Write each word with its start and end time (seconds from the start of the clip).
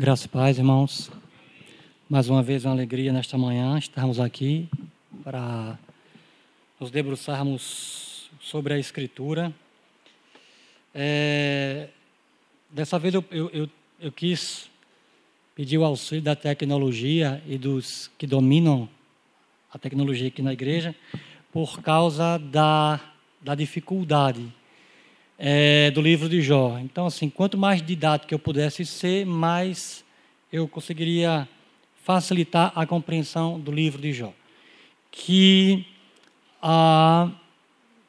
Graças 0.00 0.26
e 0.26 0.28
paz, 0.28 0.58
irmãos. 0.58 1.10
Mais 2.08 2.28
uma 2.28 2.40
vez, 2.40 2.64
uma 2.64 2.72
alegria 2.72 3.12
nesta 3.12 3.36
manhã 3.36 3.76
estarmos 3.76 4.20
aqui 4.20 4.68
para 5.24 5.76
nos 6.78 6.92
debruçarmos 6.92 8.30
sobre 8.38 8.74
a 8.74 8.78
Escritura. 8.78 9.52
É, 10.94 11.88
dessa 12.70 12.96
vez 12.96 13.12
eu, 13.12 13.24
eu, 13.32 13.50
eu, 13.50 13.70
eu 13.98 14.12
quis 14.12 14.70
pedir 15.56 15.78
o 15.78 15.84
auxílio 15.84 16.22
da 16.22 16.36
tecnologia 16.36 17.42
e 17.44 17.58
dos 17.58 18.08
que 18.16 18.24
dominam 18.24 18.88
a 19.74 19.80
tecnologia 19.80 20.28
aqui 20.28 20.42
na 20.42 20.52
igreja, 20.52 20.94
por 21.52 21.82
causa 21.82 22.38
da, 22.38 23.00
da 23.40 23.56
dificuldade 23.56 24.48
é, 25.38 25.90
do 25.92 26.00
livro 26.00 26.28
de 26.28 26.42
Jó. 26.42 26.78
Então, 26.78 27.06
assim, 27.06 27.30
quanto 27.30 27.56
mais 27.56 27.80
didático 27.80 28.34
eu 28.34 28.38
pudesse 28.38 28.84
ser, 28.84 29.24
mais 29.24 30.04
eu 30.52 30.66
conseguiria 30.66 31.48
facilitar 32.02 32.72
a 32.74 32.86
compreensão 32.86 33.60
do 33.60 33.70
livro 33.70 34.00
de 34.02 34.12
Jó. 34.12 34.32
Que 35.10 35.86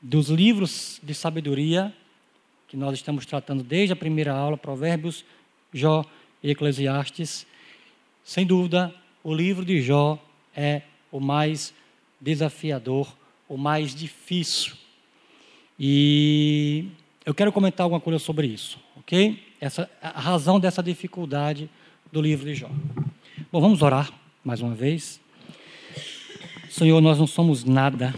dos 0.01 0.29
livros 0.29 0.99
de 1.03 1.13
sabedoria 1.13 1.93
que 2.67 2.77
nós 2.77 2.93
estamos 2.95 3.25
tratando 3.25 3.63
desde 3.63 3.93
a 3.93 3.95
primeira 3.95 4.33
aula, 4.33 4.57
Provérbios, 4.57 5.25
Jó 5.73 6.05
e 6.41 6.51
Eclesiastes, 6.51 7.45
sem 8.23 8.45
dúvida, 8.45 8.93
o 9.23 9.33
livro 9.33 9.65
de 9.65 9.81
Jó 9.81 10.17
é 10.55 10.83
o 11.11 11.19
mais 11.19 11.73
desafiador, 12.21 13.11
o 13.47 13.57
mais 13.57 13.93
difícil. 13.93 14.73
E 15.79 16.85
eu 17.29 17.35
quero 17.35 17.51
comentar 17.51 17.83
alguma 17.83 18.01
coisa 18.01 18.17
sobre 18.17 18.47
isso, 18.47 18.79
ok? 18.97 19.39
Essa, 19.61 19.87
a 20.01 20.19
razão 20.19 20.59
dessa 20.59 20.81
dificuldade 20.81 21.69
do 22.11 22.19
livro 22.19 22.43
de 22.47 22.55
Jó. 22.55 22.71
Bom, 23.51 23.61
vamos 23.61 23.83
orar 23.83 24.11
mais 24.43 24.61
uma 24.61 24.73
vez. 24.73 25.21
Senhor, 26.71 26.99
nós 26.99 27.19
não 27.19 27.27
somos 27.27 27.63
nada, 27.63 28.15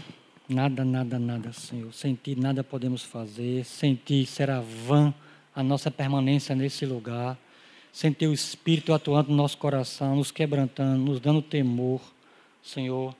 nada, 0.48 0.82
nada, 0.82 1.18
nada, 1.18 1.52
Senhor. 1.52 1.92
Sem 1.92 2.14
Ti 2.14 2.36
nada 2.36 2.64
podemos 2.64 3.02
fazer, 3.02 3.66
sem 3.66 3.94
Ti 3.96 4.24
será 4.24 4.62
vã 4.62 5.12
a 5.54 5.62
nossa 5.62 5.90
permanência 5.90 6.54
nesse 6.54 6.86
lugar, 6.86 7.36
sem 7.92 8.14
Teu 8.14 8.32
Espírito 8.32 8.94
atuando 8.94 9.28
no 9.28 9.36
nosso 9.36 9.58
coração, 9.58 10.16
nos 10.16 10.30
quebrantando, 10.30 10.96
nos 10.96 11.20
dando 11.20 11.42
temor, 11.42 12.00
Senhor. 12.62 13.14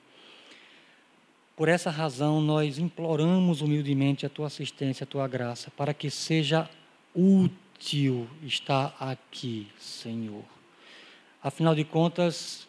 Por 1.63 1.69
essa 1.69 1.91
razão, 1.91 2.41
nós 2.41 2.77
imploramos 2.77 3.61
humildemente 3.61 4.27
a 4.27 4.29
tua 4.29 4.49
assistência, 4.49 5.05
a 5.05 5.07
tua 5.07 5.29
graça, 5.29 5.71
para 5.77 5.95
que 5.95 6.11
seja 6.11 6.69
útil 7.15 8.27
estar 8.43 8.97
aqui, 8.99 9.69
Senhor. 9.79 10.43
Afinal 11.41 11.73
de 11.73 11.85
contas, 11.85 12.67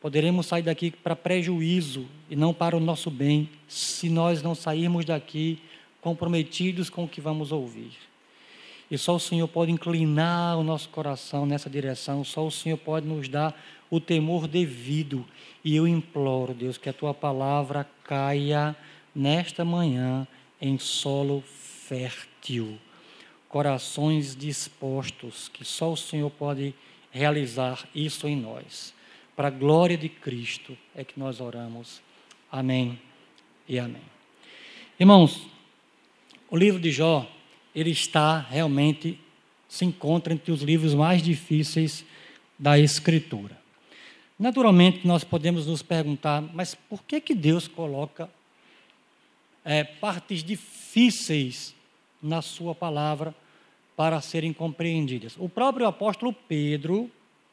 poderemos 0.00 0.46
sair 0.46 0.62
daqui 0.62 0.92
para 0.92 1.16
prejuízo 1.16 2.06
e 2.30 2.36
não 2.36 2.54
para 2.54 2.76
o 2.76 2.80
nosso 2.80 3.10
bem, 3.10 3.50
se 3.66 4.08
nós 4.08 4.40
não 4.40 4.54
sairmos 4.54 5.04
daqui 5.04 5.60
comprometidos 6.00 6.88
com 6.88 7.02
o 7.02 7.08
que 7.08 7.20
vamos 7.20 7.50
ouvir. 7.50 7.90
E 8.88 8.96
só 8.96 9.16
o 9.16 9.20
Senhor 9.20 9.48
pode 9.48 9.72
inclinar 9.72 10.56
o 10.56 10.62
nosso 10.62 10.90
coração 10.90 11.44
nessa 11.44 11.68
direção, 11.68 12.22
só 12.22 12.46
o 12.46 12.52
Senhor 12.52 12.76
pode 12.76 13.04
nos 13.04 13.28
dar 13.28 13.60
o 13.90 13.98
temor 13.98 14.46
devido. 14.46 15.26
E 15.68 15.76
eu 15.76 15.86
imploro, 15.86 16.54
Deus, 16.54 16.78
que 16.78 16.88
a 16.88 16.94
tua 16.94 17.12
palavra 17.12 17.86
caia 18.02 18.74
nesta 19.14 19.66
manhã 19.66 20.26
em 20.58 20.78
solo 20.78 21.44
fértil, 21.46 22.78
corações 23.50 24.34
dispostos, 24.34 25.50
que 25.50 25.66
só 25.66 25.92
o 25.92 25.96
Senhor 25.96 26.30
pode 26.30 26.74
realizar 27.10 27.86
isso 27.94 28.26
em 28.26 28.34
nós. 28.34 28.94
Para 29.36 29.48
a 29.48 29.50
glória 29.50 29.98
de 29.98 30.08
Cristo 30.08 30.74
é 30.94 31.04
que 31.04 31.20
nós 31.20 31.38
oramos. 31.38 32.00
Amém 32.50 32.98
e 33.68 33.78
amém. 33.78 34.00
Irmãos, 34.98 35.48
o 36.48 36.56
livro 36.56 36.80
de 36.80 36.90
Jó, 36.90 37.30
ele 37.74 37.90
está 37.90 38.38
realmente, 38.38 39.20
se 39.68 39.84
encontra 39.84 40.32
entre 40.32 40.50
os 40.50 40.62
livros 40.62 40.94
mais 40.94 41.22
difíceis 41.22 42.06
da 42.58 42.78
Escritura. 42.78 43.57
Naturalmente, 44.38 45.06
nós 45.06 45.24
podemos 45.24 45.66
nos 45.66 45.82
perguntar, 45.82 46.40
mas 46.40 46.74
por 46.74 47.02
que, 47.02 47.20
que 47.20 47.34
Deus 47.34 47.66
coloca 47.66 48.30
é, 49.64 49.82
partes 49.82 50.44
difíceis 50.44 51.74
na 52.22 52.40
Sua 52.40 52.72
palavra 52.72 53.34
para 53.96 54.20
serem 54.20 54.52
compreendidas? 54.52 55.34
O 55.38 55.48
próprio 55.48 55.86
apóstolo 55.86 56.32
Pedro, 56.32 57.10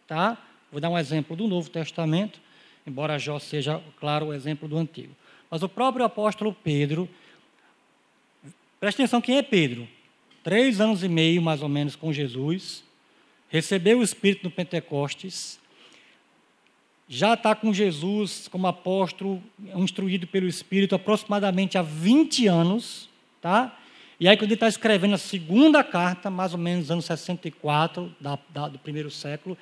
tá? 0.08 0.38
vou 0.72 0.80
dar 0.80 0.90
um 0.90 0.98
exemplo 0.98 1.36
do 1.36 1.48
Novo 1.48 1.70
Testamento, 1.72 2.40
embora 2.86 3.18
Jó 3.18 3.40
seja, 3.40 3.82
claro, 4.00 4.28
o 4.28 4.34
exemplo 4.34 4.68
do 4.68 4.78
Antigo. 4.78 5.16
Mas 5.50 5.64
o 5.64 5.70
próprio 5.70 6.06
apóstolo 6.06 6.54
Pedro, 6.54 7.10
preste 8.80 9.02
atenção 9.02 9.22
quem 9.22 9.38
é 9.38 9.42
Pedro. 9.42 9.88
Três 10.44 10.80
anos 10.80 11.04
e 11.04 11.10
meio, 11.10 11.42
mais 11.42 11.64
ou 11.64 11.70
menos, 11.70 11.96
com 11.96 12.14
Jesus, 12.14 12.84
recebeu 13.50 14.00
o 14.00 14.04
Espírito 14.04 14.44
no 14.44 14.52
Pentecostes, 14.52 15.60
já 17.08 17.36
está 17.36 17.54
com 17.54 17.74
Jesus 17.74 18.48
como 18.48 18.68
apóstolo, 18.68 19.42
instruído 19.76 20.26
pelo 20.26 20.48
Espírito, 20.48 20.96
aproximadamente 20.96 21.78
há 21.78 21.82
20 21.82 22.48
anos, 22.48 23.10
tá? 23.42 23.78
E 24.20 24.28
aí, 24.28 24.38
quando 24.38 24.46
ele 24.46 24.54
está 24.54 24.68
escrevendo 24.68 25.14
a 25.16 25.18
segunda 25.18 25.84
carta, 25.84 26.30
mais 26.30 26.54
ou 26.54 26.60
menos 26.60 26.90
anos 26.90 27.06
64, 27.06 28.16
da, 28.20 28.40
da, 28.50 28.70
do 28.70 28.80
primeiro 28.80 29.12
século, 29.12 29.58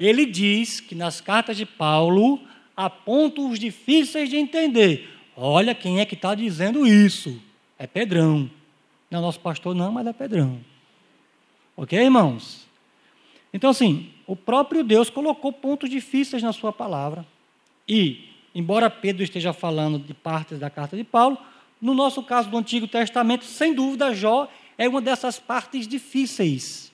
ele 0.00 0.24
diz 0.24 0.80
que 0.80 0.94
nas 0.94 1.20
cartas 1.20 1.56
de 1.56 1.66
Paulo 1.66 2.40
há 2.74 2.88
pontos 2.88 3.58
difíceis 3.58 4.30
de 4.30 4.36
entender. 4.36 5.08
Olha 5.36 5.74
quem 5.74 6.00
é 6.00 6.06
que 6.06 6.14
está 6.14 6.34
dizendo 6.34 6.86
isso. 6.86 7.40
É 7.78 7.86
Pedrão. 7.86 8.50
Não 9.10 9.18
é 9.18 9.22
nosso 9.22 9.40
pastor, 9.40 9.74
não, 9.74 9.92
mas 9.92 10.06
é 10.06 10.12
Pedrão. 10.12 10.58
Ok, 11.76 11.98
irmãos? 11.98 12.66
Então, 13.52 13.70
assim, 13.70 14.10
o 14.28 14.36
próprio 14.36 14.84
Deus 14.84 15.08
colocou 15.08 15.50
pontos 15.50 15.88
difíceis 15.88 16.42
na 16.42 16.52
sua 16.52 16.70
palavra. 16.70 17.26
E, 17.88 18.28
embora 18.54 18.90
Pedro 18.90 19.24
esteja 19.24 19.54
falando 19.54 19.98
de 19.98 20.12
partes 20.12 20.58
da 20.58 20.68
carta 20.68 20.94
de 20.94 21.02
Paulo, 21.02 21.38
no 21.80 21.94
nosso 21.94 22.22
caso 22.22 22.50
do 22.50 22.58
Antigo 22.58 22.86
Testamento, 22.86 23.46
sem 23.46 23.72
dúvida, 23.72 24.14
Jó 24.14 24.46
é 24.76 24.86
uma 24.86 25.00
dessas 25.00 25.38
partes 25.38 25.88
difíceis. 25.88 26.92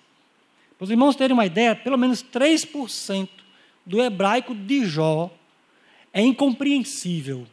Para 0.78 0.84
os 0.84 0.90
irmãos 0.92 1.16
terem 1.16 1.34
uma 1.34 1.44
ideia, 1.44 1.74
pelo 1.74 1.98
menos 1.98 2.22
3% 2.22 3.28
do 3.84 4.00
hebraico 4.00 4.54
de 4.54 4.86
Jó 4.86 5.28
é 6.12 6.22
incompreensível. 6.22 7.48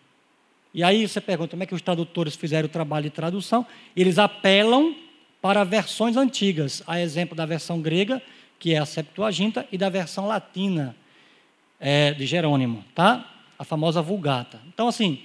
E 0.75 0.83
aí 0.83 1.07
você 1.07 1.19
pergunta 1.19 1.49
como 1.49 1.63
é 1.63 1.65
que 1.65 1.73
os 1.73 1.81
tradutores 1.81 2.35
fizeram 2.35 2.67
o 2.67 2.71
trabalho 2.71 3.05
de 3.05 3.15
tradução? 3.15 3.65
Eles 3.95 4.19
apelam 4.19 4.95
para 5.41 5.63
versões 5.63 6.15
antigas, 6.17 6.83
a 6.85 7.01
exemplo 7.01 7.35
da 7.35 7.47
versão 7.47 7.81
grega 7.81 8.21
que 8.61 8.75
é 8.75 8.77
a 8.77 8.85
Septuaginta, 8.85 9.67
e 9.71 9.77
da 9.77 9.89
versão 9.89 10.27
latina 10.27 10.95
é, 11.79 12.13
de 12.13 12.27
Jerônimo, 12.27 12.85
tá? 12.93 13.27
A 13.57 13.63
famosa 13.63 14.03
Vulgata. 14.03 14.61
Então, 14.67 14.87
assim, 14.87 15.23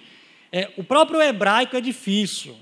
é, 0.50 0.72
o 0.78 0.82
próprio 0.82 1.20
hebraico 1.20 1.76
é 1.76 1.80
difícil. 1.82 2.56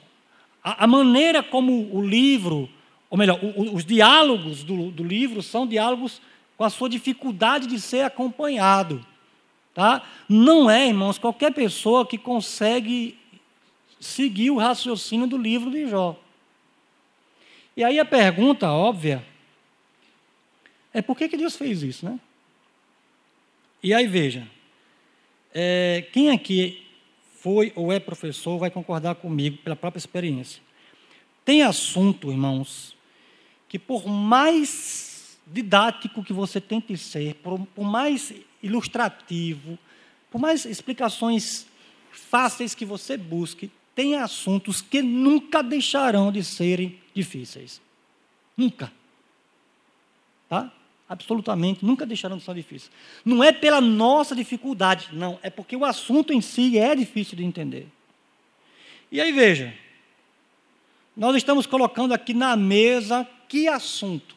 A, 0.64 0.82
a, 0.82 0.86
maneira 0.88 1.44
como 1.44 1.94
o 1.94 2.04
livro, 2.04 2.68
ou 3.08 3.16
melhor, 3.16 3.38
o, 3.40 3.72
os 3.72 3.84
diálogos 3.84 4.64
do, 4.64 4.90
do 4.90 5.04
livro 5.04 5.44
são 5.44 5.64
diálogos 5.64 6.20
com 6.56 6.64
a 6.64 6.70
sua 6.70 6.88
dificuldade 6.88 7.68
de 7.68 7.80
ser 7.80 8.00
acompanhado. 8.00 9.06
Tá? 9.72 10.02
Não 10.28 10.68
é, 10.68 10.88
irmãos, 10.88 11.18
qualquer 11.18 11.52
pessoa 11.52 12.04
que 12.04 12.18
consegue 12.18 13.16
seguir 14.00 14.50
o 14.50 14.58
raciocínio 14.58 15.28
do 15.28 15.38
livro 15.38 15.70
de 15.70 15.86
Jó. 15.86 16.18
E 17.76 17.84
aí 17.84 18.00
a 18.00 18.04
pergunta 18.04 18.72
óbvia 18.72 19.24
é 20.94 21.02
por 21.02 21.18
que, 21.18 21.28
que 21.28 21.36
Deus 21.36 21.56
fez 21.56 21.82
isso, 21.82 22.06
né? 22.06 22.18
E 23.82 23.92
aí 23.92 24.06
veja, 24.06 24.48
é, 25.52 26.06
quem 26.12 26.30
aqui 26.30 26.86
foi 27.40 27.72
ou 27.74 27.92
é 27.92 27.98
professor 28.00 28.56
vai 28.58 28.70
concordar 28.70 29.16
comigo 29.16 29.58
pela 29.58 29.76
própria 29.76 29.98
experiência. 29.98 30.62
Tem 31.44 31.62
assunto, 31.62 32.30
irmãos, 32.30 32.96
que 33.68 33.78
por 33.78 34.06
mais 34.06 35.38
didático 35.46 36.24
que 36.24 36.32
você 36.32 36.60
tente 36.60 36.96
ser, 36.96 37.34
por, 37.34 37.58
por 37.66 37.84
mais 37.84 38.32
ilustrativo, 38.62 39.78
por 40.30 40.40
mais 40.40 40.64
explicações 40.64 41.66
fáceis 42.10 42.74
que 42.74 42.86
você 42.86 43.16
busque, 43.16 43.70
tem 43.94 44.14
assuntos 44.14 44.80
que 44.80 45.02
nunca 45.02 45.62
deixarão 45.62 46.32
de 46.32 46.42
serem 46.42 46.98
difíceis. 47.12 47.82
Nunca. 48.56 48.90
Tá? 50.48 50.72
Absolutamente, 51.08 51.84
nunca 51.84 52.06
deixarão 52.06 52.38
de 52.38 52.44
ser 52.44 52.54
difíceis. 52.54 52.90
Não 53.24 53.42
é 53.42 53.52
pela 53.52 53.80
nossa 53.80 54.34
dificuldade, 54.34 55.08
não, 55.12 55.38
é 55.42 55.50
porque 55.50 55.76
o 55.76 55.84
assunto 55.84 56.32
em 56.32 56.40
si 56.40 56.78
é 56.78 56.94
difícil 56.94 57.36
de 57.36 57.44
entender. 57.44 57.86
E 59.12 59.20
aí 59.20 59.32
veja, 59.32 59.72
nós 61.16 61.36
estamos 61.36 61.66
colocando 61.66 62.12
aqui 62.12 62.34
na 62.34 62.56
mesa 62.56 63.26
que 63.48 63.68
assunto? 63.68 64.34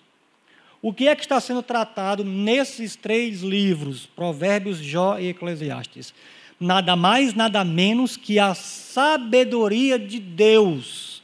O 0.82 0.94
que 0.94 1.08
é 1.08 1.16
que 1.16 1.22
está 1.22 1.40
sendo 1.40 1.64
tratado 1.64 2.24
nesses 2.24 2.96
três 2.96 3.42
livros, 3.42 4.06
Provérbios, 4.06 4.78
Jó 4.78 5.18
e 5.18 5.30
Eclesiastes? 5.30 6.14
Nada 6.60 6.96
mais, 6.96 7.34
nada 7.34 7.64
menos 7.64 8.16
que 8.16 8.38
a 8.38 8.54
sabedoria 8.54 9.98
de 9.98 10.20
Deus. 10.20 11.24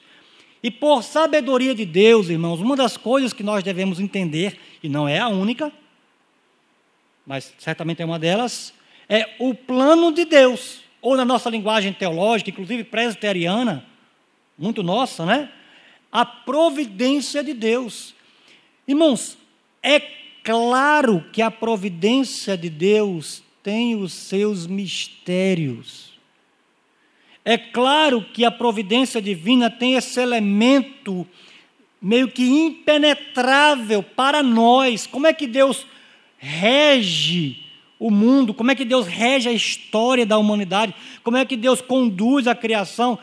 E 0.63 0.71
por 0.71 1.03
sabedoria 1.03 1.75
de 1.75 1.85
Deus, 1.85 2.29
irmãos, 2.29 2.61
uma 2.61 2.75
das 2.75 2.97
coisas 2.97 3.33
que 3.33 3.43
nós 3.43 3.63
devemos 3.63 3.99
entender, 3.99 4.57
e 4.83 4.89
não 4.89 5.07
é 5.07 5.17
a 5.17 5.29
única, 5.29 5.71
mas 7.25 7.53
certamente 7.57 8.01
é 8.01 8.05
uma 8.05 8.19
delas, 8.19 8.73
é 9.07 9.35
o 9.39 9.55
plano 9.55 10.11
de 10.11 10.25
Deus, 10.25 10.81
ou 11.01 11.15
na 11.15 11.23
nossa 11.23 11.49
linguagem 11.49 11.93
teológica, 11.93 12.49
inclusive 12.49 12.83
presbiteriana, 12.83 13.85
muito 14.57 14.83
nossa, 14.83 15.25
né? 15.25 15.49
A 16.11 16.25
providência 16.25 17.43
de 17.43 17.53
Deus. 17.53 18.13
Irmãos, 18.87 19.37
é 19.81 19.99
claro 20.43 21.25
que 21.31 21.41
a 21.41 21.49
providência 21.49 22.57
de 22.57 22.69
Deus 22.69 23.41
tem 23.63 23.95
os 23.95 24.13
seus 24.13 24.67
mistérios. 24.67 26.13
É 27.45 27.57
claro 27.57 28.23
que 28.33 28.45
a 28.45 28.51
providência 28.51 29.21
divina 29.21 29.69
tem 29.69 29.95
esse 29.95 30.19
elemento 30.19 31.27
meio 32.03 32.27
que 32.27 32.43
impenetrável 32.43 34.03
para 34.03 34.43
nós. 34.43 35.07
Como 35.07 35.25
é 35.25 35.31
que 35.31 35.47
Deus 35.47 35.87
rege 36.37 37.63
o 37.97 38.11
mundo? 38.11 38.53
Como 38.53 38.69
é 38.69 38.75
que 38.75 38.83
Deus 38.83 39.07
rege 39.07 39.47
a 39.47 39.53
história 39.53 40.25
da 40.25 40.37
humanidade? 40.37 40.93
Como 41.23 41.37
é 41.37 41.45
que 41.45 41.55
Deus 41.55 41.81
conduz 41.81 42.45
a 42.45 42.53
criação? 42.53 43.17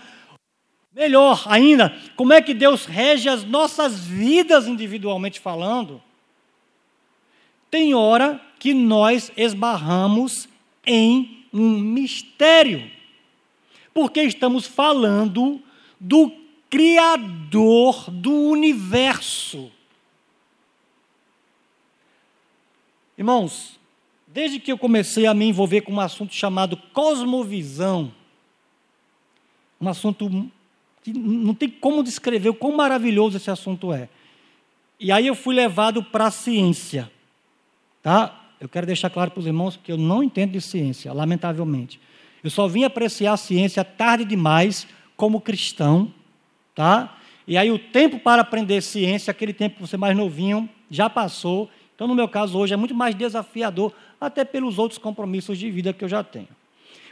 Melhor 0.94 1.44
ainda, 1.46 1.94
como 2.16 2.32
é 2.32 2.40
que 2.40 2.54
Deus 2.54 2.86
rege 2.86 3.28
as 3.28 3.44
nossas 3.44 4.06
vidas 4.06 4.66
individualmente 4.66 5.38
falando? 5.38 6.02
Tem 7.70 7.94
hora 7.94 8.40
que 8.58 8.72
nós 8.72 9.30
esbarramos 9.36 10.48
em 10.84 11.44
um 11.52 11.78
mistério, 11.78 12.90
porque 13.92 14.22
estamos 14.22 14.66
falando 14.66 15.62
do 16.00 16.39
Criador 16.70 18.10
do 18.10 18.32
universo. 18.32 19.70
Irmãos, 23.18 23.78
desde 24.26 24.58
que 24.58 24.72
eu 24.72 24.78
comecei 24.78 25.26
a 25.26 25.34
me 25.34 25.46
envolver 25.46 25.82
com 25.82 25.92
um 25.92 26.00
assunto 26.00 26.32
chamado 26.32 26.76
cosmovisão, 26.94 28.12
um 29.80 29.88
assunto 29.88 30.48
que 31.02 31.12
não 31.12 31.54
tem 31.54 31.68
como 31.68 32.02
descrever 32.02 32.50
o 32.50 32.54
quão 32.54 32.76
maravilhoso 32.76 33.36
esse 33.36 33.50
assunto 33.50 33.92
é. 33.92 34.08
E 34.98 35.10
aí 35.10 35.26
eu 35.26 35.34
fui 35.34 35.54
levado 35.54 36.02
para 36.02 36.26
a 36.26 36.30
ciência. 36.30 37.10
Tá? 38.02 38.40
Eu 38.60 38.68
quero 38.68 38.86
deixar 38.86 39.10
claro 39.10 39.30
para 39.30 39.40
os 39.40 39.46
irmãos 39.46 39.78
que 39.82 39.90
eu 39.90 39.96
não 39.96 40.22
entendo 40.22 40.52
de 40.52 40.60
ciência, 40.60 41.12
lamentavelmente. 41.12 42.00
Eu 42.44 42.50
só 42.50 42.68
vim 42.68 42.84
apreciar 42.84 43.32
a 43.32 43.38
ciência 43.38 43.84
tarde 43.84 44.24
demais 44.24 44.86
como 45.16 45.40
cristão, 45.40 46.12
tá? 46.80 47.14
E 47.46 47.58
aí 47.58 47.70
o 47.70 47.78
tempo 47.78 48.18
para 48.18 48.40
aprender 48.40 48.80
ciência, 48.80 49.30
aquele 49.30 49.52
tempo 49.52 49.74
que 49.74 49.82
você 49.82 49.98
mais 49.98 50.16
novinho, 50.16 50.66
já 50.90 51.10
passou. 51.10 51.68
Então, 51.94 52.08
no 52.08 52.14
meu 52.14 52.26
caso 52.26 52.56
hoje 52.56 52.72
é 52.72 52.76
muito 52.76 52.94
mais 52.94 53.14
desafiador, 53.14 53.92
até 54.18 54.46
pelos 54.46 54.78
outros 54.78 54.96
compromissos 54.96 55.58
de 55.58 55.70
vida 55.70 55.92
que 55.92 56.02
eu 56.02 56.08
já 56.08 56.24
tenho. 56.24 56.48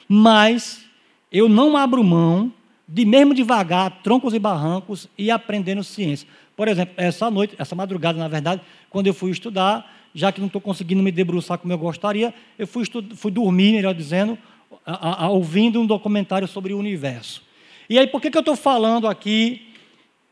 Mas 0.09 0.87
eu 1.31 1.51
não 1.51 1.77
abro 1.77 2.03
mão 2.03 2.51
de 2.89 3.05
mesmo 3.05 3.35
devagar, 3.35 4.01
troncos 4.03 4.33
e 4.33 4.39
barrancos 4.39 5.07
e 5.19 5.31
aprendendo 5.31 5.85
ciência. 5.85 6.27
Por 6.57 6.67
exemplo, 6.67 6.95
essa 6.97 7.31
noite, 7.31 7.55
essa 7.59 7.75
madrugada, 7.75 8.19
na 8.19 8.27
verdade, 8.27 8.63
quando 8.89 9.07
eu 9.07 9.13
fui 9.13 9.31
estudar, 9.31 9.95
já 10.15 10.33
que 10.33 10.41
não 10.41 10.47
estou 10.47 10.63
conseguindo 10.63 11.03
me 11.03 11.13
debruçar 11.13 11.59
como 11.59 11.75
eu 11.75 11.79
gostaria, 11.79 12.33
eu 12.59 12.67
fui, 12.67 12.85
fui 13.15 13.31
dormir, 13.31 13.75
melhor 13.75 13.93
dizendo, 13.93 14.39
a, 14.87 15.27
a, 15.27 15.29
ouvindo 15.29 15.79
um 15.79 15.87
documentário 15.87 16.49
sobre 16.49 16.73
o 16.73 16.79
universo. 16.79 17.47
E 17.89 17.99
aí, 17.99 18.07
por 18.07 18.21
que, 18.21 18.31
que 18.31 18.37
eu 18.37 18.41
estou 18.41 18.57
falando 18.57 19.07
aqui 19.07 19.73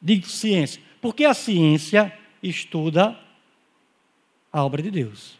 de 0.00 0.20
ciência? 0.22 0.80
Porque 1.00 1.24
a 1.24 1.34
ciência 1.34 2.12
estuda 2.42 3.18
a 4.52 4.64
obra 4.64 4.82
de 4.82 4.90
Deus. 4.90 5.36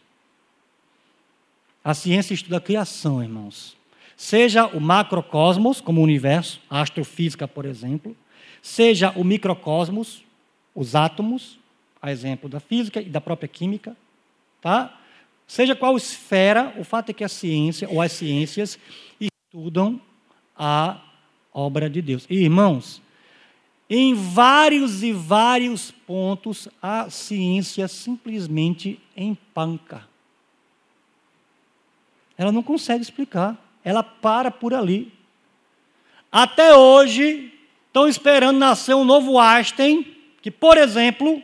A 1.83 1.93
ciência 1.93 2.33
estuda 2.33 2.57
a 2.57 2.61
criação, 2.61 3.21
irmãos. 3.21 3.77
Seja 4.15 4.65
o 4.65 4.79
macrocosmos, 4.79 5.79
como 5.79 6.01
o 6.01 6.03
universo, 6.03 6.59
a 6.69 6.81
astrofísica, 6.81 7.47
por 7.47 7.65
exemplo, 7.65 8.17
seja 8.61 9.11
o 9.11 9.23
microcosmos, 9.23 10.23
os 10.73 10.95
átomos, 10.95 11.59
a 12.01 12.11
exemplo 12.11 12.49
da 12.49 12.59
física 12.59 12.99
e 12.99 13.09
da 13.09 13.21
própria 13.21 13.47
química, 13.47 13.95
Tá? 14.61 14.99
Seja 15.47 15.75
qual 15.75 15.95
esfera, 15.95 16.73
o 16.77 16.83
fato 16.83 17.09
é 17.09 17.13
que 17.13 17.23
a 17.23 17.29
ciência 17.29 17.87
ou 17.89 18.01
as 18.01 18.11
ciências 18.11 18.77
estudam 19.19 20.01
a 20.55 21.01
obra 21.57 21.89
de 21.89 22.03
Deus. 22.03 22.27
Irmãos, 22.29 23.01
em 23.89 24.13
vários 24.13 25.01
e 25.01 25.11
vários 25.11 25.89
pontos 25.89 26.69
a 26.79 27.09
ciência 27.09 27.87
simplesmente 27.87 28.99
empanca. 29.15 30.07
Ela 32.37 32.51
não 32.51 32.61
consegue 32.61 33.01
explicar, 33.01 33.57
ela 33.83 34.03
para 34.03 34.51
por 34.51 34.73
ali. 34.73 35.11
Até 36.31 36.75
hoje, 36.75 37.51
estão 37.87 38.07
esperando 38.07 38.59
nascer 38.59 38.95
um 38.95 39.03
novo 39.03 39.39
Einstein, 39.39 40.05
que, 40.43 40.51
por 40.51 40.77
exemplo, 40.77 41.41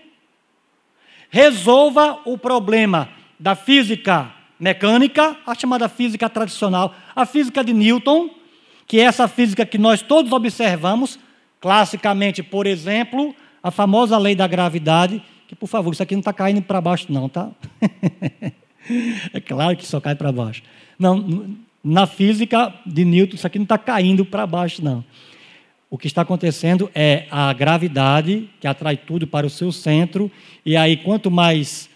resolva 1.30 2.20
o 2.26 2.38
problema 2.38 3.10
da 3.40 3.56
física 3.56 4.32
mecânica, 4.60 5.36
a 5.48 5.56
chamada 5.56 5.90
física 5.90 6.30
tradicional, 6.30 6.94
a 7.16 7.26
física 7.26 7.64
de 7.64 7.74
Newton, 7.74 8.43
que 8.88 9.00
é 9.00 9.04
essa 9.04 9.28
física 9.28 9.66
que 9.66 9.78
nós 9.78 10.02
todos 10.02 10.32
observamos, 10.32 11.20
classicamente, 11.60 12.44
por 12.44 12.68
exemplo, 12.68 13.36
a 13.62 13.72
famosa 13.72 14.18
lei 14.18 14.36
da 14.36 14.48
gravidade, 14.48 15.24
que, 15.48 15.56
por 15.56 15.68
favor, 15.68 15.94
isso 15.94 16.04
aqui 16.04 16.16
não 16.16 16.20
está 16.20 16.34
caindo 16.34 16.62
para 16.62 16.82
baixo, 16.82 17.08
não, 17.10 17.30
tá? 17.30 17.50
é 19.34 19.40
claro 19.40 19.78
que 19.78 19.86
só 19.86 20.02
cai 20.02 20.16
para 20.16 20.32
baixo. 20.32 20.62
Não, 21.00 21.56
na 21.84 22.06
física 22.06 22.74
de 22.86 23.06
Newton, 23.06 23.36
isso 23.36 23.48
aqui 23.48 23.58
não 23.58 23.64
está 23.64 23.78
caindo 23.78 24.26
para 24.26 24.46
baixo, 24.46 24.84
não. 24.84 25.04
O 25.90 25.98
que 25.98 26.08
está 26.08 26.24
acontecendo 26.24 26.90
é 26.96 27.28
a 27.30 27.54
gravidade 27.54 28.50
que 28.60 28.68
atrai 28.68 28.98
tudo 28.98 29.28
para 29.28 29.46
o 29.46 29.50
seu 29.50 29.72
centro, 29.72 30.32
e 30.66 30.76
aí 30.76 30.98
quanto 30.98 31.30
mais 31.30 31.90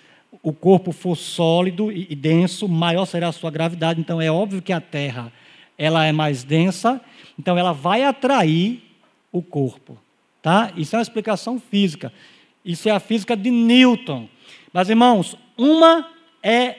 o 0.43 0.53
corpo 0.53 0.91
for 0.91 1.15
sólido 1.15 1.91
e 1.91 2.15
denso, 2.15 2.67
maior 2.67 3.05
será 3.05 3.27
a 3.29 3.31
sua 3.31 3.51
gravidade. 3.51 3.99
Então 3.99 4.21
é 4.21 4.31
óbvio 4.31 4.61
que 4.61 4.71
a 4.71 4.79
Terra 4.79 5.31
ela 5.77 6.05
é 6.05 6.11
mais 6.11 6.43
densa, 6.43 6.99
então 7.37 7.57
ela 7.57 7.71
vai 7.71 8.03
atrair 8.03 8.81
o 9.31 9.41
corpo, 9.41 9.97
tá? 10.41 10.71
Isso 10.75 10.95
é 10.95 10.99
uma 10.99 11.03
explicação 11.03 11.59
física. 11.59 12.11
Isso 12.65 12.89
é 12.89 12.91
a 12.91 12.99
física 12.99 13.35
de 13.35 13.51
Newton. 13.51 14.27
Mas 14.73 14.89
irmãos, 14.89 15.37
uma 15.57 16.09
é, 16.41 16.77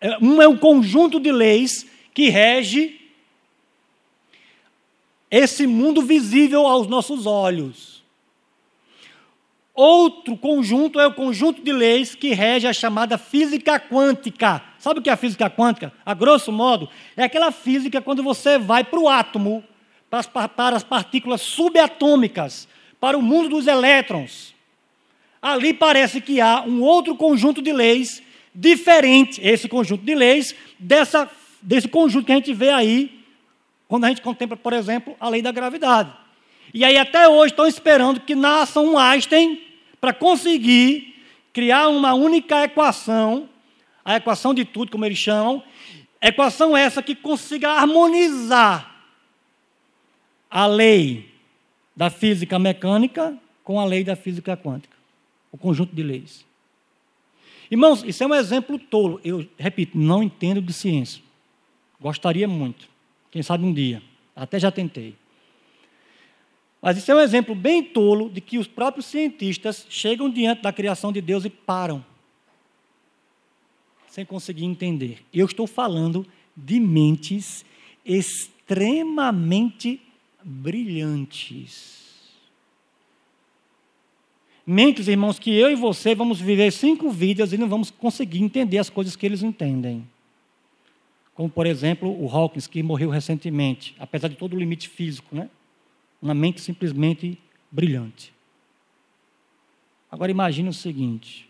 é 0.00 0.18
um 0.20 0.40
é 0.40 0.46
o 0.46 0.58
conjunto 0.58 1.18
de 1.18 1.32
leis 1.32 1.86
que 2.12 2.28
rege 2.28 3.00
esse 5.30 5.66
mundo 5.66 6.02
visível 6.02 6.66
aos 6.66 6.86
nossos 6.86 7.24
olhos. 7.24 8.02
Outro 9.74 10.36
conjunto 10.36 11.00
é 11.00 11.06
o 11.06 11.14
conjunto 11.14 11.62
de 11.62 11.72
leis 11.72 12.14
que 12.14 12.34
rege 12.34 12.66
a 12.66 12.72
chamada 12.72 13.16
física 13.16 13.78
quântica. 13.78 14.62
Sabe 14.80 14.98
o 14.98 15.02
que 15.02 15.10
é 15.10 15.12
a 15.12 15.16
física 15.16 15.50
quântica? 15.50 15.92
A 16.06 16.14
grosso 16.14 16.50
modo, 16.50 16.88
é 17.14 17.22
aquela 17.22 17.52
física 17.52 18.00
quando 18.00 18.22
você 18.22 18.58
vai 18.58 18.82
para 18.82 18.98
o 18.98 19.10
átomo, 19.10 19.62
para 20.08 20.20
as, 20.20 20.26
para 20.26 20.74
as 20.74 20.82
partículas 20.82 21.42
subatômicas, 21.42 22.66
para 22.98 23.16
o 23.16 23.20
mundo 23.20 23.50
dos 23.50 23.66
elétrons. 23.66 24.54
Ali 25.42 25.74
parece 25.74 26.18
que 26.18 26.40
há 26.40 26.62
um 26.62 26.80
outro 26.80 27.14
conjunto 27.14 27.60
de 27.60 27.74
leis 27.74 28.22
diferente, 28.54 29.38
esse 29.44 29.68
conjunto 29.68 30.02
de 30.02 30.14
leis, 30.14 30.56
dessa, 30.78 31.30
desse 31.60 31.86
conjunto 31.86 32.24
que 32.24 32.32
a 32.32 32.36
gente 32.36 32.54
vê 32.54 32.70
aí 32.70 33.20
quando 33.86 34.06
a 34.06 34.08
gente 34.08 34.22
contempla, 34.22 34.56
por 34.56 34.72
exemplo, 34.72 35.14
a 35.20 35.28
lei 35.28 35.42
da 35.42 35.52
gravidade. 35.52 36.10
E 36.72 36.86
aí 36.86 36.96
até 36.96 37.28
hoje 37.28 37.52
estão 37.52 37.66
esperando 37.66 38.20
que 38.20 38.34
nasça 38.34 38.80
um 38.80 38.98
Einstein 38.98 39.60
para 40.00 40.14
conseguir 40.14 41.16
criar 41.52 41.88
uma 41.88 42.14
única 42.14 42.64
equação, 42.64 43.46
a 44.04 44.16
equação 44.16 44.54
de 44.54 44.64
tudo, 44.64 44.90
como 44.90 45.04
eles 45.04 45.18
chamam, 45.18 45.62
equação 46.20 46.76
essa 46.76 47.02
que 47.02 47.14
consiga 47.14 47.70
harmonizar 47.70 49.04
a 50.50 50.66
lei 50.66 51.32
da 51.94 52.10
física 52.10 52.58
mecânica 52.58 53.36
com 53.62 53.78
a 53.78 53.84
lei 53.84 54.02
da 54.02 54.16
física 54.16 54.56
quântica, 54.56 54.96
o 55.52 55.58
conjunto 55.58 55.94
de 55.94 56.02
leis. 56.02 56.44
Irmãos, 57.70 58.02
isso 58.02 58.24
é 58.24 58.26
um 58.26 58.34
exemplo 58.34 58.78
tolo. 58.78 59.20
Eu 59.22 59.48
repito, 59.56 59.96
não 59.96 60.22
entendo 60.22 60.60
de 60.60 60.72
ciência. 60.72 61.22
Gostaria 62.00 62.48
muito. 62.48 62.88
Quem 63.30 63.42
sabe 63.42 63.64
um 63.64 63.72
dia. 63.72 64.02
Até 64.34 64.58
já 64.58 64.72
tentei. 64.72 65.14
Mas 66.82 66.96
isso 66.96 67.12
é 67.12 67.14
um 67.14 67.20
exemplo 67.20 67.54
bem 67.54 67.82
tolo 67.82 68.28
de 68.28 68.40
que 68.40 68.58
os 68.58 68.66
próprios 68.66 69.06
cientistas 69.06 69.86
chegam 69.88 70.28
diante 70.28 70.62
da 70.62 70.72
criação 70.72 71.12
de 71.12 71.20
Deus 71.20 71.44
e 71.44 71.50
param. 71.50 72.04
Sem 74.10 74.26
conseguir 74.26 74.64
entender. 74.64 75.22
Eu 75.32 75.46
estou 75.46 75.66
falando 75.66 76.26
de 76.56 76.78
mentes 76.80 77.64
extremamente 78.04 80.02
brilhantes. 80.42 82.00
Mentes, 84.66 85.08
irmãos, 85.08 85.38
que 85.38 85.50
eu 85.50 85.70
e 85.70 85.74
você 85.74 86.14
vamos 86.14 86.40
viver 86.40 86.70
cinco 86.72 87.10
vidas 87.10 87.52
e 87.52 87.58
não 87.58 87.68
vamos 87.68 87.90
conseguir 87.90 88.42
entender 88.42 88.78
as 88.78 88.90
coisas 88.90 89.16
que 89.16 89.24
eles 89.26 89.42
entendem. 89.42 90.06
Como, 91.34 91.48
por 91.48 91.66
exemplo, 91.66 92.08
o 92.22 92.28
Hawkins, 92.28 92.66
que 92.66 92.82
morreu 92.82 93.10
recentemente, 93.10 93.94
apesar 93.98 94.28
de 94.28 94.36
todo 94.36 94.54
o 94.54 94.58
limite 94.58 94.88
físico, 94.88 95.34
né? 95.34 95.48
Uma 96.20 96.34
mente 96.34 96.60
simplesmente 96.60 97.38
brilhante. 97.70 98.32
Agora 100.10 100.30
imagine 100.30 100.68
o 100.68 100.74
seguinte: 100.74 101.49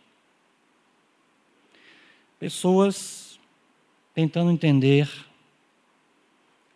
pessoas 2.41 3.39
tentando 4.15 4.51
entender 4.51 5.09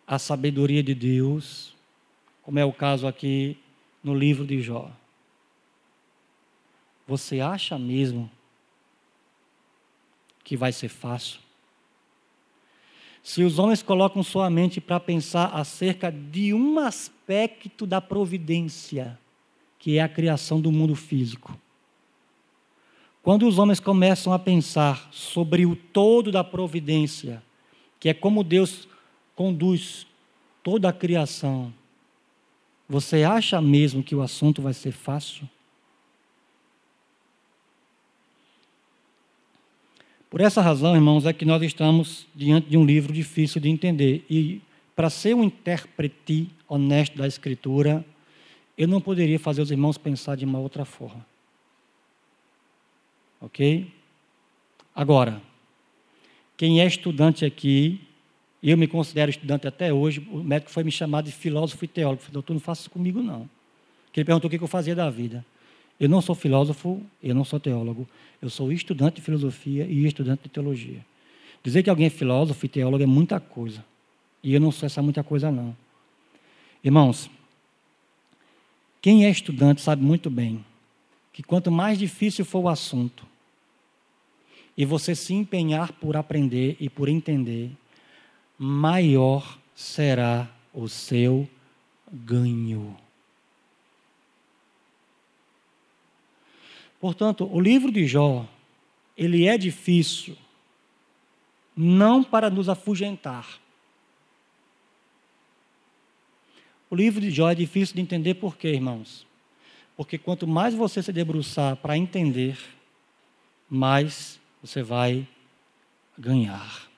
a 0.05 0.19
sabedoria 0.19 0.83
de 0.83 0.93
Deus, 0.93 1.75
como 2.43 2.59
é 2.59 2.63
o 2.63 2.71
caso 2.71 3.07
aqui 3.07 3.57
no 4.03 4.13
livro 4.13 4.45
de 4.45 4.61
Jó. 4.61 4.91
Você 7.07 7.39
acha 7.39 7.79
mesmo 7.79 8.29
que 10.43 10.55
vai 10.55 10.71
ser 10.71 10.89
fácil? 10.89 11.39
Se 13.23 13.41
os 13.41 13.57
homens 13.57 13.81
colocam 13.81 14.21
sua 14.21 14.51
mente 14.51 14.79
para 14.79 14.99
pensar 14.99 15.47
acerca 15.47 16.11
de 16.11 16.53
um 16.53 16.77
aspecto 16.77 17.87
da 17.87 17.99
providência, 17.99 19.17
que 19.79 19.97
é 19.97 20.03
a 20.03 20.09
criação 20.09 20.61
do 20.61 20.71
mundo 20.71 20.95
físico. 20.95 21.59
Quando 23.25 23.47
os 23.47 23.57
homens 23.57 23.79
começam 23.79 24.31
a 24.33 24.37
pensar 24.37 25.09
sobre 25.11 25.65
o 25.65 25.75
todo 25.75 26.31
da 26.31 26.43
providência, 26.43 27.41
que 27.99 28.07
é 28.07 28.13
como 28.13 28.43
Deus 28.43 28.87
conduz 29.35 30.05
toda 30.61 30.89
a 30.89 30.93
criação, 30.93 31.73
você 32.87 33.23
acha 33.23 33.59
mesmo 33.59 34.03
que 34.03 34.13
o 34.13 34.21
assunto 34.21 34.61
vai 34.61 34.73
ser 34.73 34.91
fácil? 34.91 35.49
Por 40.29 40.39
essa 40.39 40.61
razão, 40.61 40.93
irmãos, 40.93 41.25
é 41.25 41.33
que 41.33 41.45
nós 41.45 41.63
estamos 41.63 42.27
diante 42.35 42.69
de 42.69 42.77
um 42.77 42.85
livro 42.85 43.11
difícil 43.11 43.59
de 43.59 43.69
entender. 43.69 44.23
E 44.29 44.61
para 44.95 45.09
ser 45.09 45.33
um 45.33 45.43
intérprete 45.43 46.47
honesto 46.69 47.17
da 47.17 47.25
Escritura, 47.25 48.05
eu 48.77 48.87
não 48.87 49.01
poderia 49.01 49.39
fazer 49.39 49.63
os 49.63 49.71
irmãos 49.71 49.97
pensar 49.97 50.37
de 50.37 50.45
uma 50.45 50.59
outra 50.59 50.85
forma. 50.85 51.25
Ok? 53.41 53.91
Agora, 54.95 55.41
quem 56.57 56.79
é 56.81 56.85
estudante 56.85 57.43
aqui, 57.45 57.99
eu 58.63 58.77
me 58.77 58.87
considero 58.87 59.29
estudante 59.29 59.67
até 59.67 59.93
hoje, 59.93 60.25
o 60.31 60.43
médico 60.43 60.71
foi 60.71 60.83
me 60.83 60.91
chamar 60.91 61.21
de 61.21 61.31
filósofo 61.31 61.83
e 61.83 61.87
teólogo. 61.87 62.21
Eu 62.21 62.25
falei, 62.25 62.33
doutor, 62.33 62.53
não 62.53 62.59
faça 62.59 62.81
isso 62.81 62.89
comigo, 62.89 63.21
não. 63.21 63.49
Porque 64.05 64.21
ele 64.21 64.25
perguntou 64.25 64.47
o 64.47 64.51
que 64.51 64.63
eu 64.63 64.67
fazia 64.67 64.95
da 64.95 65.09
vida. 65.09 65.45
Eu 65.99 66.09
não 66.09 66.21
sou 66.21 66.33
filósofo, 66.33 67.01
eu 67.21 67.35
não 67.35 67.43
sou 67.43 67.59
teólogo. 67.59 68.07
Eu 68.41 68.49
sou 68.49 68.71
estudante 68.71 69.17
de 69.17 69.21
filosofia 69.21 69.85
e 69.85 70.05
estudante 70.05 70.43
de 70.43 70.49
teologia. 70.49 71.05
Dizer 71.63 71.83
que 71.83 71.89
alguém 71.89 72.07
é 72.07 72.09
filósofo 72.09 72.65
e 72.65 72.69
teólogo 72.69 73.03
é 73.03 73.07
muita 73.07 73.39
coisa. 73.39 73.83
E 74.41 74.53
eu 74.53 74.61
não 74.61 74.71
sou 74.71 74.85
essa 74.85 75.01
muita 75.01 75.23
coisa, 75.23 75.51
não. 75.51 75.75
Irmãos, 76.83 77.29
quem 79.01 79.25
é 79.25 79.29
estudante 79.29 79.81
sabe 79.81 80.03
muito 80.03 80.29
bem 80.29 80.63
que 81.35 81.43
quanto 81.43 81.69
mais 81.69 81.99
difícil 81.99 82.45
for 82.45 82.59
o 82.59 82.69
assunto, 82.69 83.27
e 84.77 84.85
você 84.85 85.13
se 85.13 85.33
empenhar 85.33 85.91
por 85.91 86.15
aprender 86.15 86.77
e 86.79 86.89
por 86.89 87.09
entender, 87.09 87.71
maior 88.57 89.59
será 89.75 90.49
o 90.73 90.87
seu 90.87 91.45
ganho. 92.09 92.95
Portanto, 97.01 97.49
o 97.51 97.59
livro 97.59 97.91
de 97.91 98.07
Jó, 98.07 98.47
ele 99.17 99.45
é 99.45 99.57
difícil 99.57 100.37
não 101.75 102.23
para 102.23 102.49
nos 102.49 102.69
afugentar. 102.69 103.59
O 106.89 106.95
livro 106.95 107.19
de 107.19 107.29
Jó 107.29 107.49
é 107.49 107.55
difícil 107.55 107.95
de 107.95 108.01
entender 108.01 108.35
por 108.35 108.55
quê, 108.55 108.69
irmãos? 108.69 109.27
Porque 109.95 110.17
quanto 110.17 110.45
mais 110.45 110.73
você 110.73 111.01
se 111.01 111.13
debruçar 111.13 111.75
para 111.77 111.97
entender, 111.97 112.57
mais 113.69 114.39
você 114.61 114.83
vai 114.83 115.27
ganhar. 116.17 116.89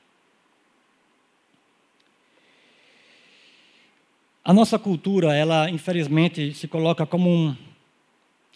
A 4.43 4.53
nossa 4.53 4.79
cultura, 4.79 5.35
ela 5.35 5.69
infelizmente 5.69 6.53
se 6.53 6.67
coloca 6.67 7.05
como 7.05 7.29
um, 7.29 7.55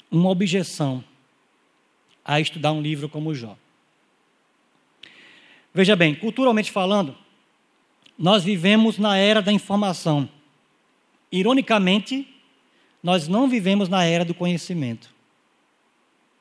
uma 0.09 0.29
objeção 0.29 1.03
a 2.23 2.39
estudar 2.39 2.71
um 2.71 2.81
livro 2.81 3.09
como 3.09 3.35
Jó. 3.35 3.57
Veja 5.73 5.95
bem, 5.95 6.15
culturalmente 6.15 6.71
falando, 6.71 7.15
nós 8.17 8.43
vivemos 8.43 8.97
na 8.97 9.17
era 9.17 9.41
da 9.41 9.51
informação. 9.51 10.29
Ironicamente, 11.31 12.27
nós 13.01 13.27
não 13.27 13.47
vivemos 13.47 13.89
na 13.89 14.03
era 14.03 14.23
do 14.23 14.33
conhecimento. 14.33 15.09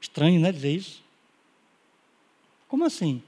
Estranho, 0.01 0.41
né, 0.41 0.53
dizer 0.53 0.75
isso? 0.75 1.03
Como 2.69 2.85
assim? 2.85 3.23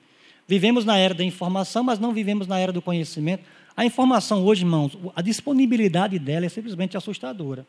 Vivemos 0.46 0.84
na 0.84 0.96
era 0.96 1.14
da 1.14 1.24
informação, 1.24 1.82
mas 1.82 1.98
não 1.98 2.12
vivemos 2.12 2.46
na 2.46 2.58
era 2.58 2.72
do 2.72 2.82
conhecimento. 2.82 3.44
A 3.76 3.84
informação 3.84 4.44
hoje, 4.44 4.62
irmãos, 4.62 4.96
a 5.16 5.22
disponibilidade 5.22 6.18
dela 6.18 6.46
é 6.46 6.48
simplesmente 6.48 6.96
assustadora. 6.96 7.66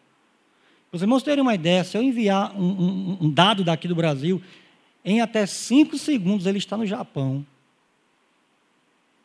Os 0.92 1.02
irmãos 1.02 1.24
terem 1.24 1.42
uma 1.42 1.56
ideia, 1.56 1.84
se 1.84 1.98
eu 1.98 2.04
enviar 2.04 2.56
um, 2.56 2.64
um, 2.64 3.18
um 3.22 3.30
dado 3.30 3.64
daqui 3.64 3.88
do 3.88 3.96
Brasil 3.96 4.42
em 5.04 5.22
até 5.22 5.46
cinco 5.46 5.98
segundos 5.98 6.46
ele 6.46 6.58
está 6.58 6.78
no 6.78 6.86
Japão. 6.86 7.46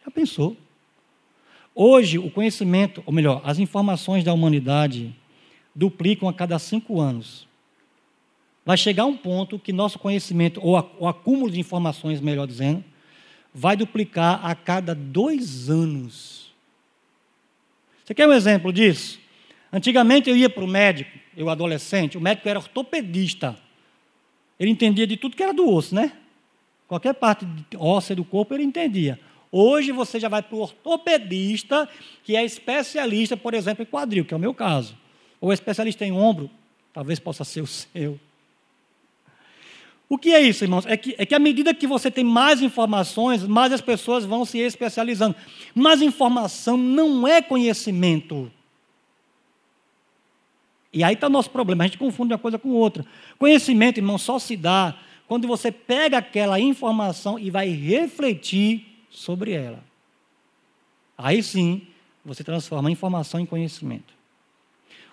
Já 0.04 0.10
pensou? 0.10 0.56
Hoje, 1.74 2.18
o 2.18 2.30
conhecimento, 2.30 3.02
ou 3.06 3.12
melhor, 3.12 3.40
as 3.44 3.58
informações 3.58 4.24
da 4.24 4.32
humanidade 4.32 5.14
duplicam 5.78 6.28
a 6.28 6.32
cada 6.32 6.58
cinco 6.58 7.00
anos. 7.00 7.46
Vai 8.66 8.76
chegar 8.76 9.06
um 9.06 9.16
ponto 9.16 9.60
que 9.60 9.72
nosso 9.72 9.96
conhecimento, 9.96 10.60
ou 10.60 10.74
o 10.98 11.06
acúmulo 11.06 11.52
de 11.52 11.60
informações, 11.60 12.20
melhor 12.20 12.48
dizendo, 12.48 12.84
vai 13.54 13.76
duplicar 13.76 14.44
a 14.44 14.56
cada 14.56 14.92
dois 14.92 15.70
anos. 15.70 16.52
Você 18.04 18.12
quer 18.12 18.26
um 18.26 18.32
exemplo 18.32 18.72
disso? 18.72 19.20
Antigamente 19.72 20.28
eu 20.28 20.36
ia 20.36 20.50
para 20.50 20.64
o 20.64 20.66
médico, 20.66 21.16
eu 21.36 21.48
adolescente, 21.48 22.18
o 22.18 22.20
médico 22.20 22.48
era 22.48 22.58
ortopedista. 22.58 23.56
Ele 24.58 24.72
entendia 24.72 25.06
de 25.06 25.16
tudo 25.16 25.36
que 25.36 25.42
era 25.44 25.54
do 25.54 25.70
osso, 25.70 25.94
né? 25.94 26.12
Qualquer 26.88 27.14
parte 27.14 27.46
óssea 27.76 28.16
do 28.16 28.24
corpo 28.24 28.52
ele 28.52 28.64
entendia. 28.64 29.20
Hoje 29.52 29.92
você 29.92 30.18
já 30.18 30.28
vai 30.28 30.42
para 30.42 30.56
o 30.56 30.60
ortopedista, 30.60 31.88
que 32.24 32.34
é 32.34 32.44
especialista, 32.44 33.36
por 33.36 33.54
exemplo, 33.54 33.84
em 33.84 33.86
quadril, 33.86 34.24
que 34.24 34.34
é 34.34 34.36
o 34.36 34.40
meu 34.40 34.52
caso. 34.52 34.96
Ou 35.40 35.52
especialista 35.52 36.04
em 36.04 36.12
ombro, 36.12 36.50
talvez 36.92 37.18
possa 37.18 37.44
ser 37.44 37.60
o 37.60 37.66
seu. 37.66 38.18
O 40.08 40.16
que 40.16 40.32
é 40.32 40.40
isso, 40.40 40.64
irmãos? 40.64 40.86
É 40.86 40.96
que, 40.96 41.14
é 41.18 41.26
que 41.26 41.34
à 41.34 41.38
medida 41.38 41.74
que 41.74 41.86
você 41.86 42.10
tem 42.10 42.24
mais 42.24 42.62
informações, 42.62 43.44
mais 43.44 43.72
as 43.72 43.80
pessoas 43.80 44.24
vão 44.24 44.44
se 44.44 44.58
especializando. 44.58 45.36
Mas 45.74 46.00
informação 46.00 46.78
não 46.78 47.28
é 47.28 47.42
conhecimento. 47.42 48.50
E 50.90 51.04
aí 51.04 51.12
está 51.12 51.26
o 51.26 51.30
nosso 51.30 51.50
problema, 51.50 51.84
a 51.84 51.86
gente 51.86 51.98
confunde 51.98 52.32
uma 52.32 52.38
coisa 52.38 52.58
com 52.58 52.70
outra. 52.70 53.04
Conhecimento, 53.38 53.98
irmão, 53.98 54.16
só 54.16 54.38
se 54.38 54.56
dá 54.56 54.96
quando 55.26 55.46
você 55.46 55.70
pega 55.70 56.18
aquela 56.18 56.58
informação 56.58 57.38
e 57.38 57.50
vai 57.50 57.68
refletir 57.68 58.86
sobre 59.10 59.52
ela. 59.52 59.84
Aí 61.16 61.42
sim, 61.42 61.82
você 62.24 62.42
transforma 62.42 62.88
a 62.88 62.92
informação 62.92 63.38
em 63.38 63.44
conhecimento. 63.44 64.17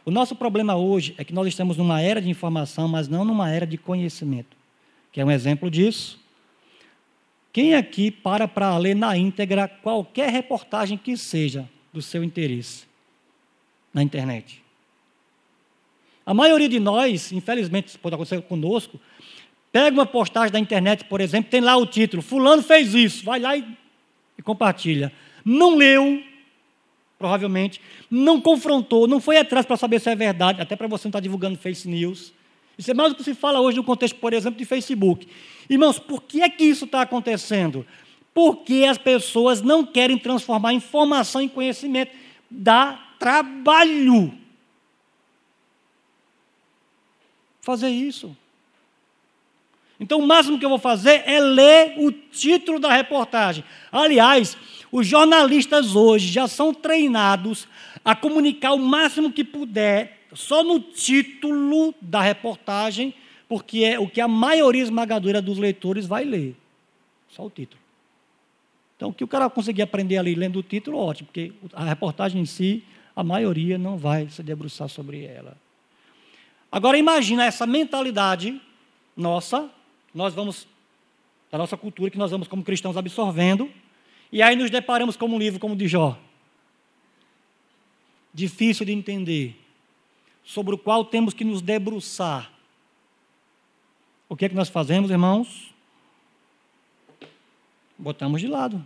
O 0.06 0.12
nosso 0.12 0.36
problema 0.36 0.76
hoje 0.76 1.16
é 1.18 1.24
que 1.24 1.34
nós 1.34 1.48
estamos 1.48 1.78
numa 1.78 2.00
era 2.00 2.22
de 2.22 2.30
informação, 2.30 2.88
mas 2.88 3.08
não 3.08 3.26
numa 3.26 3.50
era 3.50 3.66
de 3.66 3.76
conhecimento. 3.76 4.56
Que 5.12 5.20
é 5.20 5.26
um 5.26 5.32
exemplo 5.32 5.70
disso. 5.70 6.24
Quem 7.52 7.74
aqui 7.74 8.12
para 8.12 8.48
para 8.48 8.78
ler 8.78 8.96
na 8.96 9.18
íntegra 9.18 9.68
qualquer 9.68 10.32
reportagem 10.32 10.96
que 10.96 11.18
seja 11.18 11.68
do 11.92 12.04
seu 12.04 12.24
interesse 12.24 12.86
na 13.92 14.04
internet? 14.04 14.62
A 16.24 16.34
maioria 16.34 16.70
de 16.70 16.80
nós, 16.80 17.32
infelizmente, 17.32 17.88
isso 17.88 18.00
pode 18.00 18.14
acontecer 18.14 18.42
conosco, 18.44 19.00
pega 19.72 19.96
uma 19.96 20.06
postagem 20.06 20.52
da 20.52 20.60
internet, 20.60 21.06
por 21.06 21.20
exemplo, 21.20 21.50
tem 21.50 21.62
lá 21.62 21.78
o 21.78 21.86
título: 21.86 22.22
Fulano 22.22 22.62
fez 22.62 22.94
isso, 22.94 23.26
vai 23.26 23.40
lá 23.40 23.58
e, 23.58 23.66
e 24.38 24.42
compartilha. 24.44 25.12
Não 25.44 25.76
leu, 25.76 26.22
provavelmente, 27.18 27.82
não 28.10 28.42
confrontou, 28.42 29.08
não 29.08 29.20
foi 29.20 29.38
atrás 29.38 29.66
para 29.66 29.78
saber 29.78 30.00
se 30.00 30.10
é 30.10 30.16
verdade, 30.16 30.62
até 30.62 30.76
para 30.76 30.88
você 30.88 31.08
não 31.08 31.10
estar 31.10 31.20
tá 31.20 31.24
divulgando 31.24 31.58
fake 31.58 31.88
news. 31.88 32.34
Isso 32.78 32.92
é 32.92 32.94
mais 32.94 33.14
do 33.14 33.16
que 33.16 33.24
se 33.24 33.34
fala 33.34 33.62
hoje 33.62 33.78
no 33.78 33.84
contexto, 33.84 34.18
por 34.18 34.34
exemplo, 34.34 34.58
de 34.58 34.66
Facebook. 34.66 35.28
Irmãos, 35.70 35.98
por 35.98 36.22
que 36.24 36.42
é 36.42 36.50
que 36.50 36.64
isso 36.64 36.86
está 36.86 37.02
acontecendo? 37.02 37.86
Porque 38.34 38.86
as 38.90 38.98
pessoas 38.98 39.62
não 39.62 39.86
querem 39.86 40.18
transformar 40.18 40.74
informação 40.74 41.42
em 41.42 41.48
conhecimento. 41.48 42.12
Dá 42.52 43.00
trabalho 43.18 44.34
fazer 47.62 47.90
isso. 47.90 48.36
Então, 50.00 50.20
o 50.20 50.28
máximo 50.28 50.60
que 50.60 50.66
eu 50.66 50.70
vou 50.70 50.78
fazer 50.78 51.24
é 51.26 51.40
ler 51.40 51.96
o 51.98 52.12
título 52.12 52.80
da 52.80 52.94
reportagem. 52.94 53.64
Aliás, 53.92 54.58
os 54.92 55.08
jornalistas 55.08 55.96
hoje 55.96 56.28
já 56.28 56.48
são 56.48 56.74
treinados 56.74 57.68
a 58.04 58.16
comunicar 58.16 58.74
o 58.74 58.80
máximo 58.80 59.32
que 59.32 59.44
puder 59.44 60.28
só 60.34 60.64
no 60.64 60.80
título 60.80 61.94
da 62.02 62.22
reportagem, 62.22 63.14
porque 63.48 63.84
é 63.84 64.00
o 64.00 64.08
que 64.08 64.22
a 64.22 64.28
maioria 64.28 64.84
esmagadora 64.84 65.42
dos 65.42 65.58
leitores 65.58 66.06
vai 66.06 66.24
ler. 66.24 66.56
Só 67.30 67.46
o 67.46 67.50
título. 67.50 67.82
Então, 68.96 69.10
o 69.10 69.14
que 69.14 69.24
o 69.24 69.28
cara 69.28 69.50
conseguir 69.50 69.82
aprender 69.82 70.18
ali 70.18 70.36
lendo 70.36 70.60
o 70.60 70.64
título, 70.64 70.98
ótimo, 70.98 71.28
porque 71.28 71.52
a 71.74 71.84
reportagem 71.84 72.42
em 72.42 72.46
si, 72.46 72.84
a 73.16 73.24
maioria 73.24 73.78
não 73.78 73.98
vai 73.98 74.30
se 74.30 74.42
debruçar 74.42 74.88
sobre 74.90 75.26
ela. 75.26 75.58
Agora, 76.72 76.98
imagina 76.98 77.46
essa 77.46 77.66
mentalidade 77.66 78.62
nossa, 79.16 79.70
nós 80.14 80.34
vamos, 80.34 80.68
da 81.50 81.58
nossa 81.58 81.78
cultura, 81.78 82.12
que 82.12 82.18
nós 82.18 82.32
vamos 82.32 82.48
como 82.48 82.64
cristãos 82.64 82.98
absorvendo, 82.98 83.70
e 84.32 84.42
aí 84.42 84.56
nos 84.56 84.70
deparamos 84.70 85.16
com 85.16 85.28
um 85.28 85.38
livro 85.38 85.60
como 85.60 85.74
o 85.74 85.78
de 85.78 85.88
Jó. 85.88 86.18
Difícil 88.34 88.86
de 88.86 88.92
entender, 88.92 89.56
sobre 90.44 90.76
o 90.76 90.78
qual 90.78 91.04
temos 91.04 91.34
que 91.34 91.44
nos 91.44 91.62
debruçar. 91.62 92.52
O 94.30 94.36
que 94.36 94.46
é 94.46 94.50
que 94.50 94.56
nós 94.56 94.70
fazemos, 94.70 95.10
irmãos? 95.10 95.74
Botamos 97.98 98.42
de 98.42 98.48
lado. 98.48 98.86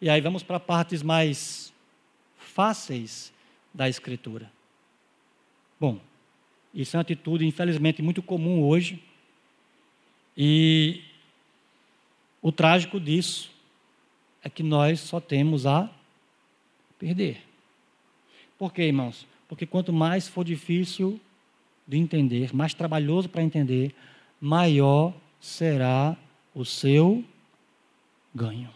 E 0.00 0.08
aí 0.08 0.20
vamos 0.20 0.42
para 0.42 0.60
partes 0.60 1.02
mais 1.02 1.72
fáceis 2.38 3.32
da 3.72 3.88
Escritura. 3.88 4.50
Bom, 5.80 6.00
isso 6.72 6.96
é 6.96 6.98
uma 6.98 7.02
atitude, 7.02 7.46
infelizmente, 7.46 8.02
muito 8.02 8.22
comum 8.22 8.62
hoje. 8.62 9.02
E 10.36 11.02
o 12.40 12.52
trágico 12.52 12.98
disso 13.00 13.53
é 14.44 14.50
que 14.50 14.62
nós 14.62 15.00
só 15.00 15.18
temos 15.18 15.66
a 15.66 15.90
perder. 16.98 17.42
Por 18.58 18.72
quê, 18.72 18.82
irmãos? 18.82 19.26
Porque 19.48 19.66
quanto 19.66 19.92
mais 19.92 20.28
for 20.28 20.44
difícil 20.44 21.18
de 21.88 21.96
entender, 21.96 22.54
mais 22.54 22.74
trabalhoso 22.74 23.28
para 23.28 23.42
entender, 23.42 23.94
maior 24.40 25.14
será 25.40 26.16
o 26.54 26.64
seu 26.64 27.24
ganho. 28.34 28.70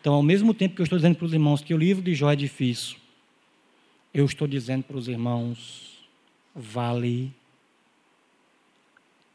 Então, 0.00 0.14
ao 0.14 0.22
mesmo 0.22 0.54
tempo 0.54 0.76
que 0.76 0.80
eu 0.80 0.84
estou 0.84 0.98
dizendo 0.98 1.16
para 1.16 1.26
os 1.26 1.32
irmãos 1.32 1.62
que 1.62 1.74
o 1.74 1.78
livro 1.78 2.02
de 2.02 2.14
Jó 2.14 2.30
é 2.30 2.36
difícil, 2.36 2.96
eu 4.14 4.24
estou 4.24 4.46
dizendo 4.46 4.84
para 4.84 4.96
os 4.96 5.08
irmãos, 5.08 5.98
vale 6.54 7.32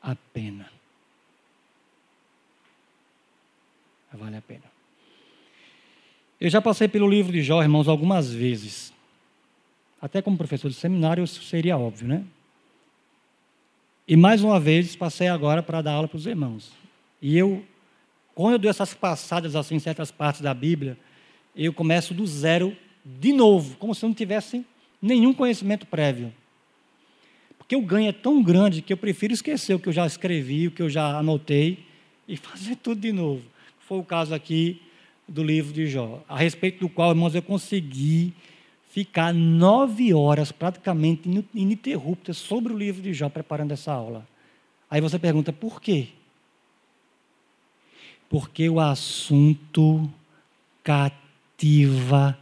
a 0.01 0.15
pena. 0.15 0.71
Vale 4.13 4.37
a 4.37 4.41
pena. 4.41 4.63
Eu 6.39 6.49
já 6.49 6.61
passei 6.61 6.87
pelo 6.87 7.07
livro 7.07 7.31
de 7.31 7.41
Jó, 7.41 7.61
irmãos, 7.61 7.87
algumas 7.87 8.31
vezes. 8.31 8.91
Até 10.01 10.21
como 10.21 10.37
professor 10.37 10.69
de 10.69 10.75
seminário, 10.75 11.23
isso 11.23 11.43
seria 11.43 11.77
óbvio, 11.77 12.07
né? 12.07 12.23
E 14.07 14.15
mais 14.17 14.43
uma 14.43 14.59
vez 14.59 14.95
passei 14.95 15.27
agora 15.27 15.61
para 15.61 15.81
dar 15.81 15.93
aula 15.93 16.07
para 16.07 16.17
os 16.17 16.25
irmãos. 16.25 16.71
E 17.21 17.37
eu, 17.37 17.63
quando 18.33 18.53
eu 18.53 18.59
dou 18.59 18.69
essas 18.69 18.93
passadas 18.93 19.55
assim 19.55 19.75
em 19.75 19.79
certas 19.79 20.11
partes 20.11 20.41
da 20.41 20.53
Bíblia, 20.53 20.97
eu 21.55 21.71
começo 21.71 22.13
do 22.13 22.25
zero 22.25 22.75
de 23.05 23.31
novo, 23.31 23.77
como 23.77 23.93
se 23.93 24.03
eu 24.03 24.09
não 24.09 24.15
tivesse 24.15 24.65
nenhum 25.01 25.33
conhecimento 25.33 25.85
prévio. 25.85 26.33
Porque 27.57 27.75
o 27.75 27.81
ganho 27.81 28.09
é 28.09 28.11
tão 28.11 28.43
grande 28.43 28.81
que 28.81 28.91
eu 28.91 28.97
prefiro 28.97 29.33
esquecer 29.33 29.75
o 29.75 29.79
que 29.79 29.87
eu 29.87 29.93
já 29.93 30.05
escrevi, 30.05 30.67
o 30.67 30.71
que 30.71 30.81
eu 30.81 30.89
já 30.89 31.17
anotei 31.17 31.85
e 32.27 32.35
fazer 32.37 32.75
tudo 32.75 33.00
de 33.00 33.11
novo. 33.11 33.43
Foi 33.91 33.99
o 33.99 34.05
caso 34.05 34.33
aqui 34.33 34.81
do 35.27 35.43
livro 35.43 35.73
de 35.73 35.85
Jó, 35.85 36.23
a 36.29 36.37
respeito 36.37 36.79
do 36.79 36.87
qual, 36.87 37.09
irmãos, 37.09 37.35
eu 37.35 37.41
consegui 37.41 38.33
ficar 38.89 39.33
nove 39.33 40.13
horas 40.13 40.49
praticamente 40.49 41.29
ininterruptas 41.53 42.37
sobre 42.37 42.71
o 42.71 42.77
livro 42.77 43.01
de 43.01 43.13
Jó, 43.13 43.27
preparando 43.27 43.73
essa 43.73 43.91
aula. 43.91 44.25
Aí 44.89 45.01
você 45.01 45.19
pergunta, 45.19 45.51
por 45.51 45.81
quê? 45.81 46.07
Porque 48.29 48.69
o 48.69 48.79
assunto 48.79 50.09
cativa 50.81 52.39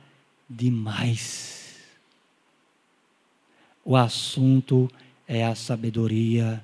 demais. 0.48 1.80
O 3.84 3.96
assunto 3.96 4.88
é 5.28 5.44
a 5.44 5.56
sabedoria 5.56 6.64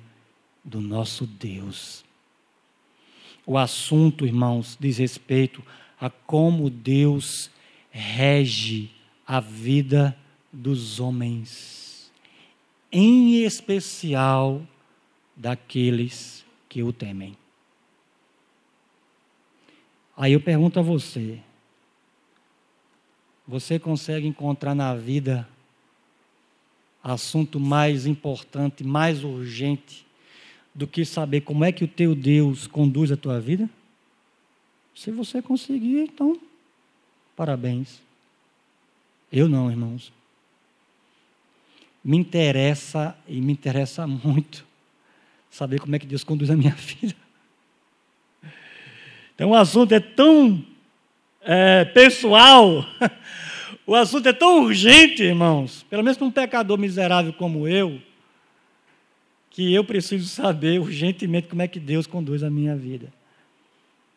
do 0.62 0.80
nosso 0.80 1.26
Deus. 1.26 2.05
O 3.46 3.56
assunto, 3.56 4.26
irmãos, 4.26 4.76
diz 4.78 4.98
respeito 4.98 5.62
a 6.00 6.10
como 6.10 6.68
Deus 6.68 7.48
rege 7.90 8.90
a 9.26 9.38
vida 9.38 10.16
dos 10.52 10.98
homens, 10.98 12.12
em 12.90 13.44
especial 13.44 14.66
daqueles 15.36 16.44
que 16.68 16.82
o 16.82 16.92
temem. 16.92 17.36
Aí 20.16 20.32
eu 20.32 20.40
pergunto 20.40 20.80
a 20.80 20.82
você: 20.82 21.40
você 23.46 23.78
consegue 23.78 24.26
encontrar 24.26 24.74
na 24.74 24.94
vida 24.94 25.48
assunto 27.02 27.60
mais 27.60 28.06
importante, 28.06 28.82
mais 28.82 29.22
urgente 29.22 30.05
do 30.76 30.86
que 30.86 31.06
saber 31.06 31.40
como 31.40 31.64
é 31.64 31.72
que 31.72 31.82
o 31.82 31.88
teu 31.88 32.14
Deus 32.14 32.66
conduz 32.66 33.10
a 33.10 33.16
tua 33.16 33.40
vida? 33.40 33.68
Se 34.94 35.10
você 35.10 35.40
conseguir, 35.40 36.00
então, 36.00 36.38
parabéns. 37.34 38.02
Eu 39.32 39.48
não, 39.48 39.70
irmãos. 39.70 40.12
Me 42.04 42.18
interessa 42.18 43.16
e 43.26 43.40
me 43.40 43.54
interessa 43.54 44.04
muito 44.06 44.66
saber 45.50 45.80
como 45.80 45.96
é 45.96 45.98
que 45.98 46.06
Deus 46.06 46.22
conduz 46.22 46.50
a 46.50 46.56
minha 46.56 46.74
vida. 46.76 47.16
Então 49.34 49.50
o 49.50 49.54
assunto 49.54 49.92
é 49.92 50.00
tão 50.00 50.62
é, 51.40 51.86
pessoal, 51.86 52.84
o 53.86 53.94
assunto 53.94 54.28
é 54.28 54.32
tão 54.34 54.64
urgente, 54.64 55.22
irmãos, 55.22 55.84
pelo 55.88 56.02
menos 56.02 56.18
para 56.18 56.26
um 56.26 56.30
pecador 56.30 56.76
miserável 56.76 57.32
como 57.32 57.66
eu, 57.66 58.00
que 59.56 59.72
eu 59.72 59.82
preciso 59.82 60.28
saber 60.28 60.78
urgentemente 60.78 61.48
como 61.48 61.62
é 61.62 61.66
que 61.66 61.80
Deus 61.80 62.06
conduz 62.06 62.42
a 62.42 62.50
minha 62.50 62.76
vida. 62.76 63.10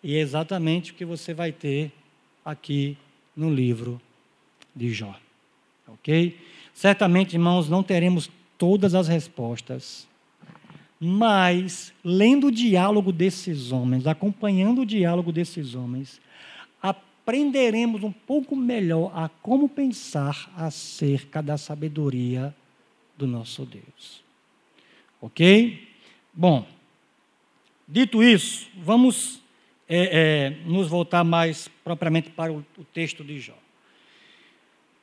E 0.03 0.17
é 0.17 0.19
exatamente 0.19 0.91
o 0.91 0.95
que 0.95 1.05
você 1.05 1.33
vai 1.33 1.49
ter 1.49 1.93
aqui 2.43 2.97
no 3.33 3.49
livro 3.49 4.01
de 4.75 4.91
Jó. 4.91 5.17
Ok? 5.87 6.37
Certamente, 6.73 7.35
irmãos, 7.35 7.69
não 7.69 7.81
teremos 7.81 8.29
todas 8.57 8.93
as 8.93 9.07
respostas, 9.07 10.05
mas 10.99 11.93
lendo 12.03 12.47
o 12.47 12.51
diálogo 12.51 13.13
desses 13.13 13.71
homens, 13.71 14.07
acompanhando 14.07 14.81
o 14.81 14.85
diálogo 14.85 15.31
desses 15.31 15.73
homens, 15.73 16.19
aprenderemos 16.81 18.03
um 18.03 18.11
pouco 18.11 18.57
melhor 18.57 19.09
a 19.15 19.29
como 19.29 19.69
pensar 19.69 20.51
acerca 20.57 21.41
da 21.41 21.57
sabedoria 21.57 22.53
do 23.17 23.25
nosso 23.25 23.65
Deus. 23.65 24.27
Ok? 25.21 25.87
Bom, 26.33 26.65
dito 27.87 28.23
isso, 28.23 28.67
vamos 28.77 29.41
é, 29.87 30.53
é, 30.63 30.69
nos 30.69 30.87
voltar 30.87 31.23
mais 31.23 31.67
propriamente 31.83 32.29
para 32.29 32.53
o, 32.53 32.63
o 32.77 32.83
texto 32.83 33.23
de 33.23 33.39
Jó. 33.39 33.57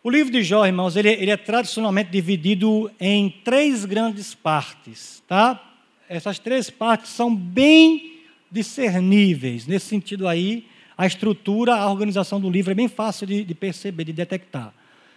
O 0.02 0.10
livro 0.10 0.32
de 0.32 0.42
Jó, 0.42 0.64
irmãos, 0.64 0.94
ele, 0.94 1.08
ele, 1.08 1.32
é 1.32 1.36
tradicionalmente 1.36 2.10
dividido 2.10 2.88
em 3.00 3.28
três 3.28 3.84
grandes 3.84 4.34
partes, 4.34 5.22
tá? 5.26 5.60
Essas 6.08 6.38
três 6.38 6.70
partes 6.70 7.10
são 7.10 7.34
bem 7.34 8.20
discerníveis. 8.48 9.66
Nesse 9.66 9.86
sentido 9.86 10.28
aí, 10.28 10.64
a 10.96 11.06
estrutura, 11.06 11.74
a 11.74 11.90
organização 11.90 12.40
do 12.40 12.48
livro 12.48 12.70
é 12.70 12.74
bem 12.74 12.86
fácil 12.86 13.26
de, 13.26 13.44
de 13.44 13.54
perceber, 13.54 14.04
de 14.04 14.12
detectar. 14.12 14.72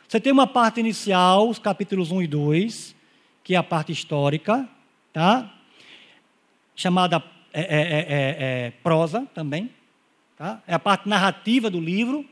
Você 0.08 0.20
tem 0.20 0.34
uma 0.34 0.48
parte 0.48 0.80
inicial, 0.80 1.48
os 1.48 1.60
capítulos 1.60 2.12
1 2.12 2.24
e 2.24 2.28
2, 2.28 2.96
que 3.44 3.54
é 3.54 3.58
a 3.58 3.64
parte 3.64 3.92
histórica, 3.92 4.68
tá? 5.14 5.54
Chamada 6.76 7.24
é, 7.54 7.62
é, 7.62 7.64
é, 7.64 8.00
é, 8.00 8.68
é 8.68 8.72
prosa 8.84 9.28
também, 9.34 9.70
tá? 10.38 10.62
É 10.68 10.74
a 10.74 10.80
parte 10.80 11.10
narrativa 11.10 11.70
do 11.70 11.80
livro. 11.80 12.26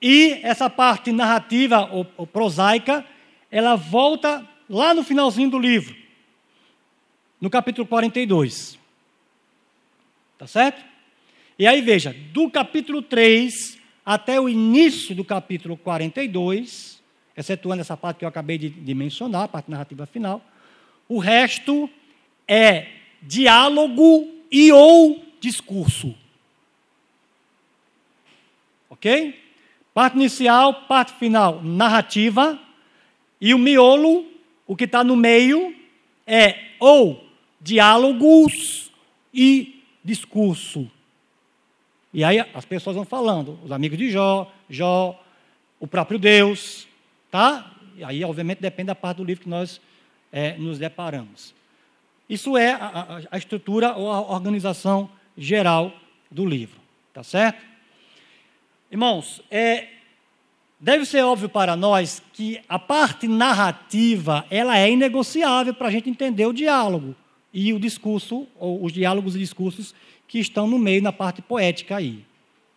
E 0.00 0.40
essa 0.42 0.68
parte 0.68 1.12
narrativa 1.12 1.88
ou, 1.90 2.06
ou 2.16 2.26
prosaica, 2.26 3.04
ela 3.50 3.76
volta 3.76 4.46
lá 4.68 4.92
no 4.92 5.02
finalzinho 5.02 5.50
do 5.50 5.58
livro, 5.58 5.94
no 7.40 7.48
capítulo 7.48 7.86
42. 7.86 8.78
Tá 10.36 10.46
certo? 10.46 10.84
E 11.58 11.66
aí 11.66 11.80
veja, 11.80 12.14
do 12.32 12.50
capítulo 12.50 13.00
3 13.00 13.78
até 14.04 14.40
o 14.40 14.48
início 14.48 15.14
do 15.14 15.24
capítulo 15.24 15.76
42, 15.76 17.00
excetuando 17.36 17.80
essa 17.80 17.96
parte 17.96 18.18
que 18.18 18.24
eu 18.24 18.28
acabei 18.28 18.58
de, 18.58 18.68
de 18.68 18.94
mencionar, 18.94 19.44
a 19.44 19.48
parte 19.48 19.70
narrativa 19.70 20.04
final, 20.04 20.42
o 21.08 21.18
resto 21.18 21.88
é 22.46 22.88
diálogo 23.22 24.28
e 24.50 24.72
ou 24.72 25.24
discurso. 25.40 26.14
Ok? 28.88 29.40
Parte 29.92 30.16
inicial, 30.16 30.86
parte 30.86 31.12
final, 31.14 31.62
narrativa. 31.62 32.58
E 33.40 33.52
o 33.52 33.58
miolo, 33.58 34.24
o 34.66 34.76
que 34.76 34.84
está 34.84 35.04
no 35.04 35.16
meio, 35.16 35.74
é 36.26 36.70
ou 36.80 37.26
diálogos 37.60 38.90
e 39.32 39.82
discurso. 40.02 40.90
E 42.12 42.22
aí 42.22 42.38
as 42.38 42.64
pessoas 42.64 42.94
vão 42.94 43.04
falando, 43.04 43.58
os 43.64 43.72
amigos 43.72 43.98
de 43.98 44.10
Jó, 44.10 44.50
Jó, 44.70 45.20
o 45.80 45.86
próprio 45.86 46.18
Deus, 46.18 46.86
tá? 47.30 47.72
E 47.96 48.04
aí, 48.04 48.24
obviamente, 48.24 48.60
depende 48.60 48.86
da 48.86 48.94
parte 48.94 49.18
do 49.18 49.24
livro 49.24 49.42
que 49.42 49.48
nós 49.48 49.80
é, 50.34 50.58
nos 50.58 50.80
deparamos. 50.80 51.54
Isso 52.28 52.56
é 52.56 52.72
a, 52.72 53.20
a, 53.30 53.38
estrutura 53.38 53.94
ou 53.94 54.10
a 54.10 54.20
organização 54.20 55.08
geral 55.38 55.92
do 56.28 56.44
livro, 56.44 56.80
tá 57.12 57.22
certo? 57.22 57.64
Irmãos, 58.90 59.40
é, 59.48 59.88
deve 60.80 61.06
ser 61.06 61.22
óbvio 61.22 61.48
para 61.48 61.76
nós 61.76 62.20
que 62.32 62.60
a 62.68 62.80
parte 62.80 63.28
narrativa 63.28 64.44
ela 64.50 64.76
é 64.76 64.90
inegociável 64.90 65.72
para 65.72 65.86
a 65.86 65.90
gente 65.90 66.10
entender 66.10 66.46
o 66.46 66.52
diálogo 66.52 67.14
e 67.52 67.72
o 67.72 67.78
discurso, 67.78 68.48
ou 68.58 68.84
os 68.84 68.92
diálogos 68.92 69.36
e 69.36 69.38
discursos 69.38 69.94
que 70.26 70.40
estão 70.40 70.66
no 70.66 70.80
meio, 70.80 71.00
na 71.00 71.12
parte 71.12 71.40
poética 71.40 71.96
aí. 71.96 72.24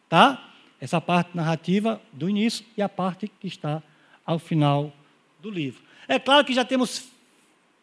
Tá? 0.07 0.53
Essa 0.79 1.01
parte 1.01 1.35
narrativa 1.35 1.99
do 2.13 2.29
início 2.29 2.63
e 2.77 2.83
a 2.83 2.89
parte 2.89 3.27
que 3.39 3.47
está 3.47 3.81
ao 4.23 4.37
final 4.37 4.93
do 5.41 5.49
livro. 5.49 5.81
É 6.07 6.19
claro 6.19 6.45
que 6.45 6.53
já 6.53 6.63
temos, 6.63 7.09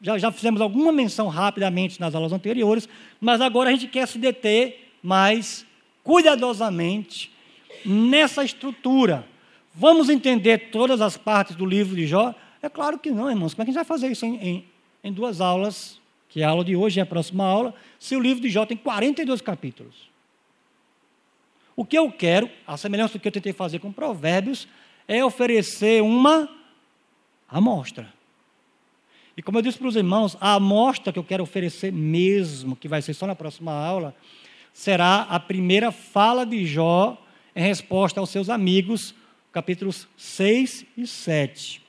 já, 0.04 0.18
já 0.18 0.30
fizemos 0.30 0.60
alguma 0.60 0.92
menção 0.92 1.26
rapidamente 1.28 1.98
nas 2.00 2.14
aulas 2.14 2.32
anteriores, 2.32 2.88
mas 3.20 3.40
agora 3.40 3.70
a 3.70 3.72
gente 3.72 3.88
quer 3.88 4.06
se 4.06 4.18
deter 4.18 4.92
mais 5.02 5.66
cuidadosamente 6.04 7.32
nessa 7.84 8.44
estrutura. 8.44 9.26
Vamos 9.74 10.08
entender 10.08 10.70
todas 10.70 11.00
as 11.00 11.16
partes 11.16 11.56
do 11.56 11.66
livro 11.66 11.96
de 11.96 12.06
Jó? 12.06 12.34
É 12.62 12.68
claro 12.68 12.98
que 12.98 13.10
não, 13.10 13.28
irmãos. 13.28 13.54
Como 13.54 13.62
é 13.62 13.64
que 13.64 13.70
a 13.70 13.72
gente 13.72 13.82
vai 13.82 13.84
fazer 13.84 14.12
isso 14.12 14.24
em, 14.24 14.36
em, 14.36 14.64
em 15.02 15.12
duas 15.12 15.40
aulas 15.40 15.98
que 16.34 16.42
é 16.42 16.44
a 16.44 16.48
aula 16.48 16.64
de 16.64 16.74
hoje 16.74 16.98
e 16.98 17.00
a 17.00 17.06
próxima 17.06 17.44
aula, 17.44 17.72
se 17.96 18.16
o 18.16 18.20
livro 18.20 18.42
de 18.42 18.48
Jó 18.48 18.66
tem 18.66 18.76
42 18.76 19.40
capítulos. 19.40 20.10
O 21.76 21.84
que 21.84 21.96
eu 21.96 22.10
quero, 22.10 22.50
a 22.66 22.76
semelhança 22.76 23.12
do 23.12 23.20
que 23.20 23.28
eu 23.28 23.32
tentei 23.32 23.52
fazer 23.52 23.78
com 23.78 23.92
Provérbios, 23.92 24.66
é 25.06 25.24
oferecer 25.24 26.02
uma 26.02 26.48
amostra. 27.48 28.12
E 29.36 29.42
como 29.42 29.58
eu 29.58 29.62
disse 29.62 29.78
para 29.78 29.88
os 29.88 29.96
irmãos, 29.96 30.36
a 30.40 30.54
amostra 30.54 31.12
que 31.12 31.18
eu 31.18 31.24
quero 31.24 31.42
oferecer 31.42 31.92
mesmo, 31.92 32.76
que 32.76 32.88
vai 32.88 33.02
ser 33.02 33.14
só 33.14 33.26
na 33.26 33.34
próxima 33.34 33.72
aula, 33.72 34.14
será 34.72 35.22
a 35.22 35.40
primeira 35.40 35.90
fala 35.90 36.44
de 36.44 36.64
Jó 36.66 37.20
em 37.54 37.62
resposta 37.62 38.20
aos 38.20 38.30
seus 38.30 38.48
amigos, 38.48 39.14
capítulos 39.52 40.08
6 40.16 40.86
e 40.96 41.06
7. 41.06 41.82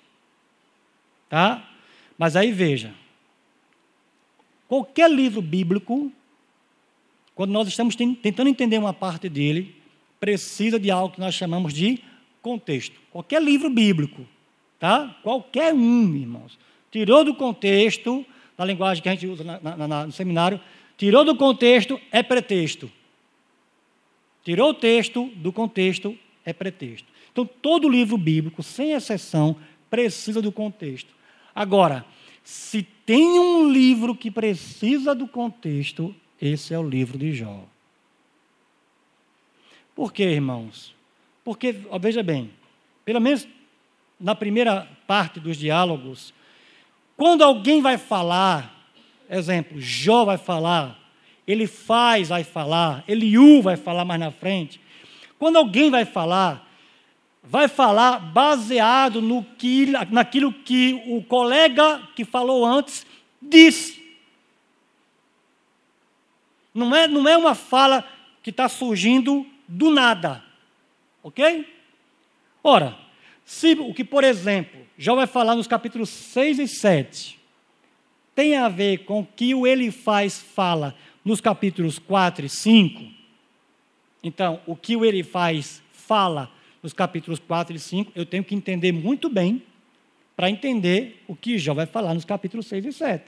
Tá? 1.30 1.68
Mas 2.18 2.36
aí 2.36 2.52
veja, 2.52 2.94
Qualquer 4.68 5.12
livro 5.12 5.42
bíblico, 5.42 6.12
quando 7.36 7.52
nós 7.52 7.68
estamos 7.68 7.96
tentando 7.96 8.50
entender 8.50 8.78
uma 8.78 8.94
parte 8.94 9.30
dele, 9.30 9.76
precisa 10.20 10.80
de 10.80 10.90
algo 10.90 11.14
que 11.14 11.20
nós 11.20 11.36
chamamos 11.36 11.74
de 11.74 12.00
contexto. 12.42 13.00
Qualquer 13.12 13.42
livro 13.42 13.70
bíblico, 13.70 14.26
tá? 14.80 15.20
Qualquer 15.22 15.74
um, 15.74 16.16
irmãos. 16.16 16.58
Tirou 16.96 17.26
do 17.26 17.36
contexto, 17.36 18.26
na 18.58 18.64
linguagem 18.64 19.04
que 19.04 19.10
a 19.10 19.12
gente 19.12 19.28
usa 19.28 19.44
na, 19.44 19.60
na, 19.60 20.06
no 20.06 20.14
seminário, 20.14 20.62
tirou 20.96 21.26
do 21.26 21.36
contexto 21.36 22.00
é 22.10 22.24
pretexto. 22.24 22.90
Tirou 24.46 24.70
o 24.70 24.74
texto 24.74 25.30
do 25.36 25.52
contexto 25.52 26.18
é 26.46 26.54
pretexto. 26.54 27.06
Então, 27.34 27.46
todo 27.46 27.90
livro 27.90 28.18
bíblico, 28.18 28.64
sem 28.64 28.94
exceção, 28.94 29.58
precisa 29.90 30.42
do 30.42 30.54
contexto. 30.54 31.14
Agora, 31.54 32.06
se 32.46 32.82
tem 33.06 33.42
um 33.42 33.70
livro 33.70 34.16
que 34.16 34.32
precisa 34.32 35.14
do 35.14 35.28
contexto, 35.28 36.16
esse 36.42 36.74
é 36.74 36.80
o 36.80 36.90
livro 36.90 37.18
de 37.18 37.34
Jó. 37.34 37.66
Por 39.94 40.14
quê, 40.14 40.24
irmãos? 40.24 40.96
Porque, 41.44 41.76
ó, 41.90 42.00
veja 42.00 42.24
bem, 42.24 42.52
pelo 43.04 43.20
menos 43.20 43.46
na 44.18 44.34
primeira 44.34 44.88
parte 45.06 45.42
dos 45.42 45.58
diálogos, 45.58 46.34
quando 47.18 47.44
alguém 47.44 47.82
vai 47.82 47.98
falar, 47.98 48.88
exemplo, 49.30 49.80
Jó 49.80 50.26
vai 50.26 50.38
falar, 50.38 51.00
ele 51.48 51.68
faz, 51.68 52.30
vai 52.30 52.44
falar, 52.44 53.04
Eliú 53.08 53.62
vai 53.62 53.78
falar 53.78 54.04
mais 54.04 54.20
na 54.20 54.32
frente. 54.32 54.82
Quando 55.38 55.58
alguém 55.58 55.90
vai 55.90 56.06
falar, 56.06 56.68
vai 57.44 57.68
falar 57.68 58.20
baseado 58.20 59.22
no 59.22 59.44
que, 59.44 59.88
naquilo 60.10 60.52
que 60.52 61.04
o 61.08 61.24
colega 61.24 62.02
que 62.16 62.26
falou 62.26 62.66
antes 62.66 63.06
disse. 63.42 64.04
Não 66.74 66.94
é, 66.94 67.08
não 67.08 67.28
é 67.28 67.38
uma 67.38 67.56
fala 67.56 68.04
que 68.44 68.50
está 68.50 68.68
surgindo 68.68 69.46
do 69.68 69.90
nada. 69.90 70.44
Ok? 71.24 71.74
Ora, 72.64 72.98
se 73.46 73.74
o 73.74 73.94
que, 73.94 74.04
por 74.04 74.24
exemplo, 74.24 74.82
Jó 74.98 75.16
vai 75.16 75.28
falar 75.28 75.56
nos 75.56 75.68
capítulos 75.68 76.10
6 76.10 76.60
e 76.60 76.68
7, 76.68 77.40
tem 78.34 78.58
a 78.58 78.68
ver 78.68 79.06
com 79.06 79.22
o 79.22 79.26
que 79.26 79.54
o 79.54 79.66
ele 79.66 79.92
faz 79.92 80.40
fala 80.40 80.96
nos 81.24 81.40
capítulos 81.40 82.00
4 82.00 82.46
e 82.46 82.50
5, 82.50 83.16
então, 84.26 84.60
o 84.66 84.76
que 84.76 84.96
o 84.96 85.06
ele 85.06 85.22
faz 85.22 85.84
fala 85.92 86.52
nos 86.82 86.94
capítulos 86.94 87.38
4 87.38 87.76
e 87.76 87.80
5, 87.80 88.12
eu 88.16 88.26
tenho 88.26 88.44
que 88.44 88.56
entender 88.56 88.92
muito 88.92 89.30
bem 89.30 89.62
para 90.36 90.50
entender 90.50 91.24
o 91.28 91.36
que 91.36 91.60
Jó 91.60 91.76
vai 91.76 91.86
falar 91.86 92.16
nos 92.16 92.26
capítulos 92.26 92.66
6 92.66 92.86
e 92.86 92.92
7. 92.92 93.24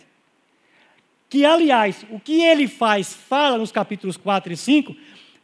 Que, 1.29 1.45
aliás, 1.45 2.03
o 2.09 2.19
que 2.19 2.41
ele 2.41 2.67
faz, 2.67 3.13
fala 3.13 3.59
nos 3.59 3.71
capítulos 3.71 4.17
4 4.17 4.51
e 4.51 4.57
5, 4.57 4.95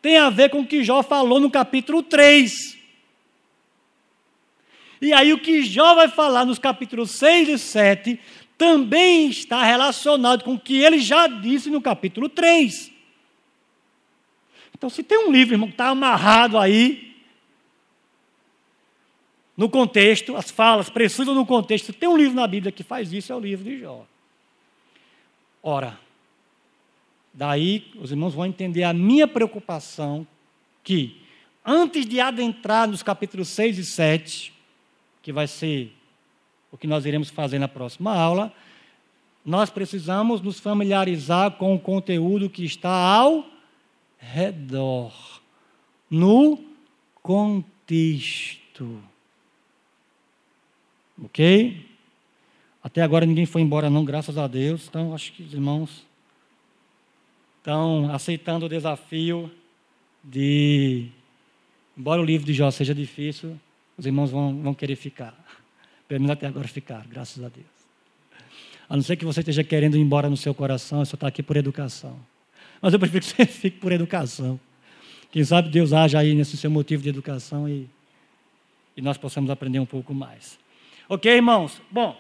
tem 0.01 0.17
a 0.17 0.31
ver 0.31 0.49
com 0.49 0.61
o 0.61 0.65
que 0.67 0.83
Jó 0.83 1.03
falou 1.03 1.39
no 1.39 1.51
capítulo 1.51 2.01
3. 2.01 2.82
E 5.03 5.11
aí, 5.11 5.33
o 5.33 5.37
que 5.37 5.63
Jó 5.63 5.95
vai 5.95 6.07
falar 6.07 6.45
nos 6.45 6.57
capítulos 6.57 7.11
6 7.11 7.49
e 7.49 7.57
7 7.59 8.19
também 8.57 9.27
está 9.27 9.61
relacionado 9.61 10.45
com 10.45 10.53
o 10.53 10.59
que 10.59 10.77
ele 10.77 10.97
já 10.97 11.27
disse 11.27 11.69
no 11.69 11.81
capítulo 11.81 12.29
3. 12.29 12.89
Então, 14.73 14.89
se 14.89 15.03
tem 15.03 15.27
um 15.27 15.29
livro, 15.29 15.55
irmão, 15.55 15.67
que 15.67 15.73
está 15.73 15.89
amarrado 15.89 16.57
aí, 16.57 17.17
no 19.57 19.69
contexto, 19.69 20.37
as 20.37 20.49
falas 20.49 20.89
precisam 20.89 21.35
no 21.35 21.45
contexto. 21.45 21.91
Tem 21.91 22.07
um 22.07 22.15
livro 22.15 22.35
na 22.35 22.47
Bíblia 22.47 22.71
que 22.71 22.81
faz 22.81 23.11
isso, 23.11 23.33
é 23.33 23.35
o 23.35 23.41
livro 23.41 23.65
de 23.65 23.79
Jó. 23.81 24.05
Ora, 25.61 25.99
daí 27.33 27.91
os 27.95 28.09
irmãos 28.09 28.33
vão 28.33 28.45
entender 28.45 28.83
a 28.83 28.93
minha 28.93 29.27
preocupação 29.27 30.25
que, 30.81 31.21
antes 31.65 32.05
de 32.05 32.21
adentrar 32.21 32.87
nos 32.87 33.03
capítulos 33.03 33.49
6 33.49 33.79
e 33.79 33.83
7, 33.83 34.52
que 35.23 35.33
vai 35.33 35.47
ser 35.47 35.91
o 36.71 36.77
que 36.77 36.85
nós 36.85 37.05
iremos 37.05 37.29
fazer 37.29 37.57
na 37.57 37.67
próxima 37.67 38.13
aula, 38.13 38.53
nós 39.45 39.69
precisamos 39.69 40.41
nos 40.41 40.59
familiarizar 40.59 41.51
com 41.51 41.73
o 41.73 41.79
conteúdo 41.79 42.49
que 42.49 42.63
está 42.63 42.91
ao 42.91 43.45
redor, 44.19 45.13
no 46.09 46.63
contexto. 47.21 49.01
Ok? 51.23 51.85
Até 52.81 53.01
agora 53.01 53.25
ninguém 53.25 53.45
foi 53.45 53.61
embora, 53.61 53.89
não, 53.89 54.03
graças 54.03 54.37
a 54.37 54.47
Deus. 54.47 54.87
Então, 54.87 55.13
acho 55.13 55.31
que 55.31 55.43
os 55.43 55.53
irmãos 55.53 56.05
estão 57.59 58.13
aceitando 58.13 58.65
o 58.65 58.69
desafio 58.69 59.49
de, 60.23 61.07
embora 61.97 62.21
o 62.21 62.25
livro 62.25 62.45
de 62.45 62.53
Jó 62.53 62.69
seja 62.71 62.93
difícil, 62.93 63.59
os 63.97 64.05
irmãos 64.05 64.31
vão, 64.31 64.61
vão 64.61 64.73
querer 64.73 64.95
ficar. 64.95 65.33
Pelo 66.07 66.21
menos 66.21 66.33
até 66.33 66.47
agora 66.47 66.67
ficar, 66.67 67.05
graças 67.07 67.43
a 67.43 67.49
Deus. 67.49 67.65
A 68.89 68.95
não 68.95 69.03
ser 69.03 69.15
que 69.15 69.25
você 69.25 69.39
esteja 69.39 69.63
querendo 69.63 69.97
ir 69.97 70.01
embora 70.01 70.29
no 70.29 70.37
seu 70.37 70.53
coração, 70.53 70.99
eu 70.99 71.05
só 71.05 71.15
está 71.15 71.27
aqui 71.27 71.41
por 71.41 71.57
educação. 71.57 72.19
Mas 72.81 72.93
eu 72.93 72.99
prefiro 72.99 73.25
que 73.25 73.31
você 73.31 73.45
fique 73.47 73.79
por 73.79 73.91
educação. 73.91 74.59
Quem 75.31 75.43
sabe 75.43 75.69
Deus 75.69 75.93
haja 75.93 76.19
aí 76.19 76.35
nesse 76.35 76.57
seu 76.57 76.69
motivo 76.69 77.01
de 77.01 77.09
educação 77.09 77.67
e, 77.67 77.89
e 78.95 79.01
nós 79.01 79.17
possamos 79.17 79.49
aprender 79.49 79.79
um 79.79 79.85
pouco 79.85 80.13
mais. 80.13 80.59
Ok, 81.09 81.31
irmãos? 81.31 81.81
Bom, 81.89 82.15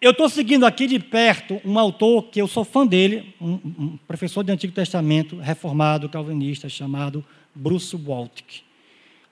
Eu 0.00 0.12
estou 0.12 0.28
seguindo 0.28 0.64
aqui 0.64 0.86
de 0.86 1.00
perto 1.00 1.60
um 1.64 1.76
autor 1.76 2.28
que 2.30 2.40
eu 2.40 2.46
sou 2.46 2.64
fã 2.64 2.86
dele, 2.86 3.34
um, 3.40 3.54
um 3.54 3.98
professor 4.06 4.44
de 4.44 4.52
Antigo 4.52 4.72
Testamento, 4.72 5.36
reformado, 5.36 6.08
calvinista, 6.08 6.68
chamado 6.68 7.24
Bruce 7.52 7.96
Waltke. 7.96 8.67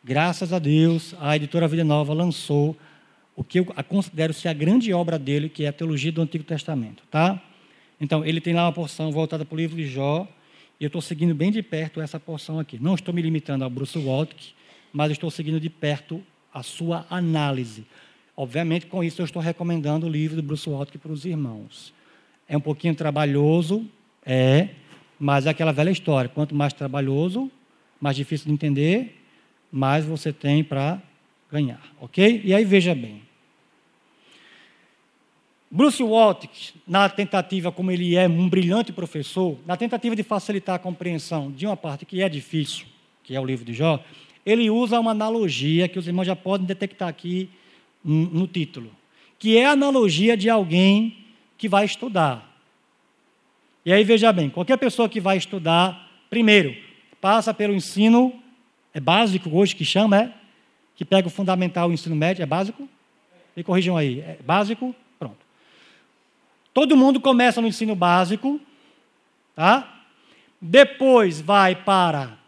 Graças 0.08 0.52
a 0.52 0.60
Deus, 0.60 1.16
a 1.18 1.34
editora 1.34 1.66
Vida 1.66 1.82
Nova 1.82 2.14
lançou 2.14 2.76
o 3.34 3.42
que 3.42 3.58
eu 3.58 3.64
considero 3.88 4.32
ser 4.32 4.46
a 4.46 4.52
grande 4.52 4.92
obra 4.92 5.18
dele, 5.18 5.48
que 5.48 5.64
é 5.64 5.68
a 5.68 5.72
Teologia 5.72 6.12
do 6.12 6.22
Antigo 6.22 6.44
Testamento. 6.44 7.02
Tá? 7.10 7.42
Então, 8.00 8.24
ele 8.24 8.40
tem 8.40 8.54
lá 8.54 8.66
uma 8.66 8.72
porção 8.72 9.10
voltada 9.10 9.44
para 9.44 9.52
o 9.52 9.58
livro 9.58 9.74
de 9.74 9.84
Jó, 9.88 10.28
e 10.78 10.84
eu 10.84 10.86
estou 10.86 11.02
seguindo 11.02 11.34
bem 11.34 11.50
de 11.50 11.60
perto 11.60 12.00
essa 12.00 12.20
porção 12.20 12.60
aqui. 12.60 12.78
Não 12.80 12.94
estou 12.94 13.12
me 13.12 13.20
limitando 13.20 13.64
ao 13.64 13.68
Bruce 13.68 13.98
Waltke, 13.98 14.52
mas 14.92 15.10
estou 15.10 15.28
seguindo 15.28 15.58
de 15.58 15.68
perto 15.68 16.22
a 16.54 16.62
sua 16.62 17.04
análise. 17.10 17.84
Obviamente, 18.36 18.86
com 18.86 19.02
isso, 19.02 19.20
eu 19.20 19.24
estou 19.24 19.42
recomendando 19.42 20.06
o 20.06 20.08
livro 20.08 20.36
do 20.36 20.42
Bruce 20.44 20.70
Waltke 20.70 20.98
para 20.98 21.10
os 21.10 21.24
irmãos. 21.24 21.92
É 22.48 22.56
um 22.56 22.60
pouquinho 22.60 22.94
trabalhoso, 22.94 23.84
é, 24.24 24.68
mas 25.18 25.46
é 25.46 25.50
aquela 25.50 25.72
velha 25.72 25.90
história. 25.90 26.30
Quanto 26.32 26.54
mais 26.54 26.72
trabalhoso, 26.72 27.50
mais 28.00 28.14
difícil 28.14 28.46
de 28.46 28.52
entender, 28.52 29.25
mais 29.76 30.04
você 30.04 30.32
tem 30.32 30.64
para 30.64 31.00
ganhar, 31.52 31.82
ok? 32.00 32.40
E 32.44 32.54
aí 32.54 32.64
veja 32.64 32.94
bem. 32.94 33.22
Bruce 35.70 36.02
Waltke, 36.02 36.72
na 36.86 37.08
tentativa, 37.08 37.70
como 37.70 37.90
ele 37.90 38.16
é 38.16 38.26
um 38.26 38.48
brilhante 38.48 38.92
professor, 38.92 39.58
na 39.66 39.76
tentativa 39.76 40.16
de 40.16 40.22
facilitar 40.22 40.76
a 40.76 40.78
compreensão 40.78 41.50
de 41.50 41.66
uma 41.66 41.76
parte 41.76 42.06
que 42.06 42.22
é 42.22 42.28
difícil, 42.28 42.86
que 43.22 43.34
é 43.34 43.40
o 43.40 43.44
livro 43.44 43.64
de 43.64 43.74
Jó, 43.74 44.02
ele 44.44 44.70
usa 44.70 44.98
uma 44.98 45.10
analogia 45.10 45.88
que 45.88 45.98
os 45.98 46.06
irmãos 46.06 46.24
já 46.24 46.36
podem 46.36 46.66
detectar 46.66 47.08
aqui 47.08 47.50
no 48.02 48.46
título, 48.46 48.90
que 49.38 49.58
é 49.58 49.66
a 49.66 49.72
analogia 49.72 50.36
de 50.36 50.48
alguém 50.48 51.18
que 51.58 51.68
vai 51.68 51.84
estudar. 51.84 52.56
E 53.84 53.92
aí 53.92 54.04
veja 54.04 54.32
bem, 54.32 54.48
qualquer 54.48 54.78
pessoa 54.78 55.08
que 55.08 55.20
vai 55.20 55.36
estudar, 55.36 56.10
primeiro, 56.30 56.74
passa 57.20 57.52
pelo 57.52 57.74
ensino, 57.74 58.32
é 58.96 59.00
básico 59.00 59.50
hoje 59.54 59.76
que 59.76 59.85
chama, 59.85 60.16
é? 60.16 60.32
Que 60.94 61.04
pega 61.04 61.28
o 61.28 61.30
fundamental 61.30 61.90
o 61.90 61.92
ensino 61.92 62.16
médio, 62.16 62.42
é 62.42 62.46
básico? 62.46 62.88
Me 63.54 63.62
corrijam 63.62 63.94
aí, 63.94 64.20
é 64.20 64.38
básico? 64.42 64.94
Pronto. 65.18 65.37
Todo 66.72 66.96
mundo 66.96 67.20
começa 67.20 67.61
no 67.61 67.68
ensino 67.68 67.94
básico, 67.94 68.59
tá? 69.54 70.02
Depois 70.59 71.42
vai 71.42 71.76
para 71.76 72.38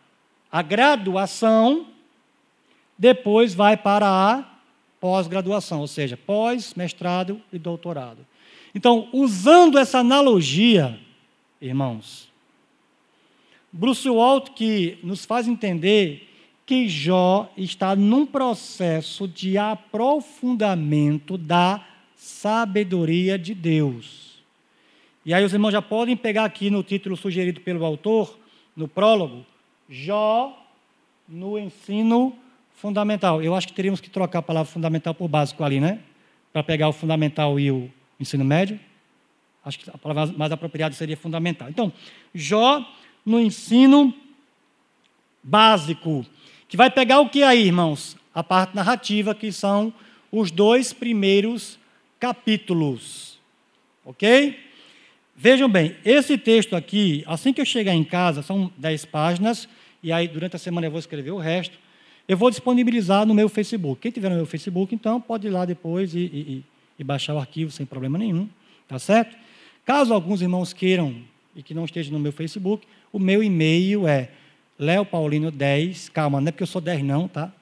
a 0.50 0.62
graduação, 0.62 1.88
depois 2.96 3.52
vai 3.52 3.76
para 3.76 4.08
a 4.08 4.42
pós-graduação, 4.98 5.80
ou 5.80 5.86
seja, 5.86 6.16
pós, 6.16 6.72
mestrado 6.72 7.42
e 7.52 7.58
doutorado. 7.58 8.26
Então, 8.74 9.10
usando 9.12 9.78
essa 9.78 9.98
analogia, 9.98 10.98
irmãos, 11.60 12.32
Bruce 13.70 14.08
Walt 14.08 14.52
que 14.54 14.98
nos 15.02 15.26
faz 15.26 15.46
entender 15.46 16.24
que 16.68 16.86
Jó 16.86 17.50
está 17.56 17.96
num 17.96 18.26
processo 18.26 19.26
de 19.26 19.56
aprofundamento 19.56 21.38
da 21.38 21.82
sabedoria 22.14 23.38
de 23.38 23.54
Deus. 23.54 24.42
E 25.24 25.32
aí 25.32 25.42
os 25.42 25.54
irmãos 25.54 25.72
já 25.72 25.80
podem 25.80 26.14
pegar 26.14 26.44
aqui 26.44 26.68
no 26.68 26.82
título 26.82 27.16
sugerido 27.16 27.58
pelo 27.62 27.82
autor, 27.86 28.38
no 28.76 28.86
prólogo, 28.86 29.46
Jó 29.88 30.62
no 31.26 31.58
ensino 31.58 32.36
fundamental. 32.74 33.42
Eu 33.42 33.54
acho 33.54 33.68
que 33.68 33.72
teríamos 33.72 33.98
que 33.98 34.10
trocar 34.10 34.40
a 34.40 34.42
palavra 34.42 34.70
fundamental 34.70 35.14
por 35.14 35.26
básico 35.26 35.64
ali, 35.64 35.80
né? 35.80 36.00
Para 36.52 36.62
pegar 36.62 36.90
o 36.90 36.92
fundamental 36.92 37.58
e 37.58 37.70
o 37.70 37.90
ensino 38.20 38.44
médio. 38.44 38.78
Acho 39.64 39.78
que 39.78 39.88
a 39.88 39.96
palavra 39.96 40.36
mais 40.36 40.52
apropriada 40.52 40.94
seria 40.94 41.16
fundamental. 41.16 41.70
Então, 41.70 41.90
Jó 42.34 42.86
no 43.24 43.40
ensino 43.40 44.12
básico, 45.42 46.26
que 46.68 46.76
vai 46.76 46.90
pegar 46.90 47.20
o 47.20 47.28
que 47.28 47.42
aí, 47.42 47.66
irmãos? 47.66 48.16
A 48.34 48.44
parte 48.44 48.76
narrativa, 48.76 49.34
que 49.34 49.50
são 49.50 49.92
os 50.30 50.50
dois 50.50 50.92
primeiros 50.92 51.78
capítulos. 52.20 53.38
Ok? 54.04 54.58
Vejam 55.34 55.68
bem, 55.68 55.96
esse 56.04 56.36
texto 56.36 56.76
aqui, 56.76 57.24
assim 57.26 57.52
que 57.52 57.60
eu 57.60 57.64
chegar 57.64 57.94
em 57.94 58.04
casa, 58.04 58.42
são 58.42 58.70
dez 58.76 59.04
páginas, 59.04 59.68
e 60.02 60.12
aí 60.12 60.28
durante 60.28 60.56
a 60.56 60.58
semana 60.58 60.86
eu 60.86 60.90
vou 60.90 61.00
escrever 61.00 61.30
o 61.30 61.38
resto. 61.38 61.78
Eu 62.26 62.36
vou 62.36 62.50
disponibilizar 62.50 63.24
no 63.24 63.32
meu 63.32 63.48
Facebook. 63.48 64.02
Quem 64.02 64.10
tiver 64.10 64.28
no 64.28 64.36
meu 64.36 64.46
Facebook, 64.46 64.94
então, 64.94 65.20
pode 65.20 65.46
ir 65.46 65.50
lá 65.50 65.64
depois 65.64 66.14
e, 66.14 66.18
e, 66.18 66.64
e 66.98 67.04
baixar 67.04 67.34
o 67.34 67.38
arquivo 67.38 67.70
sem 67.70 67.86
problema 67.86 68.18
nenhum. 68.18 68.48
Tá 68.86 68.98
certo? 68.98 69.36
Caso 69.84 70.12
alguns 70.12 70.42
irmãos 70.42 70.72
queiram 70.72 71.16
e 71.56 71.62
que 71.62 71.72
não 71.72 71.84
estejam 71.86 72.12
no 72.12 72.18
meu 72.18 72.32
Facebook, 72.32 72.86
o 73.12 73.18
meu 73.18 73.42
e-mail 73.42 74.06
é 74.06 74.28
leopaulino10. 74.80 76.10
Calma, 76.10 76.40
não 76.40 76.48
é 76.48 76.50
porque 76.50 76.62
eu 76.62 76.66
sou 76.66 76.80
10 76.80 77.02
não, 77.02 77.28
tá? 77.28 77.52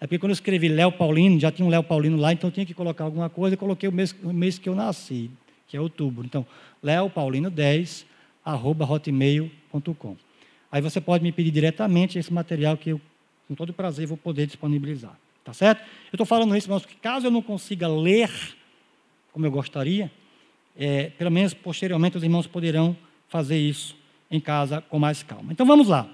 É 0.00 0.06
porque 0.06 0.18
quando 0.18 0.30
eu 0.30 0.34
escrevi 0.34 0.68
Léo 0.68 0.92
Paulino, 0.92 1.38
já 1.38 1.50
tinha 1.50 1.66
um 1.66 1.68
Léo 1.68 1.82
Paulino 1.82 2.16
lá, 2.16 2.32
então 2.32 2.48
eu 2.48 2.52
tinha 2.52 2.64
que 2.64 2.72
colocar 2.72 3.04
alguma 3.04 3.28
coisa, 3.28 3.54
e 3.54 3.56
coloquei 3.56 3.88
o 3.88 3.92
mês, 3.92 4.16
o 4.22 4.32
mês 4.32 4.58
que 4.58 4.68
eu 4.68 4.74
nasci, 4.74 5.30
que 5.68 5.76
é 5.76 5.80
outubro. 5.80 6.24
Então, 6.24 6.46
leopaulino10, 6.82 8.04
arroba 8.42 8.90
hotmail.com. 8.90 10.16
Aí 10.72 10.80
você 10.80 11.00
pode 11.00 11.22
me 11.22 11.32
pedir 11.32 11.50
diretamente 11.50 12.18
esse 12.18 12.32
material 12.32 12.76
que 12.76 12.90
eu, 12.90 13.00
com 13.46 13.54
todo 13.54 13.74
prazer, 13.74 14.06
vou 14.06 14.16
poder 14.16 14.46
disponibilizar. 14.46 15.18
Tá 15.44 15.52
certo? 15.52 15.80
Eu 15.80 16.16
estou 16.16 16.26
falando 16.26 16.56
isso, 16.56 16.70
mas 16.70 16.86
caso 17.02 17.26
eu 17.26 17.30
não 17.30 17.42
consiga 17.42 17.86
ler 17.88 18.30
como 19.32 19.46
eu 19.46 19.50
gostaria, 19.50 20.10
é, 20.76 21.10
pelo 21.10 21.30
menos 21.30 21.54
posteriormente 21.54 22.16
os 22.16 22.22
irmãos 22.22 22.46
poderão 22.46 22.96
fazer 23.28 23.58
isso 23.58 23.96
em 24.30 24.40
casa 24.40 24.80
com 24.80 24.98
mais 24.98 25.22
calma. 25.22 25.52
Então 25.52 25.66
vamos 25.66 25.88
lá. 25.88 26.08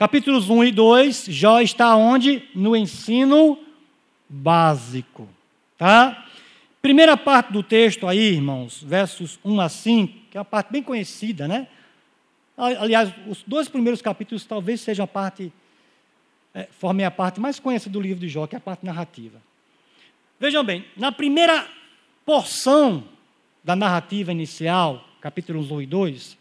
Capítulos 0.00 0.48
1 0.48 0.64
e 0.64 0.72
2, 0.72 1.26
Jó 1.28 1.60
está 1.60 1.94
onde? 1.94 2.48
No 2.54 2.74
ensino 2.74 3.58
básico. 4.26 5.28
Tá? 5.76 6.26
Primeira 6.80 7.18
parte 7.18 7.52
do 7.52 7.62
texto 7.62 8.08
aí, 8.08 8.32
irmãos, 8.32 8.82
versos 8.82 9.38
1 9.44 9.60
a 9.60 9.68
5, 9.68 10.14
que 10.30 10.38
é 10.38 10.40
uma 10.40 10.44
parte 10.46 10.72
bem 10.72 10.82
conhecida, 10.82 11.46
né? 11.46 11.68
Aliás, 12.56 13.12
os 13.28 13.44
dois 13.46 13.68
primeiros 13.68 14.00
capítulos 14.00 14.46
talvez 14.46 14.80
sejam 14.80 15.04
a 15.04 15.06
parte, 15.06 15.52
é, 16.54 16.66
formem 16.78 17.04
a 17.04 17.10
parte 17.10 17.38
mais 17.38 17.60
conhecida 17.60 17.92
do 17.92 18.00
livro 18.00 18.20
de 18.20 18.28
Jó, 18.30 18.46
que 18.46 18.54
é 18.54 18.58
a 18.58 18.62
parte 18.62 18.86
narrativa. 18.86 19.38
Vejam 20.38 20.64
bem, 20.64 20.82
na 20.96 21.12
primeira 21.12 21.68
porção 22.24 23.04
da 23.62 23.76
narrativa 23.76 24.32
inicial, 24.32 25.04
capítulos 25.20 25.70
1 25.70 25.82
e 25.82 25.86
2, 25.86 26.39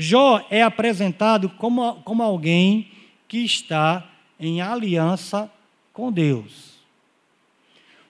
Jó 0.00 0.46
é 0.48 0.62
apresentado 0.62 1.50
como, 1.50 2.00
como 2.04 2.22
alguém 2.22 2.88
que 3.26 3.44
está 3.44 4.08
em 4.38 4.60
aliança 4.60 5.52
com 5.92 6.12
Deus. 6.12 6.78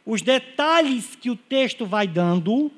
Os 0.04 0.20
detalhes 0.20 1.16
que 1.16 1.30
o 1.30 1.36
texto 1.36 1.86
vai 1.86 2.06
dando, 2.06 2.70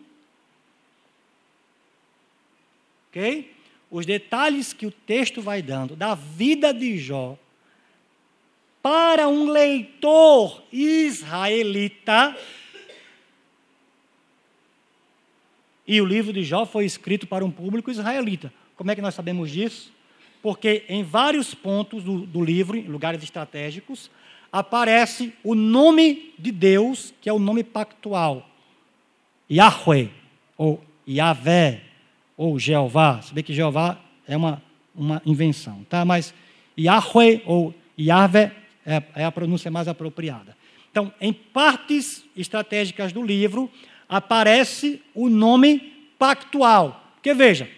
ok? 3.09 3.53
Os 3.91 4.07
detalhes 4.07 4.73
que 4.73 4.87
o 4.87 4.93
texto 4.93 5.43
vai 5.43 5.61
dando 5.61 5.97
da 5.97 6.15
vida 6.15 6.73
de 6.73 6.97
Jó 6.97 7.37
para 8.81 9.27
um 9.27 9.51
leitor 9.51 10.63
israelita. 10.73 12.37
E 15.85 16.01
o 16.01 16.07
livro 16.07 16.33
de 16.33 16.45
Jó 16.45 16.65
foi 16.65 16.85
escrito 16.85 17.27
para 17.27 17.45
um 17.45 17.51
público 17.51 17.91
israelita. 17.91 18.60
Como 18.81 18.91
é 18.91 18.95
que 18.95 19.03
nós 19.03 19.15
sabemos 19.15 19.51
disso? 19.51 19.93
Porque 20.41 20.87
em 20.89 21.05
vários 21.05 21.55
pontos 21.55 22.03
do, 22.03 22.21
do 22.21 22.43
livro, 22.43 22.79
em 22.79 22.85
lugares 22.85 23.23
estratégicos, 23.23 24.11
aparece 24.51 25.35
o 25.45 25.55
nome 25.55 26.33
de 26.39 26.51
Deus, 26.51 27.13
que 27.21 27.29
é 27.29 27.33
o 27.35 27.39
nome 27.39 27.63
pactual. 27.63 28.49
Yahweh, 29.53 30.09
ou 30.57 30.83
Yahvé, 31.07 31.83
ou 32.39 32.59
Jeová. 32.59 33.21
Se 33.21 33.35
bem 33.35 33.45
que 33.45 33.53
Jeová 33.53 34.01
é 34.27 34.35
uma, 34.35 34.63
uma 34.95 35.21
invenção, 35.27 35.85
tá? 35.87 36.03
Mas 36.03 36.33
Yahweh 36.79 37.43
ou 37.45 37.75
Yahvé 37.99 38.51
é, 38.87 39.03
é 39.15 39.25
a 39.27 39.31
pronúncia 39.31 39.71
mais 39.71 39.89
apropriada. 39.89 40.57
Então, 40.91 41.13
em 41.21 41.35
partes 41.35 42.25
estratégicas 42.35 43.13
do 43.13 43.23
livro, 43.23 43.71
aparece 44.09 45.03
o 45.15 45.29
nome 45.29 45.81
pactual. 46.19 47.13
Porque 47.17 47.35
veja, 47.35 47.69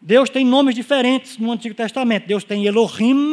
Deus 0.00 0.30
tem 0.30 0.44
nomes 0.44 0.74
diferentes 0.74 1.36
no 1.36 1.52
Antigo 1.52 1.74
Testamento. 1.74 2.26
Deus 2.26 2.42
tem 2.42 2.64
Elohim, 2.64 3.32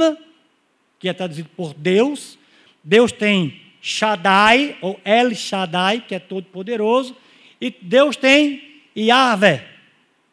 que 0.99 1.07
é 1.07 1.13
traduzido 1.13 1.49
por 1.55 1.73
Deus. 1.73 2.37
Deus 2.83 3.11
tem 3.11 3.61
Shaddai, 3.81 4.77
ou 4.81 4.99
El 5.05 5.33
Shaddai, 5.33 6.01
que 6.01 6.13
é 6.13 6.19
todo-poderoso. 6.19 7.15
E 7.59 7.73
Deus 7.81 8.17
tem 8.17 8.61
Yahvé, 8.95 9.65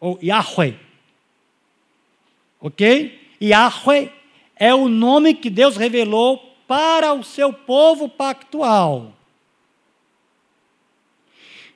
ou 0.00 0.18
Yahweh. 0.22 0.74
Ok? 2.60 3.20
Yahweh 3.40 4.10
é 4.56 4.74
o 4.74 4.88
nome 4.88 5.34
que 5.34 5.50
Deus 5.50 5.76
revelou 5.76 6.38
para 6.66 7.12
o 7.12 7.22
seu 7.22 7.52
povo 7.52 8.08
pactual. 8.08 9.12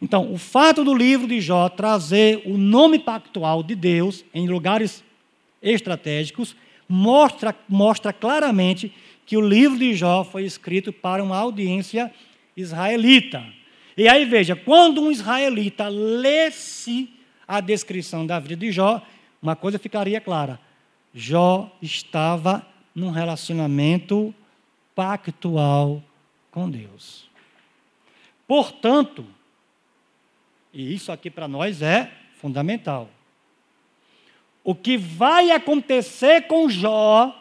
Então, 0.01 0.33
o 0.33 0.39
fato 0.39 0.85
do 0.85 0.95
livro 0.95 1.27
de 1.27 1.41
Jó 1.41 1.69
trazer 1.69 2.43
o 2.45 2.57
nome 2.57 2.99
pactual 2.99 3.63
de 3.63 3.75
Deus 3.75 4.25
em 4.33 4.49
lugares 4.49 5.03
estratégicos 5.61 6.55
mostra, 6.89 7.55
mostra 7.69 8.13
claramente 8.13 8.93
que 9.27 9.37
o 9.37 9.41
livro 9.41 9.79
de 9.79 9.95
Jó 9.95 10.25
foi 10.25 10.45
escrito 10.45 10.93
para 10.93 11.23
uma 11.23 11.37
audiência 11.37 12.13
israelita. 12.57 13.45
E 13.97 14.09
aí 14.09 14.25
veja, 14.25 14.55
quando 14.55 15.03
um 15.03 15.11
israelita 15.11 15.89
lesse 15.89 17.11
a 17.47 17.61
descrição 17.61 18.25
da 18.25 18.39
vida 18.39 18.57
de 18.57 18.71
Jó, 18.71 19.03
uma 19.43 19.57
coisa 19.57 19.79
ficaria 19.79 20.21
clara: 20.21 20.61
Jó 21.13 21.71
estava 21.83 22.65
num 22.95 23.11
relacionamento 23.11 24.33
pactual 24.95 26.03
com 26.51 26.71
Deus. 26.71 27.29
Portanto, 28.47 29.27
e 30.73 30.95
isso 30.95 31.11
aqui 31.11 31.31
para 31.31 31.49
nós 31.49 31.83
é 31.83 32.11
fundamental. 32.35 33.11
O 34.63 34.75
que 34.75 34.97
vai 34.97 35.51
acontecer 35.51 36.43
com 36.43 36.69
Jó 36.69 37.35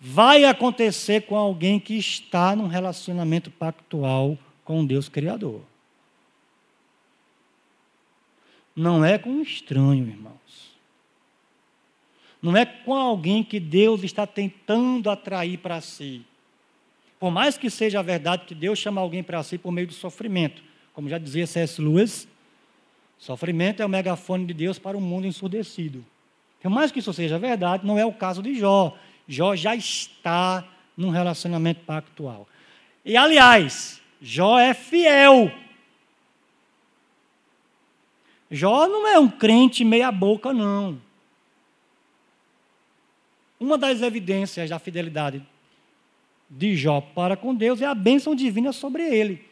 vai 0.00 0.44
acontecer 0.44 1.22
com 1.22 1.36
alguém 1.36 1.78
que 1.78 1.94
está 1.94 2.56
num 2.56 2.68
relacionamento 2.68 3.50
pactual 3.50 4.38
com 4.64 4.86
Deus 4.86 5.08
Criador. 5.08 5.62
Não 8.74 9.04
é 9.04 9.18
com 9.18 9.30
um 9.30 9.42
estranho, 9.42 10.06
irmãos. 10.06 10.70
Não 12.40 12.56
é 12.56 12.64
com 12.64 12.94
alguém 12.94 13.44
que 13.44 13.60
Deus 13.60 14.02
está 14.02 14.26
tentando 14.26 15.10
atrair 15.10 15.58
para 15.58 15.80
si. 15.80 16.24
Por 17.18 17.30
mais 17.30 17.58
que 17.58 17.68
seja 17.68 17.98
a 17.98 18.02
verdade 18.02 18.46
que 18.46 18.54
Deus 18.54 18.78
chama 18.78 19.00
alguém 19.00 19.22
para 19.22 19.42
si 19.42 19.58
por 19.58 19.70
meio 19.70 19.86
do 19.86 19.92
sofrimento. 19.92 20.69
Como 20.92 21.08
já 21.08 21.18
dizia 21.18 21.46
C.S. 21.46 21.80
Lewis, 21.80 22.28
sofrimento 23.18 23.82
é 23.82 23.86
o 23.86 23.88
megafone 23.88 24.46
de 24.46 24.54
Deus 24.54 24.78
para 24.78 24.96
o 24.96 25.00
mundo 25.00 25.26
ensurdecido. 25.26 26.04
Por 26.60 26.70
mais 26.70 26.92
que 26.92 26.98
isso 26.98 27.12
seja 27.12 27.38
verdade, 27.38 27.86
não 27.86 27.98
é 27.98 28.04
o 28.04 28.12
caso 28.12 28.42
de 28.42 28.54
Jó. 28.54 28.96
Jó 29.26 29.56
já 29.56 29.74
está 29.74 30.66
num 30.96 31.10
relacionamento 31.10 31.80
pactual. 31.84 32.46
E, 33.04 33.16
aliás, 33.16 34.00
Jó 34.20 34.58
é 34.58 34.74
fiel. 34.74 35.50
Jó 38.50 38.86
não 38.88 39.06
é 39.06 39.18
um 39.18 39.28
crente 39.28 39.84
meia-boca, 39.84 40.52
não. 40.52 41.00
Uma 43.58 43.78
das 43.78 44.02
evidências 44.02 44.68
da 44.68 44.78
fidelidade 44.78 45.46
de 46.48 46.76
Jó 46.76 47.00
para 47.00 47.36
com 47.36 47.54
Deus 47.54 47.80
é 47.80 47.86
a 47.86 47.94
bênção 47.94 48.34
divina 48.34 48.72
sobre 48.72 49.02
ele. 49.02 49.48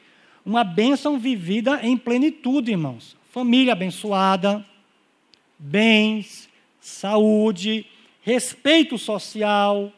Uma 0.49 0.65
bênção 0.65 1.19
vivida 1.19 1.79
em 1.83 1.95
plenitude, 1.95 2.71
irmãos. 2.71 3.15
Família 3.31 3.75
abençoada, 3.75 4.65
bens, 5.59 6.49
saúde, 6.81 7.85
respeito 8.23 8.97
social. 8.97 9.93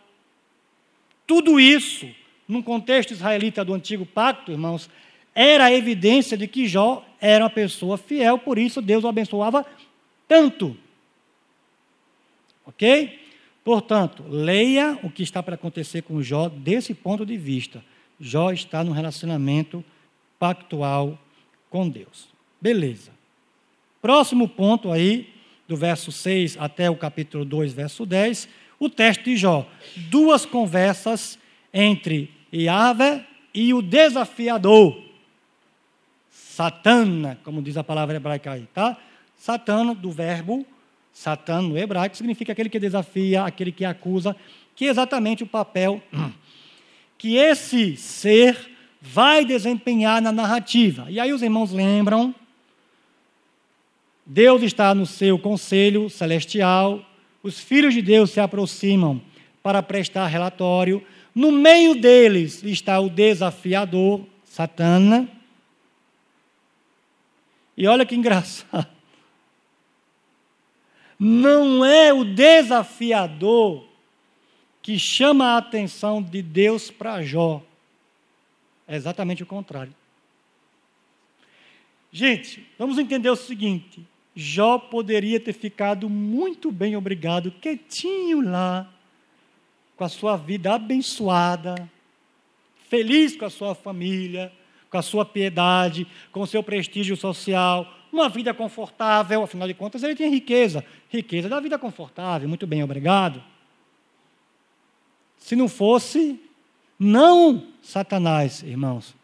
Tudo 1.24 1.60
isso, 1.60 2.04
num 2.48 2.62
contexto 2.62 3.12
israelita 3.12 3.64
do 3.64 3.72
antigo 3.72 4.04
pacto, 4.04 4.50
irmãos, 4.50 4.90
era 5.32 5.72
evidência 5.72 6.36
de 6.36 6.48
que 6.48 6.66
Jó 6.66 7.06
era 7.20 7.44
uma 7.44 7.50
pessoa 7.50 7.96
fiel, 7.96 8.36
por 8.36 8.58
isso 8.58 8.82
Deus 8.82 9.04
o 9.04 9.08
abençoava 9.08 9.64
tanto. 10.26 10.76
Ok? 12.66 13.20
Portanto, 13.62 14.24
leia 14.28 14.98
o 15.04 15.10
que 15.12 15.22
está 15.22 15.44
para 15.44 15.54
acontecer 15.54 16.02
com 16.02 16.20
Jó 16.20 16.48
desse 16.48 16.92
ponto 16.92 17.24
de 17.24 17.36
vista. 17.36 17.84
Jó 18.18 18.50
está 18.50 18.82
num 18.82 18.90
relacionamento 18.90 19.84
pactual 20.40 21.16
com 21.70 21.88
Deus. 21.88 22.28
Beleza. 22.60 23.12
Próximo 24.02 24.48
ponto 24.48 24.90
aí, 24.90 25.32
do 25.68 25.76
verso 25.76 26.10
6 26.10 26.56
até 26.58 26.90
o 26.90 26.96
capítulo 26.96 27.44
2, 27.44 27.72
verso 27.72 28.04
10, 28.04 28.48
o 28.80 28.90
texto 28.90 29.22
de 29.22 29.36
Jó. 29.36 29.64
Duas 30.10 30.44
conversas 30.44 31.38
entre 31.72 32.28
Yahvé 32.52 33.24
e 33.54 33.72
o 33.72 33.80
desafiador. 33.80 35.00
Satana, 36.28 37.38
como 37.44 37.62
diz 37.62 37.76
a 37.76 37.84
palavra 37.84 38.16
hebraica 38.16 38.50
aí, 38.50 38.66
tá? 38.74 38.96
Satana, 39.38 39.94
do 39.94 40.10
verbo 40.10 40.66
Satã, 41.12 41.60
no 41.60 41.76
hebraico, 41.76 42.16
significa 42.16 42.52
aquele 42.52 42.68
que 42.68 42.78
desafia, 42.78 43.44
aquele 43.44 43.72
que 43.72 43.84
acusa, 43.84 44.34
que 44.74 44.86
é 44.86 44.88
exatamente 44.88 45.42
o 45.42 45.46
papel 45.46 46.02
que 47.18 47.36
esse 47.36 47.96
ser 47.96 48.70
vai 49.00 49.44
desempenhar 49.44 50.20
na 50.20 50.30
narrativa. 50.30 51.06
E 51.08 51.18
aí 51.18 51.32
os 51.32 51.42
irmãos 51.42 51.72
lembram 51.72 52.34
Deus 54.32 54.62
está 54.62 54.94
no 54.94 55.06
seu 55.06 55.36
conselho 55.40 56.08
celestial, 56.08 57.04
os 57.42 57.58
filhos 57.58 57.92
de 57.92 58.00
Deus 58.00 58.30
se 58.30 58.38
aproximam 58.38 59.20
para 59.60 59.82
prestar 59.82 60.28
relatório. 60.28 61.04
No 61.34 61.50
meio 61.50 61.96
deles 61.96 62.62
está 62.62 63.00
o 63.00 63.10
desafiador, 63.10 64.24
Satana. 64.44 65.28
E 67.76 67.88
olha 67.88 68.06
que 68.06 68.14
engraçado. 68.14 68.86
Não 71.18 71.84
é 71.84 72.12
o 72.12 72.24
desafiador 72.24 73.84
que 74.80 74.96
chama 74.96 75.54
a 75.54 75.56
atenção 75.56 76.22
de 76.22 76.40
Deus 76.40 76.88
para 76.88 77.20
Jó. 77.22 77.62
É 78.90 78.96
exatamente 78.96 79.40
o 79.40 79.46
contrário. 79.46 79.94
Gente, 82.10 82.66
vamos 82.76 82.98
entender 82.98 83.30
o 83.30 83.36
seguinte: 83.36 84.04
Jó 84.34 84.78
poderia 84.78 85.38
ter 85.38 85.52
ficado 85.52 86.10
muito 86.10 86.72
bem, 86.72 86.96
obrigado, 86.96 87.52
quietinho 87.52 88.40
lá, 88.40 88.92
com 89.96 90.02
a 90.02 90.08
sua 90.08 90.36
vida 90.36 90.74
abençoada, 90.74 91.88
feliz 92.88 93.36
com 93.36 93.44
a 93.44 93.50
sua 93.50 93.76
família, 93.76 94.52
com 94.90 94.98
a 94.98 95.02
sua 95.02 95.24
piedade, 95.24 96.04
com 96.32 96.40
o 96.40 96.46
seu 96.48 96.60
prestígio 96.60 97.16
social, 97.16 97.86
uma 98.12 98.28
vida 98.28 98.52
confortável, 98.52 99.44
afinal 99.44 99.68
de 99.68 99.74
contas 99.74 100.02
ele 100.02 100.16
tinha 100.16 100.28
riqueza, 100.28 100.84
riqueza 101.08 101.48
da 101.48 101.60
vida 101.60 101.78
confortável, 101.78 102.48
muito 102.48 102.66
bem, 102.66 102.82
obrigado. 102.82 103.40
Se 105.38 105.54
não 105.54 105.68
fosse, 105.68 106.40
não 107.00 107.66
Satanás, 107.82 108.62
irmãos, 108.62 109.14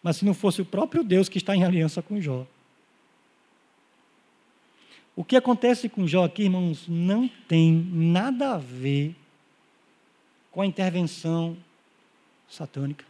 mas 0.00 0.18
se 0.18 0.24
não 0.24 0.32
fosse 0.32 0.62
o 0.62 0.64
próprio 0.64 1.02
Deus 1.02 1.28
que 1.28 1.38
está 1.38 1.54
em 1.56 1.64
aliança 1.64 2.00
com 2.00 2.20
Jó. 2.20 2.46
O 5.16 5.24
que 5.24 5.34
acontece 5.34 5.88
com 5.88 6.06
Jó 6.06 6.24
aqui, 6.24 6.44
irmãos, 6.44 6.86
não 6.86 7.28
tem 7.48 7.72
nada 7.72 8.54
a 8.54 8.58
ver 8.58 9.16
com 10.52 10.62
a 10.62 10.66
intervenção 10.66 11.56
satânica. 12.48 13.04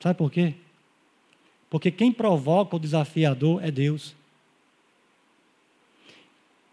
Sabe 0.00 0.16
por 0.16 0.30
quê? 0.30 0.54
Porque 1.68 1.90
quem 1.90 2.12
provoca 2.12 2.76
o 2.76 2.78
desafiador 2.78 3.62
é 3.64 3.70
Deus. 3.70 4.14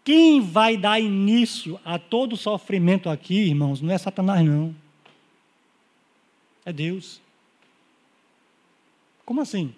Quem 0.06 0.40
vai 0.40 0.76
dar 0.76 1.00
início 1.00 1.80
a 1.84 1.98
todo 1.98 2.34
o 2.34 2.36
sofrimento 2.36 3.10
aqui, 3.10 3.48
irmãos, 3.48 3.80
não 3.80 3.92
é 3.92 3.98
Satanás, 3.98 4.46
não. 4.46 4.72
É 6.64 6.72
Deus. 6.72 7.20
Como 9.24 9.40
assim? 9.40 9.74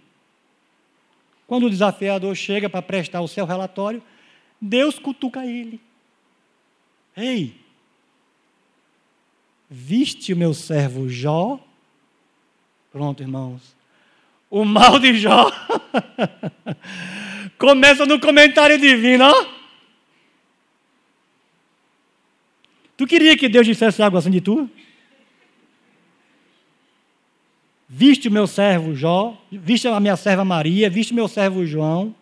Quando 1.47 1.65
o 1.65 1.71
desafiador 1.71 2.37
chega 2.37 2.69
para 2.69 2.83
prestar 2.83 3.23
o 3.23 3.27
seu 3.27 3.47
relatório, 3.47 4.03
Deus 4.61 4.99
cutuca 4.99 5.47
ele. 5.47 5.81
Ei, 7.17 7.55
viste 9.71 10.35
o 10.35 10.37
meu 10.37 10.53
servo 10.53 11.09
Jó? 11.09 11.59
Pronto, 12.93 13.23
irmãos. 13.23 13.75
O 14.51 14.63
mal 14.63 14.99
de 14.99 15.17
Jó 15.17 15.51
começa 17.57 18.05
no 18.05 18.21
comentário 18.21 18.79
divino, 18.79 19.25
ó. 19.25 19.58
Tu 22.99 23.07
queria 23.07 23.37
que 23.37 23.49
Deus 23.49 23.65
dissesse 23.65 24.03
algo 24.03 24.17
assim 24.17 24.29
de 24.29 24.41
tu? 24.41 24.69
Viste 27.89 28.27
o 28.27 28.31
meu 28.31 28.49
servo 28.49 28.93
Jó, 28.93 29.41
viste 29.53 29.87
a 29.87 30.01
minha 30.01 30.17
serva 30.17 30.45
Maria, 30.45 30.91
viste 30.91 31.13
o 31.13 31.15
meu 31.15 31.29
servo 31.29 31.65
João, 31.65 32.13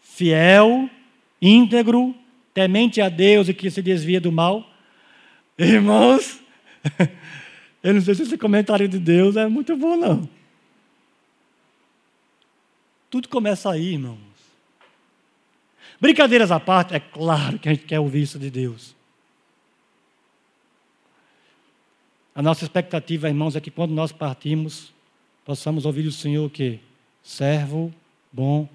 fiel, 0.00 0.88
íntegro, 1.42 2.14
temente 2.54 3.02
a 3.02 3.10
Deus 3.10 3.50
e 3.50 3.54
que 3.54 3.70
se 3.70 3.82
desvia 3.82 4.18
do 4.18 4.32
mal. 4.32 4.66
Irmãos, 5.58 6.40
eu 7.84 7.92
não 7.92 8.00
sei 8.00 8.14
se 8.14 8.22
esse 8.22 8.38
comentário 8.38 8.88
de 8.88 8.98
Deus 8.98 9.36
é 9.36 9.46
muito 9.46 9.76
bom, 9.76 9.94
não. 9.94 10.26
Tudo 13.10 13.28
começa 13.28 13.70
aí, 13.70 13.92
irmãos. 13.92 14.18
Brincadeiras 16.00 16.50
à 16.50 16.58
parte, 16.58 16.94
é 16.94 16.98
claro 16.98 17.58
que 17.58 17.68
a 17.68 17.74
gente 17.74 17.84
quer 17.84 18.00
ouvir 18.00 18.22
isso 18.22 18.38
de 18.38 18.50
Deus. 18.50 18.96
A 22.36 22.42
nossa 22.42 22.64
expectativa, 22.64 23.28
irmãos, 23.28 23.56
é 23.56 23.60
que 23.62 23.70
quando 23.70 23.92
nós 23.92 24.12
partimos, 24.12 24.92
possamos 25.42 25.86
ouvir 25.86 26.02
do 26.02 26.12
Senhor 26.12 26.44
o 26.44 26.50
quê? 26.50 26.80
Servo, 27.22 27.90
bom 28.30 28.68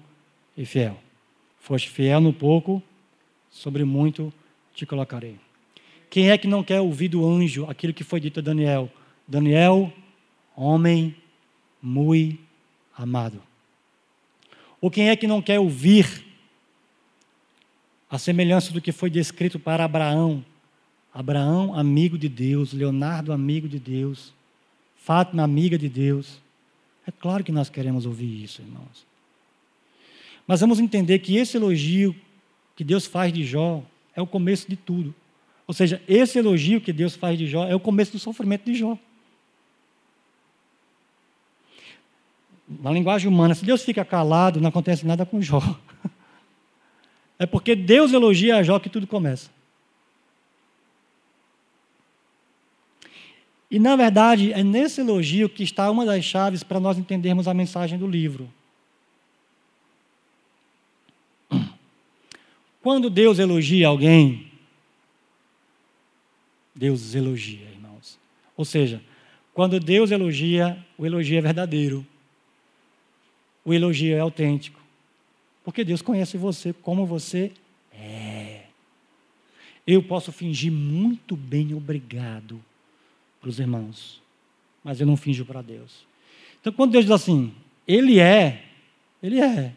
e 0.56 0.66
fiel. 0.66 0.98
Foste 1.60 1.88
fiel 1.88 2.20
no 2.20 2.32
pouco, 2.32 2.82
sobre 3.48 3.84
muito 3.84 4.32
te 4.74 4.84
colocarei. 4.84 5.38
Quem 6.10 6.32
é 6.32 6.36
que 6.36 6.48
não 6.48 6.64
quer 6.64 6.80
ouvir 6.80 7.06
do 7.06 7.24
anjo 7.24 7.64
aquilo 7.70 7.94
que 7.94 8.02
foi 8.02 8.18
dito 8.18 8.40
a 8.40 8.42
Daniel? 8.42 8.90
Daniel, 9.28 9.92
homem 10.56 11.14
muito 11.80 12.40
amado. 12.98 13.40
Ou 14.80 14.90
quem 14.90 15.08
é 15.08 15.14
que 15.14 15.28
não 15.28 15.40
quer 15.40 15.60
ouvir 15.60 16.26
a 18.10 18.18
semelhança 18.18 18.72
do 18.72 18.80
que 18.80 18.90
foi 18.90 19.08
descrito 19.08 19.60
para 19.60 19.84
Abraão? 19.84 20.44
Abraão, 21.12 21.74
amigo 21.74 22.16
de 22.16 22.28
Deus, 22.28 22.72
Leonardo, 22.72 23.32
amigo 23.32 23.68
de 23.68 23.78
Deus, 23.78 24.32
Fátima, 24.96 25.42
amiga 25.42 25.76
de 25.76 25.88
Deus. 25.88 26.40
É 27.06 27.10
claro 27.10 27.42
que 27.42 27.52
nós 27.52 27.68
queremos 27.68 28.06
ouvir 28.06 28.42
isso, 28.44 28.62
irmãos. 28.62 29.04
Mas 30.46 30.60
vamos 30.60 30.78
entender 30.78 31.18
que 31.18 31.36
esse 31.36 31.56
elogio 31.56 32.14
que 32.76 32.84
Deus 32.84 33.06
faz 33.06 33.32
de 33.32 33.44
Jó 33.44 33.82
é 34.14 34.22
o 34.22 34.26
começo 34.26 34.68
de 34.68 34.76
tudo. 34.76 35.14
Ou 35.66 35.74
seja, 35.74 36.02
esse 36.08 36.38
elogio 36.38 36.80
que 36.80 36.92
Deus 36.92 37.14
faz 37.14 37.38
de 37.38 37.46
Jó 37.46 37.66
é 37.66 37.74
o 37.74 37.80
começo 37.80 38.12
do 38.12 38.18
sofrimento 38.18 38.64
de 38.64 38.74
Jó. 38.74 38.98
Na 42.68 42.90
linguagem 42.90 43.28
humana, 43.28 43.54
se 43.54 43.64
Deus 43.64 43.84
fica 43.84 44.04
calado, 44.04 44.60
não 44.60 44.68
acontece 44.68 45.06
nada 45.06 45.26
com 45.26 45.40
Jó. 45.40 45.60
É 47.38 47.46
porque 47.46 47.74
Deus 47.74 48.12
elogia 48.12 48.58
a 48.58 48.62
Jó 48.62 48.78
que 48.78 48.88
tudo 48.88 49.04
começa. 49.04 49.50
E, 53.72 53.78
na 53.78 53.96
verdade, 53.96 54.52
é 54.52 54.62
nesse 54.62 55.00
elogio 55.00 55.48
que 55.48 55.62
está 55.62 55.90
uma 55.90 56.04
das 56.04 56.22
chaves 56.22 56.62
para 56.62 56.78
nós 56.78 56.98
entendermos 56.98 57.48
a 57.48 57.54
mensagem 57.54 57.98
do 57.98 58.06
livro. 58.06 58.52
Quando 62.82 63.08
Deus 63.08 63.38
elogia 63.38 63.88
alguém, 63.88 64.52
Deus 66.74 67.14
elogia, 67.14 67.66
irmãos. 67.70 68.18
Ou 68.54 68.66
seja, 68.66 69.02
quando 69.54 69.80
Deus 69.80 70.10
elogia, 70.10 70.76
o 70.98 71.06
elogio 71.06 71.38
é 71.38 71.40
verdadeiro. 71.40 72.06
O 73.64 73.72
elogio 73.72 74.14
é 74.14 74.20
autêntico. 74.20 74.78
Porque 75.64 75.82
Deus 75.82 76.02
conhece 76.02 76.36
você 76.36 76.74
como 76.74 77.06
você 77.06 77.50
é. 77.90 78.64
Eu 79.86 80.02
posso 80.02 80.30
fingir 80.30 80.70
muito 80.70 81.34
bem 81.34 81.72
obrigado 81.72 82.62
para 83.42 83.50
os 83.50 83.58
irmãos, 83.58 84.22
mas 84.84 85.00
eu 85.00 85.06
não 85.06 85.16
finjo 85.16 85.44
para 85.44 85.60
Deus. 85.60 86.06
Então, 86.60 86.72
quando 86.72 86.92
Deus 86.92 87.04
diz 87.04 87.12
assim, 87.12 87.52
Ele 87.86 88.20
é, 88.20 88.62
Ele 89.20 89.40
é. 89.40 89.72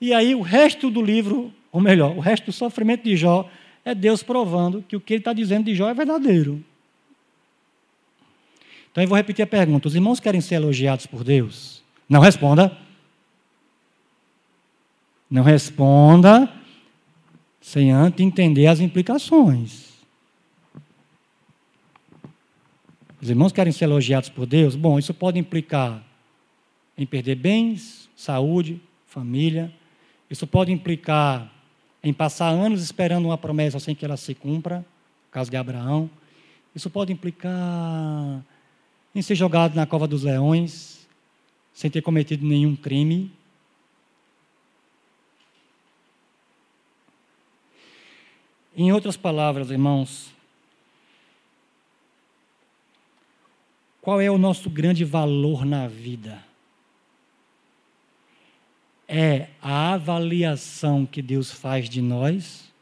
E 0.00 0.12
aí 0.12 0.34
o 0.34 0.42
resto 0.42 0.90
do 0.90 1.00
livro, 1.00 1.54
ou 1.70 1.80
melhor, 1.80 2.16
o 2.16 2.20
resto 2.20 2.46
do 2.46 2.52
sofrimento 2.52 3.04
de 3.04 3.16
Jó 3.16 3.48
é 3.84 3.94
Deus 3.94 4.22
provando 4.24 4.84
que 4.86 4.96
o 4.96 5.00
que 5.00 5.14
ele 5.14 5.20
está 5.20 5.32
dizendo 5.32 5.66
de 5.66 5.74
Jó 5.74 5.88
é 5.88 5.94
verdadeiro. 5.94 6.62
Então 8.90 9.02
eu 9.02 9.08
vou 9.08 9.16
repetir 9.16 9.42
a 9.42 9.46
pergunta: 9.46 9.86
os 9.88 9.94
irmãos 9.94 10.18
querem 10.20 10.40
ser 10.40 10.56
elogiados 10.56 11.06
por 11.06 11.22
Deus? 11.22 11.82
Não 12.08 12.20
responda. 12.20 12.76
Não 15.30 15.42
responda 15.42 16.52
sem 17.60 17.90
antes 17.90 18.20
entender 18.20 18.66
as 18.66 18.80
implicações. 18.80 19.93
Os 23.24 23.30
irmãos 23.30 23.52
querem 23.52 23.72
ser 23.72 23.84
elogiados 23.84 24.28
por 24.28 24.44
Deus? 24.44 24.76
Bom, 24.76 24.98
isso 24.98 25.14
pode 25.14 25.38
implicar 25.38 26.04
em 26.94 27.06
perder 27.06 27.36
bens, 27.36 28.06
saúde, 28.14 28.78
família, 29.06 29.72
isso 30.28 30.46
pode 30.46 30.70
implicar 30.70 31.50
em 32.02 32.12
passar 32.12 32.48
anos 32.48 32.82
esperando 32.82 33.24
uma 33.24 33.38
promessa 33.38 33.80
sem 33.80 33.94
que 33.94 34.04
ela 34.04 34.18
se 34.18 34.34
cumpra, 34.34 34.80
no 34.80 35.30
caso 35.30 35.50
de 35.50 35.56
Abraão. 35.56 36.10
Isso 36.74 36.90
pode 36.90 37.14
implicar 37.14 38.44
em 39.14 39.22
ser 39.22 39.36
jogado 39.36 39.74
na 39.74 39.86
cova 39.86 40.06
dos 40.06 40.22
leões, 40.22 41.08
sem 41.72 41.90
ter 41.90 42.02
cometido 42.02 42.46
nenhum 42.46 42.76
crime. 42.76 43.32
Em 48.76 48.92
outras 48.92 49.16
palavras, 49.16 49.70
irmãos, 49.70 50.30
qual 54.04 54.20
é 54.20 54.30
o 54.30 54.38
nosso 54.38 54.70
grande 54.70 55.04
valor 55.04 55.64
na 55.64 55.88
vida? 55.88 56.44
é 59.08 59.48
a 59.60 59.94
avaliação 59.94 61.06
que 61.06 61.20
Deus 61.20 61.50
faz 61.50 61.88
de 61.88 62.00
nós. 62.00 62.72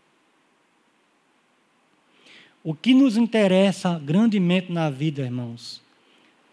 O 2.65 2.75
que 2.75 2.95
nos 2.95 3.17
interessa 3.17 3.99
grandemente 3.99 4.71
na 4.71 4.89
vida, 4.89 5.23
irmãos, 5.23 5.83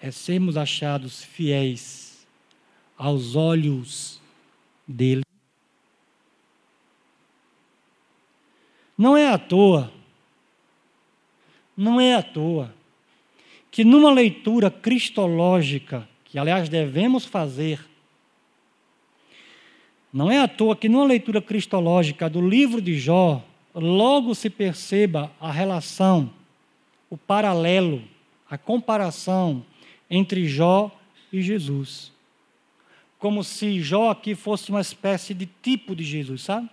é 0.02 0.12
sermos 0.12 0.58
achados 0.58 1.24
fiéis 1.24 2.28
aos 2.98 3.36
olhos 3.36 4.20
dele. 4.88 5.24
Não 8.98 9.16
é 9.16 9.30
à 9.30 9.38
toa, 9.38 9.94
não 11.78 12.02
é 12.02 12.16
à 12.16 12.24
toa, 12.24 12.74
que 13.72 13.84
numa 13.84 14.12
leitura 14.12 14.72
cristológica, 14.72 16.08
que 16.26 16.38
aliás 16.38 16.70
devemos 16.70 17.26
fazer, 17.26 17.80
não 20.12 20.32
é 20.32 20.40
à 20.40 20.48
toa 20.48 20.76
que 20.76 20.90
numa 20.90 21.06
leitura 21.06 21.42
cristológica 21.42 22.30
do 22.30 22.48
livro 22.48 22.82
de 22.82 22.98
Jó, 22.98 23.44
logo 23.76 24.34
se 24.34 24.50
perceba 24.50 25.32
a 25.40 25.52
relação, 25.52 26.32
o 27.10 27.18
paralelo, 27.18 28.02
a 28.50 28.58
comparação 28.58 29.64
entre 30.10 30.48
Jó 30.48 30.92
e 31.32 31.42
Jesus. 31.42 32.12
Como 33.20 33.44
se 33.44 33.80
Jó 33.82 34.10
aqui 34.10 34.34
fosse 34.34 34.72
uma 34.72 34.82
espécie 34.82 35.34
de 35.34 35.48
tipo 35.62 35.96
de 35.96 36.04
Jesus, 36.04 36.42
sabe? 36.42 36.68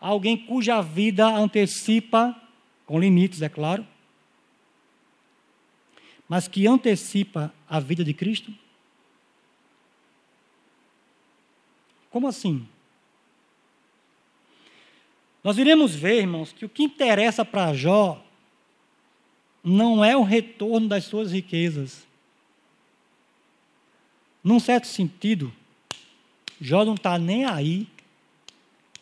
Alguém 0.00 0.36
cuja 0.36 0.82
vida 0.82 1.28
antecipa, 1.28 2.34
com 2.84 2.98
limites, 2.98 3.40
é 3.42 3.48
claro, 3.48 3.86
mas 6.32 6.48
que 6.48 6.66
antecipa 6.66 7.52
a 7.68 7.78
vida 7.78 8.02
de 8.02 8.14
Cristo. 8.14 8.54
Como 12.08 12.26
assim? 12.26 12.66
Nós 15.44 15.58
iremos 15.58 15.94
ver, 15.94 16.20
irmãos, 16.20 16.50
que 16.50 16.64
o 16.64 16.70
que 16.70 16.84
interessa 16.84 17.44
para 17.44 17.74
Jó 17.74 18.24
não 19.62 20.02
é 20.02 20.16
o 20.16 20.22
retorno 20.22 20.88
das 20.88 21.04
suas 21.04 21.32
riquezas. 21.32 22.06
Num 24.42 24.58
certo 24.58 24.86
sentido, 24.86 25.52
Jó 26.58 26.82
não 26.82 26.94
está 26.94 27.18
nem 27.18 27.44
aí 27.44 27.86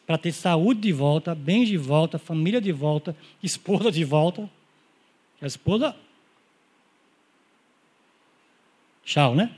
para 0.05 0.19
ter 0.19 0.33
saúde 0.33 0.81
de 0.81 0.93
volta, 0.93 1.33
bens 1.33 1.69
de 1.69 1.77
volta, 1.77 2.19
família 2.19 2.61
de 2.61 2.73
volta, 2.73 3.17
esposa 3.41 3.93
de 3.93 4.03
volta. 4.03 4.51
A 5.41 5.47
esposa. 5.47 5.95
Tchau, 9.11 9.35
né? 9.35 9.51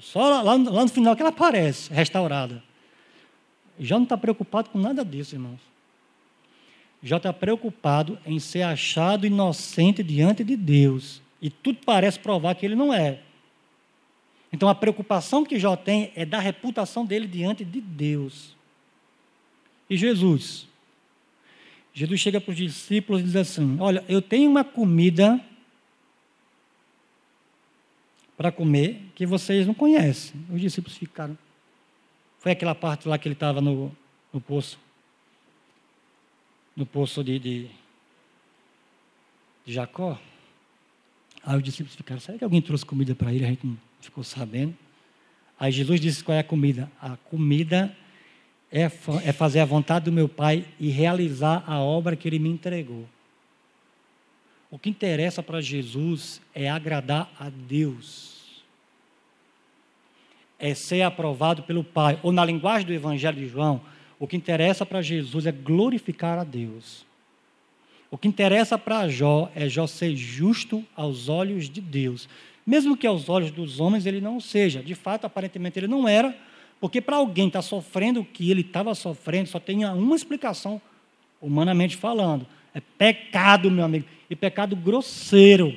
Só 0.00 0.42
lá, 0.42 0.42
lá 0.42 0.58
no 0.58 0.88
final 0.88 1.14
que 1.14 1.22
ela 1.22 1.30
aparece, 1.30 1.92
restaurada. 1.92 2.60
Já 3.78 3.94
não 3.94 4.02
está 4.02 4.18
preocupado 4.18 4.70
com 4.70 4.78
nada 4.80 5.04
disso, 5.04 5.36
irmãos. 5.36 5.60
Já 7.00 7.18
está 7.18 7.32
preocupado 7.32 8.18
em 8.26 8.40
ser 8.40 8.62
achado 8.62 9.24
inocente 9.24 10.02
diante 10.02 10.42
de 10.42 10.56
Deus. 10.56 11.22
E 11.40 11.48
tudo 11.48 11.78
parece 11.86 12.18
provar 12.18 12.56
que 12.56 12.66
ele 12.66 12.74
não 12.74 12.92
é. 12.92 13.20
Então 14.52 14.68
a 14.68 14.74
preocupação 14.74 15.44
que 15.44 15.56
Jó 15.56 15.76
tem 15.76 16.10
é 16.16 16.26
da 16.26 16.40
reputação 16.40 17.06
dele 17.06 17.28
diante 17.28 17.64
de 17.64 17.80
Deus. 17.80 18.56
E 19.88 19.96
Jesus? 19.96 20.66
Jesus 21.92 22.18
chega 22.20 22.40
para 22.40 22.50
os 22.50 22.56
discípulos 22.56 23.20
e 23.20 23.26
diz 23.26 23.36
assim: 23.36 23.76
Olha, 23.78 24.04
eu 24.08 24.20
tenho 24.20 24.50
uma 24.50 24.64
comida 24.64 25.40
para 28.36 28.50
comer 28.50 29.00
que 29.14 29.26
vocês 29.26 29.66
não 29.66 29.74
conhecem. 29.74 30.44
Os 30.50 30.60
discípulos 30.60 30.96
ficaram. 30.96 31.36
Foi 32.38 32.52
aquela 32.52 32.74
parte 32.74 33.08
lá 33.08 33.16
que 33.16 33.28
ele 33.28 33.34
estava 33.34 33.60
no, 33.60 33.94
no 34.32 34.40
poço. 34.40 34.78
No 36.76 36.84
poço 36.84 37.22
de, 37.22 37.38
de, 37.38 37.70
de 39.64 39.72
Jacó. 39.72 40.18
Aí 41.44 41.56
os 41.56 41.62
discípulos 41.62 41.94
ficaram, 41.94 42.20
será 42.20 42.36
que 42.36 42.44
alguém 42.44 42.60
trouxe 42.60 42.84
comida 42.84 43.14
para 43.14 43.32
ele? 43.32 43.44
A 43.44 43.48
gente 43.48 43.66
não 43.66 43.78
ficou 44.00 44.24
sabendo. 44.24 44.74
Aí 45.58 45.70
Jesus 45.70 46.00
disse 46.00 46.24
qual 46.24 46.36
é 46.36 46.40
a 46.40 46.44
comida. 46.44 46.90
A 47.00 47.16
comida 47.16 47.96
é, 48.72 48.82
é 48.82 49.32
fazer 49.32 49.60
a 49.60 49.64
vontade 49.64 50.06
do 50.06 50.12
meu 50.12 50.28
Pai 50.28 50.66
e 50.80 50.90
realizar 50.90 51.62
a 51.66 51.78
obra 51.78 52.16
que 52.16 52.26
ele 52.26 52.38
me 52.38 52.48
entregou. 52.48 53.08
O 54.74 54.78
que 54.78 54.90
interessa 54.90 55.40
para 55.40 55.60
Jesus 55.60 56.42
é 56.52 56.68
agradar 56.68 57.30
a 57.38 57.48
Deus. 57.48 58.64
É 60.58 60.74
ser 60.74 61.02
aprovado 61.02 61.62
pelo 61.62 61.84
Pai. 61.84 62.18
Ou 62.24 62.32
na 62.32 62.44
linguagem 62.44 62.84
do 62.84 62.92
Evangelho 62.92 63.36
de 63.36 63.46
João, 63.46 63.80
o 64.18 64.26
que 64.26 64.36
interessa 64.36 64.84
para 64.84 65.00
Jesus 65.00 65.46
é 65.46 65.52
glorificar 65.52 66.40
a 66.40 66.42
Deus. 66.42 67.06
O 68.10 68.18
que 68.18 68.26
interessa 68.26 68.76
para 68.76 69.08
Jó 69.08 69.48
é 69.54 69.68
Jó 69.68 69.86
ser 69.86 70.16
justo 70.16 70.84
aos 70.96 71.28
olhos 71.28 71.70
de 71.70 71.80
Deus. 71.80 72.28
Mesmo 72.66 72.96
que 72.96 73.06
aos 73.06 73.28
olhos 73.28 73.52
dos 73.52 73.78
homens 73.78 74.06
ele 74.06 74.20
não 74.20 74.40
seja. 74.40 74.82
De 74.82 74.96
fato, 74.96 75.24
aparentemente 75.24 75.78
ele 75.78 75.86
não 75.86 76.08
era, 76.08 76.36
porque 76.80 77.00
para 77.00 77.14
alguém 77.14 77.46
estar 77.46 77.60
tá 77.60 77.62
sofrendo 77.62 78.22
o 78.22 78.24
que 78.24 78.50
ele 78.50 78.62
estava 78.62 78.92
sofrendo, 78.96 79.50
só 79.50 79.60
tem 79.60 79.84
uma 79.84 80.16
explicação, 80.16 80.82
humanamente 81.40 81.96
falando. 81.96 82.44
É 82.74 82.80
pecado, 82.98 83.70
meu 83.70 83.84
amigo. 83.84 84.04
E 84.28 84.36
pecado 84.36 84.74
grosseiro. 84.74 85.76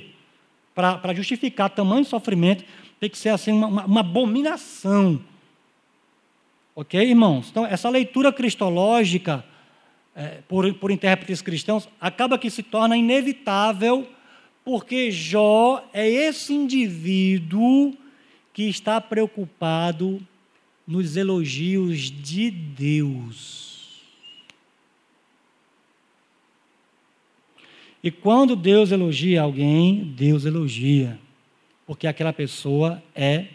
Para 0.73 1.13
justificar 1.13 1.69
tamanho 1.69 2.05
sofrimento, 2.05 2.63
tem 2.99 3.09
que 3.09 3.17
ser 3.17 3.29
assim 3.29 3.51
uma, 3.51 3.67
uma, 3.67 3.85
uma 3.85 3.99
abominação. 4.01 5.21
Ok, 6.75 7.01
irmãos? 7.01 7.47
Então, 7.49 7.65
essa 7.65 7.89
leitura 7.89 8.31
cristológica, 8.31 9.43
é, 10.15 10.41
por, 10.47 10.71
por 10.75 10.91
intérpretes 10.91 11.41
cristãos, 11.41 11.89
acaba 11.99 12.37
que 12.37 12.51
se 12.51 12.61
torna 12.61 12.95
inevitável, 12.95 14.07
porque 14.63 15.09
Jó 15.09 15.83
é 15.91 16.07
esse 16.07 16.53
indivíduo 16.53 17.95
que 18.53 18.63
está 18.63 19.01
preocupado 19.01 20.21
nos 20.87 21.17
elogios 21.17 22.11
de 22.11 22.51
Deus. 22.51 23.76
E 28.03 28.11
quando 28.11 28.55
Deus 28.55 28.91
elogia 28.91 29.41
alguém, 29.41 30.03
Deus 30.03 30.45
elogia, 30.45 31.19
porque 31.85 32.07
aquela 32.07 32.31
pessoa 32.31 33.01
é 33.15 33.47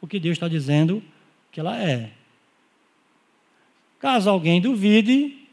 o 0.00 0.06
que 0.06 0.18
Deus 0.18 0.34
está 0.34 0.48
dizendo 0.48 1.02
que 1.52 1.60
ela 1.60 1.76
é. 1.78 2.10
Caso 3.98 4.30
alguém 4.30 4.60
duvide, 4.60 5.46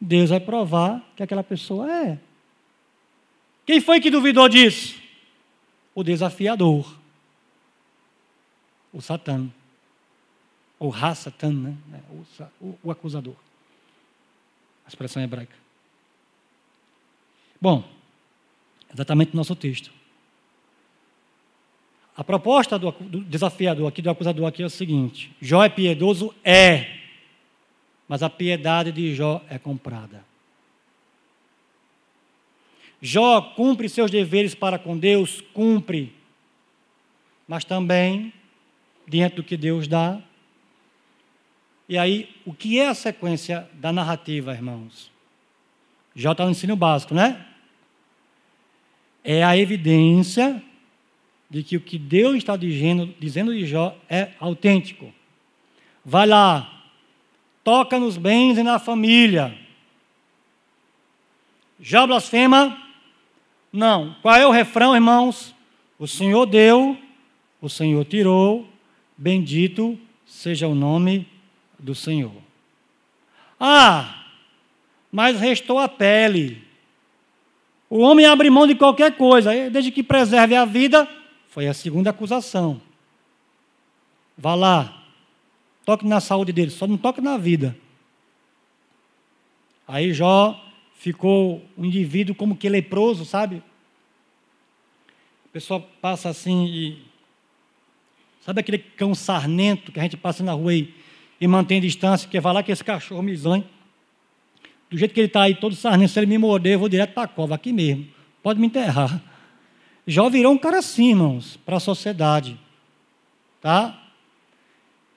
Deus 0.00 0.30
vai 0.30 0.40
provar 0.40 1.06
que 1.14 1.22
aquela 1.22 1.44
pessoa 1.44 1.90
é. 1.90 2.18
Quem 3.66 3.80
foi 3.80 4.00
que 4.00 4.10
duvidou 4.10 4.48
disso? 4.48 5.00
O 5.94 6.02
desafiador. 6.02 6.96
O 8.92 9.00
Satã. 9.00 9.48
Ou 10.78 10.88
Ra-Satã, 10.88 11.52
né? 11.52 11.76
É, 11.94 12.44
o, 12.60 12.78
o 12.82 12.90
acusador. 12.90 13.36
A 14.84 14.88
expressão 14.88 15.22
hebraica. 15.22 15.61
Bom, 17.62 17.82
exatamente 18.92 19.32
o 19.32 19.36
nosso 19.36 19.56
texto. 19.56 19.90
A 22.14 22.22
proposta 22.22 22.78
do, 22.78 22.90
do 22.90 23.20
desafiador 23.22 23.88
aqui, 23.88 24.02
do 24.02 24.10
acusador 24.10 24.46
aqui 24.46 24.62
é 24.62 24.66
o 24.66 24.70
seguinte: 24.70 25.34
Jó 25.40 25.64
é 25.64 25.70
piedoso? 25.70 26.34
É 26.44 26.98
mas 28.12 28.22
a 28.22 28.28
piedade 28.28 28.92
de 28.92 29.14
Jó 29.14 29.40
é 29.48 29.58
comprada. 29.58 30.22
Jó 33.00 33.40
cumpre 33.40 33.88
seus 33.88 34.10
deveres 34.10 34.54
para 34.54 34.78
com 34.78 34.98
Deus, 34.98 35.40
cumpre, 35.54 36.14
mas 37.48 37.64
também 37.64 38.30
diante 39.08 39.36
do 39.36 39.42
que 39.42 39.56
Deus 39.56 39.88
dá. 39.88 40.20
E 41.88 41.96
aí, 41.96 42.28
o 42.44 42.52
que 42.52 42.78
é 42.78 42.88
a 42.88 42.94
sequência 42.94 43.66
da 43.72 43.90
narrativa, 43.90 44.52
irmãos? 44.52 45.10
Jó 46.14 46.32
está 46.32 46.44
no 46.44 46.50
ensino 46.50 46.76
básico, 46.76 47.14
né? 47.14 47.46
É 49.24 49.44
a 49.44 49.56
evidência 49.56 50.62
de 51.48 51.62
que 51.62 51.76
o 51.76 51.80
que 51.80 51.98
Deus 51.98 52.36
está 52.36 52.56
dizendo, 52.56 53.14
dizendo 53.20 53.54
de 53.54 53.66
Jó 53.66 53.96
é 54.08 54.30
autêntico. 54.40 55.12
Vai 56.04 56.26
lá, 56.26 56.84
toca 57.62 57.98
nos 57.98 58.16
bens 58.16 58.58
e 58.58 58.62
na 58.62 58.78
família. 58.78 59.56
Já 61.80 62.06
blasfema? 62.06 62.80
Não. 63.72 64.16
Qual 64.22 64.34
é 64.34 64.46
o 64.46 64.50
refrão, 64.50 64.94
irmãos? 64.94 65.54
O 65.98 66.06
Senhor 66.06 66.46
deu, 66.46 66.96
o 67.60 67.68
Senhor 67.68 68.04
tirou, 68.04 68.68
bendito 69.16 69.98
seja 70.26 70.66
o 70.66 70.74
nome 70.74 71.28
do 71.78 71.94
Senhor. 71.94 72.32
Ah, 73.60 74.24
mas 75.10 75.38
restou 75.38 75.78
a 75.78 75.88
pele. 75.88 76.62
O 77.92 77.98
homem 77.98 78.24
abre 78.24 78.48
mão 78.48 78.66
de 78.66 78.74
qualquer 78.74 79.18
coisa, 79.18 79.50
desde 79.68 79.90
que 79.90 80.02
preserve 80.02 80.54
a 80.54 80.64
vida, 80.64 81.06
foi 81.50 81.68
a 81.68 81.74
segunda 81.74 82.08
acusação. 82.08 82.80
Vá 84.34 84.54
lá, 84.54 85.04
Toque 85.84 86.06
na 86.06 86.18
saúde 86.18 86.54
dele, 86.54 86.70
só 86.70 86.86
não 86.86 86.96
toque 86.96 87.20
na 87.20 87.36
vida. 87.36 87.76
Aí 89.86 90.10
Jó 90.14 90.58
ficou 90.94 91.62
um 91.76 91.84
indivíduo 91.84 92.34
como 92.34 92.56
que 92.56 92.66
leproso, 92.66 93.26
sabe? 93.26 93.62
A 95.44 95.48
pessoa 95.52 95.78
passa 96.00 96.30
assim 96.30 96.64
e. 96.64 97.02
Sabe 98.40 98.60
aquele 98.60 98.78
cão 98.78 99.14
sarnento 99.14 99.92
que 99.92 100.00
a 100.00 100.02
gente 100.02 100.16
passa 100.16 100.42
na 100.42 100.54
rua 100.54 100.72
e, 100.72 100.94
e 101.38 101.46
mantém 101.46 101.78
distância, 101.78 102.26
porque 102.26 102.40
vai 102.40 102.54
lá 102.54 102.62
que 102.62 102.72
esse 102.72 102.82
cachorro 102.82 103.22
me 103.22 103.36
zanha. 103.36 103.66
Do 104.92 104.98
jeito 104.98 105.14
que 105.14 105.20
ele 105.20 105.26
está 105.26 105.44
aí, 105.44 105.54
todo 105.54 105.74
sarnento, 105.74 106.12
se 106.12 106.20
ele 106.20 106.26
me 106.26 106.36
morder, 106.36 106.74
eu 106.74 106.80
vou 106.80 106.88
direto 106.88 107.14
para 107.14 107.22
a 107.22 107.26
cova, 107.26 107.54
aqui 107.54 107.72
mesmo. 107.72 108.06
Pode 108.42 108.60
me 108.60 108.66
enterrar. 108.66 109.22
Jó 110.06 110.28
virou 110.28 110.52
um 110.52 110.58
cara 110.58 110.80
assim, 110.80 111.08
irmãos, 111.08 111.56
para 111.64 111.78
a 111.78 111.80
sociedade. 111.80 112.60
Tá? 113.58 113.98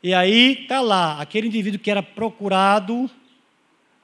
E 0.02 0.14
aí 0.14 0.62
está 0.62 0.80
lá, 0.80 1.20
aquele 1.20 1.48
indivíduo 1.48 1.78
que 1.78 1.92
era 1.92 2.02
procurado, 2.02 3.12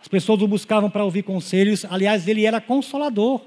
as 0.02 0.10
pessoas 0.10 0.42
o 0.42 0.48
buscavam 0.48 0.90
para 0.90 1.06
ouvir 1.06 1.24
conselhos, 1.24 1.86
aliás, 1.86 2.28
ele 2.28 2.46
era 2.46 2.60
consolador. 2.60 3.40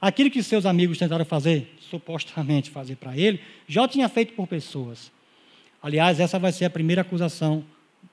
Aquilo 0.00 0.32
que 0.32 0.42
seus 0.42 0.66
amigos 0.66 0.98
tentaram 0.98 1.24
fazer, 1.24 1.76
supostamente 1.78 2.70
fazer 2.70 2.96
para 2.96 3.16
ele, 3.16 3.40
já 3.68 3.86
tinha 3.86 4.08
feito 4.08 4.32
por 4.32 4.48
pessoas. 4.48 5.12
Aliás, 5.80 6.18
essa 6.18 6.40
vai 6.40 6.50
ser 6.50 6.64
a 6.64 6.70
primeira 6.70 7.02
acusação 7.02 7.64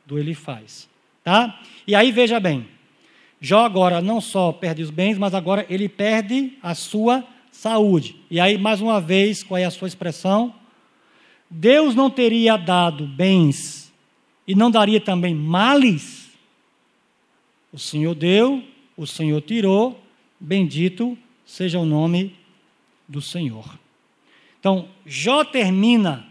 do 0.05 0.20
ele 0.20 0.36
faz. 0.36 0.88
Tá? 1.24 1.59
E 1.88 1.95
aí 1.95 2.11
veja 2.11 2.39
bem, 2.39 2.75
Jó 3.40 3.66
agora 3.66 4.02
não 4.02 4.20
só 4.22 4.52
perde 4.52 4.82
os 4.82 4.90
bens, 4.90 5.18
mas 5.18 5.34
agora 5.34 5.66
ele 5.70 5.88
perde 5.90 6.54
a 6.62 6.74
sua 6.74 7.24
saúde. 7.52 8.16
E 8.30 8.40
aí, 8.40 8.58
mais 8.58 8.82
uma 8.82 9.00
vez, 9.00 9.44
qual 9.44 9.58
é 9.58 9.66
a 9.66 9.72
sua 9.72 9.88
expressão? 9.88 10.54
Deus 11.50 11.96
não 11.96 12.10
teria 12.10 12.58
dado 12.58 13.06
bens 13.08 13.94
e 14.48 14.56
não 14.56 14.72
daria 14.72 15.00
também 15.00 15.34
males? 15.36 16.30
O 17.72 17.80
Senhor 17.80 18.16
deu, 18.16 18.64
o 18.96 19.06
Senhor 19.06 19.42
tirou, 19.42 20.00
bendito 20.40 21.18
seja 21.46 21.80
o 21.80 21.86
nome 21.86 22.36
do 23.08 23.22
Senhor. 23.22 23.78
Então, 24.60 24.88
Jó 25.06 25.44
termina 25.44 26.26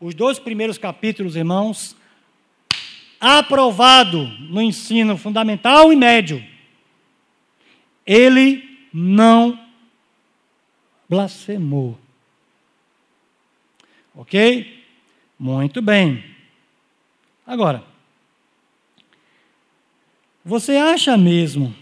os 0.00 0.14
dois 0.14 0.38
primeiros 0.38 0.78
capítulos, 0.78 1.36
irmãos, 1.36 1.94
aprovado 3.24 4.26
no 4.38 4.60
ensino 4.60 5.16
fundamental 5.16 5.90
e 5.90 5.96
médio. 5.96 6.44
Ele 8.06 8.86
não 8.92 9.58
blasfemou. 11.08 11.98
Ok? 14.14 14.84
Muito 15.38 15.80
bem. 15.80 16.22
Agora, 17.46 17.82
você 20.44 20.76
acha 20.76 21.16
mesmo 21.16 21.74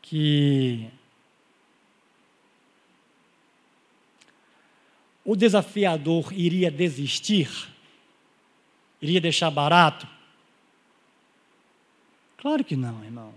que 0.00 0.88
o 5.24 5.34
desafiador 5.34 6.32
iria 6.32 6.70
desistir? 6.70 7.50
Iria 9.02 9.20
deixar 9.20 9.50
barato? 9.50 10.19
Claro 12.40 12.64
que 12.64 12.74
não, 12.74 13.04
irmãos. 13.04 13.34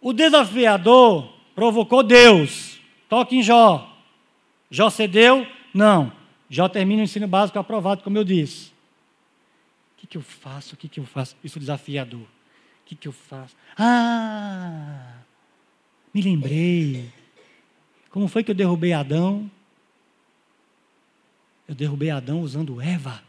O 0.00 0.12
desafiador 0.12 1.32
provocou 1.54 2.02
Deus. 2.02 2.80
Toque 3.08 3.36
em 3.36 3.42
Jó. 3.42 3.88
Jó 4.70 4.88
cedeu? 4.88 5.46
Não. 5.74 6.12
Já 6.48 6.68
termina 6.68 7.02
o 7.02 7.04
ensino 7.04 7.26
básico 7.26 7.58
aprovado, 7.58 8.02
como 8.02 8.18
eu 8.18 8.24
disse. 8.24 8.68
O 9.96 10.00
que, 10.00 10.06
que 10.06 10.16
eu 10.16 10.22
faço? 10.22 10.74
O 10.74 10.76
que, 10.78 10.88
que 10.88 11.00
eu 11.00 11.04
faço? 11.04 11.36
Isso 11.42 11.58
desafiador. 11.58 12.20
O 12.20 12.26
que, 12.84 12.94
que 12.94 13.08
eu 13.08 13.12
faço? 13.12 13.56
Ah! 13.76 15.14
Me 16.14 16.20
lembrei. 16.20 17.10
Como 18.10 18.28
foi 18.28 18.44
que 18.44 18.50
eu 18.50 18.54
derrubei 18.54 18.92
Adão? 18.92 19.50
Eu 21.66 21.74
derrubei 21.74 22.10
Adão 22.10 22.42
usando 22.42 22.80
Eva. 22.80 23.22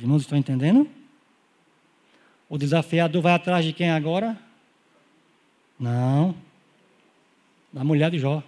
Os 0.00 0.04
irmãos 0.04 0.22
estão 0.22 0.38
entendendo? 0.38 0.88
O 2.48 2.56
desafiador 2.56 3.20
vai 3.20 3.34
atrás 3.34 3.62
de 3.62 3.74
quem 3.74 3.90
agora? 3.90 4.34
Não. 5.78 6.34
Da 7.70 7.84
mulher 7.84 8.10
de 8.10 8.18
Jó. 8.18 8.42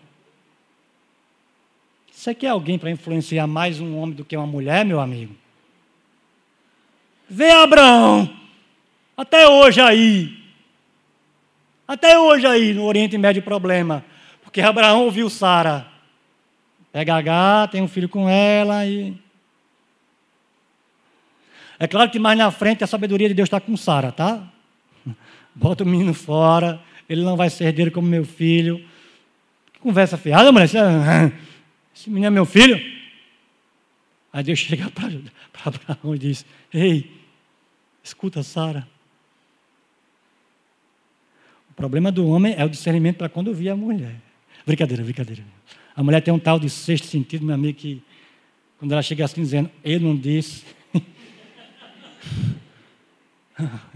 Você 2.10 2.34
quer 2.34 2.48
alguém 2.48 2.78
para 2.78 2.90
influenciar 2.90 3.46
mais 3.46 3.80
um 3.80 3.98
homem 3.98 4.14
do 4.14 4.24
que 4.24 4.34
uma 4.34 4.46
mulher, 4.46 4.82
meu 4.86 4.98
amigo? 4.98 5.36
Vê 7.28 7.50
Abraão, 7.50 8.34
até 9.14 9.46
hoje 9.46 9.82
aí, 9.82 10.42
até 11.86 12.18
hoje 12.18 12.46
aí 12.46 12.72
no 12.72 12.84
Oriente 12.84 13.18
Médio 13.18 13.42
problema, 13.42 14.02
porque 14.42 14.62
Abraão 14.62 15.04
ouviu 15.04 15.28
Sara, 15.28 15.86
pega 16.90 17.14
H, 17.14 17.68
tem 17.72 17.82
um 17.82 17.88
filho 17.88 18.08
com 18.08 18.26
ela 18.26 18.86
e 18.86 19.14
é 21.82 21.88
claro 21.88 22.08
que 22.08 22.18
mais 22.20 22.38
na 22.38 22.48
frente 22.52 22.84
a 22.84 22.86
sabedoria 22.86 23.26
de 23.26 23.34
Deus 23.34 23.48
está 23.48 23.60
com 23.60 23.76
Sara, 23.76 24.12
tá? 24.12 24.48
Bota 25.52 25.82
o 25.82 25.86
menino 25.86 26.14
fora, 26.14 26.80
ele 27.08 27.24
não 27.24 27.36
vai 27.36 27.50
ser 27.50 27.64
herdeiro 27.64 27.90
como 27.90 28.06
meu 28.06 28.24
filho. 28.24 28.78
Que 29.72 29.80
conversa 29.80 30.16
fiada, 30.16 30.52
mulher. 30.52 30.66
Esse 31.92 32.08
menino 32.08 32.26
é 32.28 32.30
meu 32.30 32.44
filho. 32.44 32.80
Aí 34.32 34.44
Deus 34.44 34.60
chega 34.60 34.88
para 34.92 35.10
Abraão 35.64 36.14
e 36.14 36.18
diz: 36.20 36.46
Ei, 36.72 37.10
escuta, 38.00 38.44
Sara. 38.44 38.86
O 41.68 41.74
problema 41.74 42.12
do 42.12 42.28
homem 42.28 42.54
é 42.56 42.64
o 42.64 42.68
discernimento 42.68 43.16
para 43.16 43.28
quando 43.28 43.48
ouvir 43.48 43.70
a 43.70 43.74
mulher. 43.74 44.14
Brincadeira, 44.64 45.02
brincadeira. 45.02 45.42
A 45.96 46.02
mulher 46.04 46.20
tem 46.20 46.32
um 46.32 46.38
tal 46.38 46.60
de 46.60 46.70
sexto 46.70 47.08
sentido, 47.08 47.44
meu 47.44 47.56
amigo, 47.56 47.76
que 47.76 48.00
quando 48.78 48.92
ela 48.92 49.02
chega 49.02 49.24
assim 49.24 49.40
dizendo, 49.40 49.68
ele 49.82 50.04
não 50.04 50.14
disse. 50.16 50.62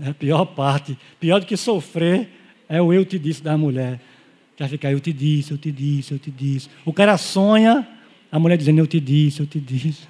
É 0.02 0.10
a 0.10 0.14
pior 0.14 0.44
parte. 0.44 0.98
Pior 1.18 1.40
do 1.40 1.46
que 1.46 1.56
sofrer 1.56 2.28
é 2.68 2.80
o 2.80 2.92
eu 2.92 3.04
te 3.04 3.18
disse 3.18 3.42
da 3.42 3.56
mulher. 3.56 4.00
Que 4.56 4.62
vai 4.62 4.68
ficar, 4.68 4.92
eu 4.92 5.00
te 5.00 5.12
disse, 5.12 5.52
eu 5.52 5.58
te 5.58 5.70
disse, 5.70 6.12
eu 6.12 6.18
te 6.18 6.30
disse. 6.30 6.68
O 6.84 6.92
cara 6.92 7.18
sonha, 7.18 7.86
a 8.30 8.38
mulher 8.38 8.56
dizendo, 8.56 8.78
eu 8.78 8.86
te 8.86 9.00
disse, 9.00 9.40
eu 9.40 9.46
te 9.46 9.60
disse. 9.60 10.08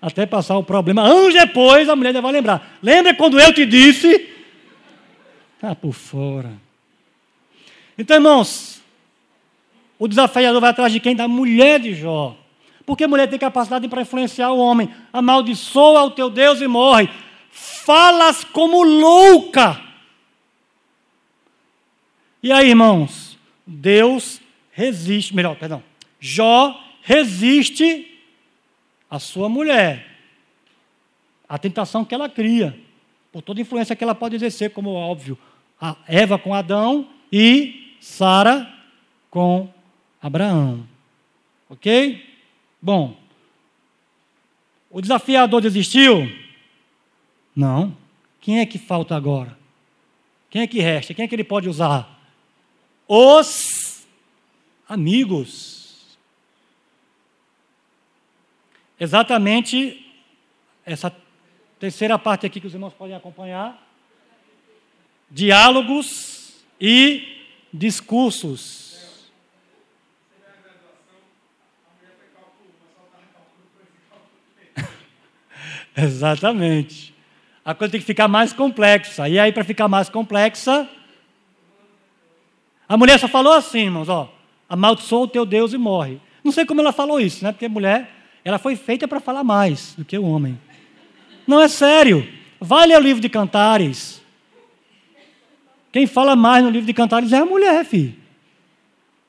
Até 0.00 0.26
passar 0.26 0.56
o 0.58 0.64
problema. 0.64 1.02
Anos 1.02 1.34
depois, 1.34 1.88
a 1.88 1.96
mulher 1.96 2.12
já 2.12 2.20
vai 2.20 2.32
lembrar. 2.32 2.78
Lembra 2.82 3.14
quando 3.14 3.38
eu 3.40 3.52
te 3.52 3.64
disse? 3.64 4.28
Está 5.54 5.74
por 5.74 5.92
fora. 5.92 6.52
Então, 7.98 8.16
irmãos, 8.16 8.82
o 9.98 10.06
desafiador 10.06 10.60
vai 10.60 10.70
atrás 10.70 10.92
de 10.92 11.00
quem? 11.00 11.16
Da 11.16 11.26
mulher 11.26 11.80
de 11.80 11.94
Jó. 11.94 12.36
Porque 12.86 13.04
a 13.04 13.08
mulher 13.08 13.28
tem 13.28 13.38
capacidade 13.38 13.88
para 13.88 14.02
influenciar 14.02 14.52
o 14.52 14.58
homem. 14.58 14.88
Amaldiçoa 15.12 16.04
o 16.04 16.10
teu 16.12 16.30
Deus 16.30 16.60
e 16.60 16.68
morre. 16.68 17.10
Falas 17.50 18.44
como 18.44 18.84
louca. 18.84 19.82
E 22.42 22.52
aí, 22.52 22.68
irmãos, 22.68 23.36
Deus 23.66 24.40
resiste, 24.70 25.34
melhor, 25.34 25.56
perdão, 25.56 25.82
Jó 26.20 26.80
resiste 27.02 28.20
à 29.10 29.18
sua 29.18 29.48
mulher, 29.48 30.06
a 31.48 31.58
tentação 31.58 32.04
que 32.04 32.14
ela 32.14 32.28
cria, 32.28 32.78
por 33.32 33.42
toda 33.42 33.60
a 33.60 33.62
influência 33.62 33.96
que 33.96 34.04
ela 34.04 34.14
pode 34.14 34.36
exercer, 34.36 34.70
como 34.70 34.90
óbvio, 34.90 35.36
a 35.80 35.96
Eva 36.06 36.38
com 36.38 36.54
Adão 36.54 37.08
e 37.32 37.96
Sara 38.00 38.72
com 39.30 39.68
Abraão. 40.20 40.86
Ok? 41.68 42.35
Bom, 42.80 43.16
o 44.90 45.00
desafiador 45.00 45.60
desistiu? 45.60 46.30
Não. 47.54 47.96
Quem 48.40 48.60
é 48.60 48.66
que 48.66 48.78
falta 48.78 49.16
agora? 49.16 49.58
Quem 50.50 50.62
é 50.62 50.66
que 50.66 50.80
resta? 50.80 51.14
Quem 51.14 51.24
é 51.24 51.28
que 51.28 51.34
ele 51.34 51.44
pode 51.44 51.68
usar? 51.68 52.16
os 53.08 54.06
amigos. 54.88 56.16
Exatamente 58.98 60.04
essa 60.84 61.14
terceira 61.78 62.18
parte 62.18 62.46
aqui 62.46 62.60
que 62.60 62.66
os 62.66 62.74
irmãos 62.74 62.94
podem 62.94 63.14
acompanhar. 63.14 63.84
Diálogos 65.30 66.54
e 66.80 67.44
discursos. 67.72 68.85
Exatamente. 75.96 77.14
A 77.64 77.74
coisa 77.74 77.92
tem 77.92 78.00
que 78.00 78.06
ficar 78.06 78.28
mais 78.28 78.52
complexa. 78.52 79.28
E 79.28 79.38
aí, 79.38 79.50
para 79.50 79.64
ficar 79.64 79.88
mais 79.88 80.08
complexa, 80.08 80.88
a 82.88 82.96
mulher 82.96 83.18
só 83.18 83.26
falou 83.26 83.52
assim, 83.52 83.84
irmãos, 83.84 84.08
ó, 84.08 84.32
amaldiçoa 84.68 85.24
o 85.24 85.28
teu 85.28 85.44
Deus 85.44 85.72
e 85.72 85.78
morre. 85.78 86.20
Não 86.44 86.52
sei 86.52 86.64
como 86.64 86.80
ela 86.80 86.92
falou 86.92 87.18
isso, 87.18 87.42
né? 87.42 87.50
Porque 87.50 87.64
a 87.64 87.68
mulher, 87.68 88.10
ela 88.44 88.58
foi 88.58 88.76
feita 88.76 89.08
para 89.08 89.18
falar 89.18 89.42
mais 89.42 89.94
do 89.96 90.04
que 90.04 90.16
o 90.16 90.24
homem. 90.24 90.60
Não 91.46 91.60
é 91.60 91.66
sério. 91.66 92.28
Vai 92.60 92.86
ler 92.86 92.98
o 92.98 93.02
livro 93.02 93.20
de 93.20 93.28
Cantares. 93.28 94.22
Quem 95.90 96.06
fala 96.06 96.36
mais 96.36 96.62
no 96.62 96.70
livro 96.70 96.86
de 96.86 96.92
Cantares 96.92 97.32
é 97.32 97.38
a 97.38 97.44
mulher, 97.44 97.84
filho. 97.84 98.14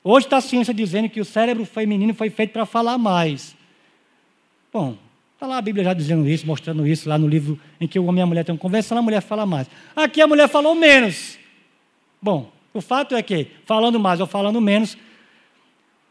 Hoje 0.04 0.26
está 0.26 0.36
a 0.36 0.40
ciência 0.40 0.72
dizendo 0.72 1.08
que 1.08 1.20
o 1.20 1.24
cérebro 1.24 1.64
feminino 1.64 2.14
foi 2.14 2.30
feito 2.30 2.52
para 2.52 2.64
falar 2.64 2.98
mais. 2.98 3.56
Bom, 4.72 4.96
está 5.38 5.46
lá 5.46 5.58
a 5.58 5.62
Bíblia 5.62 5.84
já 5.84 5.94
dizendo 5.94 6.28
isso, 6.28 6.44
mostrando 6.44 6.84
isso, 6.84 7.08
lá 7.08 7.16
no 7.16 7.28
livro 7.28 7.60
em 7.80 7.86
que 7.86 7.96
o 7.96 8.06
homem 8.06 8.18
e 8.18 8.22
a 8.22 8.26
mulher 8.26 8.44
têm 8.44 8.52
uma 8.52 8.58
conversa, 8.58 8.98
a 8.98 9.00
mulher 9.00 9.20
fala 9.20 9.46
mais. 9.46 9.70
Aqui 9.94 10.20
a 10.20 10.26
mulher 10.26 10.48
falou 10.48 10.74
menos. 10.74 11.38
Bom, 12.20 12.50
o 12.74 12.80
fato 12.80 13.14
é 13.14 13.22
que, 13.22 13.46
falando 13.64 14.00
mais 14.00 14.18
ou 14.18 14.26
falando 14.26 14.60
menos, 14.60 14.98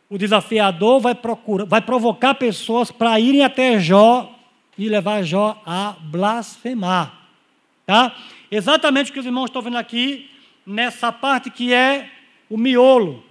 o 0.09 0.17
desafiador 0.17 1.01
vai, 1.01 1.13
procurar, 1.13 1.65
vai 1.65 1.82
provocar 1.82 2.36
pessoas 2.36 2.89
para 2.89 3.19
irem 3.19 3.43
até 3.43 3.78
Jó 3.82 4.34
e 4.78 4.88
levar 4.88 5.23
Jó 5.23 5.61
a 5.65 5.97
blasfemar. 5.99 7.28
Tá? 7.86 8.15
Exatamente 8.49 9.11
o 9.11 9.13
que 9.13 9.19
os 9.19 9.25
irmãos 9.25 9.47
estão 9.47 9.61
vendo 9.61 9.78
aqui, 9.78 10.32
nessa 10.65 11.11
parte 11.11 11.49
que 11.49 11.73
é 11.73 12.09
o 12.49 12.55
miolo. 12.55 13.21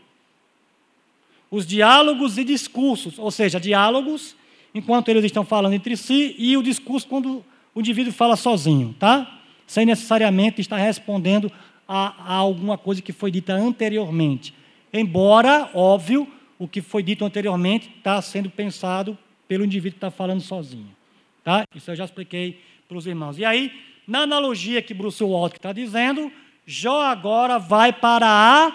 Os 1.51 1.67
diálogos 1.67 2.37
e 2.37 2.45
discursos, 2.45 3.19
ou 3.19 3.31
seja, 3.31 3.59
diálogos 3.59 4.36
enquanto 4.77 5.09
eles 5.09 5.25
estão 5.25 5.45
falando 5.45 5.73
entre 5.73 5.97
si 5.97 6.35
e 6.39 6.57
o 6.57 6.63
discurso 6.63 7.07
quando 7.07 7.45
o 7.75 7.81
indivíduo 7.81 8.13
fala 8.13 8.37
sozinho, 8.37 8.95
tá? 8.99 9.41
Sem 9.67 9.87
necessariamente 9.87 10.61
estar 10.61 10.77
respondendo 10.77 11.51
a, 11.89 12.35
a 12.35 12.35
alguma 12.35 12.77
coisa 12.77 13.01
que 13.01 13.13
foi 13.13 13.31
dita 13.31 13.55
anteriormente. 13.55 14.55
Embora, 14.93 15.71
óbvio, 15.75 16.29
o 16.59 16.69
que 16.69 16.83
foi 16.83 17.03
dito 17.03 17.25
anteriormente 17.25 17.91
está 17.97 18.21
sendo 18.21 18.51
pensado 18.51 19.17
pelo 19.49 19.65
indivíduo 19.65 19.93
que 19.93 20.07
está 20.07 20.11
falando 20.11 20.41
sozinho. 20.41 20.95
Tá? 21.43 21.65
Isso 21.75 21.91
eu 21.91 21.97
já 21.97 22.05
expliquei 22.05 22.61
para 22.89 22.99
os 22.99 23.07
irmãos. 23.07 23.39
E 23.39 23.45
aí, 23.45 23.73
na 24.07 24.21
analogia 24.21 24.83
que 24.83 24.93
Bruce 24.93 25.23
Waltke 25.23 25.59
está 25.59 25.73
dizendo, 25.73 26.31
Jó 26.67 27.03
agora 27.03 27.59
vai 27.59 27.93
para 27.93 28.27
a 28.27 28.73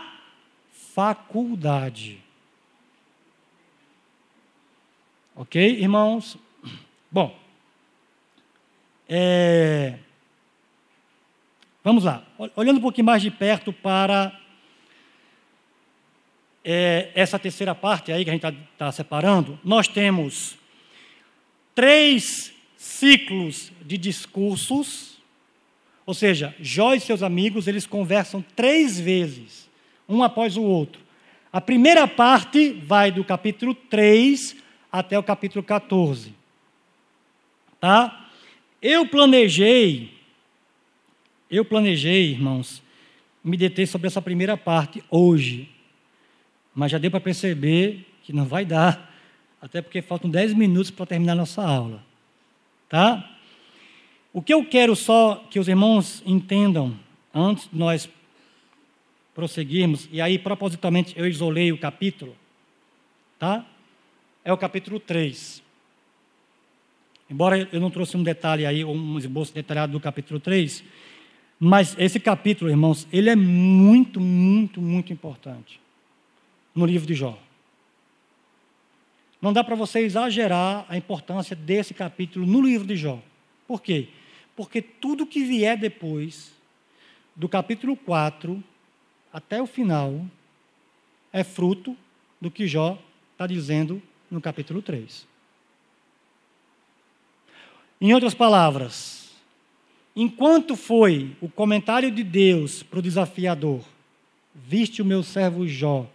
faculdade. 0.93 2.19
Ok, 5.35 5.61
irmãos? 5.79 6.37
Bom, 7.09 7.37
é, 9.07 9.97
Vamos 11.83 12.03
lá, 12.03 12.23
olhando 12.55 12.77
um 12.77 12.81
pouquinho 12.81 13.05
mais 13.05 13.23
de 13.23 13.31
perto 13.31 13.73
para 13.73 14.39
é, 16.63 17.09
essa 17.15 17.39
terceira 17.39 17.73
parte 17.73 18.11
aí 18.11 18.23
que 18.23 18.29
a 18.29 18.33
gente 18.33 18.45
está 18.45 18.63
tá 18.77 18.91
separando, 18.91 19.59
nós 19.63 19.87
temos 19.87 20.57
três 21.73 22.53
ciclos 22.77 23.71
de 23.81 23.97
discursos, 23.97 25.17
ou 26.05 26.13
seja, 26.13 26.53
Jó 26.59 26.93
e 26.93 26.99
seus 26.99 27.23
amigos, 27.23 27.65
eles 27.67 27.87
conversam 27.87 28.45
três 28.55 28.99
vezes, 28.99 29.67
um 30.07 30.21
após 30.21 30.57
o 30.57 30.61
outro. 30.61 31.01
A 31.51 31.59
primeira 31.59 32.07
parte 32.07 32.73
vai 32.73 33.11
do 33.11 33.23
capítulo 33.23 33.73
3 33.73 34.55
até 34.91 35.17
o 35.17 35.23
capítulo 35.23 35.63
14. 35.63 36.33
Tá? 37.79 38.29
Eu 38.81 39.07
planejei 39.07 40.21
eu 41.51 41.65
planejei, 41.65 42.31
irmãos, 42.31 42.81
me 43.43 43.57
deter 43.57 43.85
sobre 43.85 44.07
essa 44.07 44.21
primeira 44.21 44.55
parte 44.55 45.03
hoje, 45.09 45.69
mas 46.73 46.89
já 46.89 46.97
deu 46.97 47.11
para 47.11 47.19
perceber 47.19 48.07
que 48.23 48.31
não 48.31 48.45
vai 48.45 48.63
dar, 48.63 49.13
até 49.61 49.81
porque 49.81 50.01
faltam 50.01 50.29
10 50.29 50.53
minutos 50.53 50.89
para 50.89 51.05
terminar 51.05 51.35
nossa 51.35 51.61
aula. 51.61 52.01
Tá? 52.87 53.37
O 54.31 54.41
que 54.41 54.53
eu 54.53 54.63
quero 54.63 54.95
só 54.95 55.45
que 55.51 55.59
os 55.59 55.67
irmãos 55.67 56.23
entendam, 56.25 56.97
antes 57.33 57.67
de 57.69 57.77
nós 57.77 58.09
prosseguirmos, 59.35 60.07
e 60.09 60.21
aí 60.21 60.39
propositalmente 60.39 61.13
eu 61.19 61.27
isolei 61.27 61.73
o 61.73 61.77
capítulo, 61.77 62.33
tá? 63.37 63.65
É 64.43 64.51
o 64.51 64.57
capítulo 64.57 64.99
3. 64.99 65.61
Embora 67.29 67.69
eu 67.71 67.79
não 67.79 67.91
trouxe 67.91 68.17
um 68.17 68.23
detalhe 68.23 68.65
aí, 68.65 68.83
um 68.83 69.17
esboço 69.17 69.53
detalhado 69.53 69.91
do 69.93 69.99
capítulo 69.99 70.39
3, 70.39 70.83
Mas 71.63 71.95
esse 71.99 72.19
capítulo, 72.19 72.71
irmãos, 72.71 73.07
ele 73.13 73.29
é 73.29 73.35
muito, 73.35 74.19
muito, 74.19 74.81
muito 74.81 75.13
importante 75.13 75.79
no 76.73 76.87
livro 76.87 77.05
de 77.05 77.13
Jó. 77.13 77.37
Não 79.39 79.53
dá 79.53 79.63
para 79.63 79.75
você 79.75 79.99
exagerar 79.99 80.87
a 80.89 80.97
importância 80.97 81.55
desse 81.55 81.93
capítulo 81.93 82.47
no 82.47 82.63
livro 82.63 82.87
de 82.87 82.95
Jó. 82.95 83.21
Por 83.67 83.79
quê? 83.79 84.07
Porque 84.55 84.81
tudo 84.81 85.27
que 85.27 85.43
vier 85.43 85.77
depois, 85.77 86.51
do 87.35 87.47
capítulo 87.47 87.95
4 87.95 88.63
até 89.31 89.61
o 89.61 89.67
final, 89.67 90.25
é 91.31 91.43
fruto 91.43 91.95
do 92.41 92.49
que 92.49 92.67
Jó 92.67 92.97
está 93.33 93.45
dizendo 93.45 94.01
no 94.31 94.39
capítulo 94.39 94.81
3. 94.81 95.27
Em 97.99 98.13
outras 98.13 98.33
palavras, 98.33 99.29
enquanto 100.15 100.75
foi 100.75 101.35
o 101.41 101.49
comentário 101.49 102.09
de 102.09 102.23
Deus 102.23 102.81
para 102.81 102.99
o 102.99 103.01
desafiador, 103.01 103.83
viste 104.55 105.01
o 105.01 105.05
meu 105.05 105.21
servo 105.21 105.67
Jó, 105.67 106.09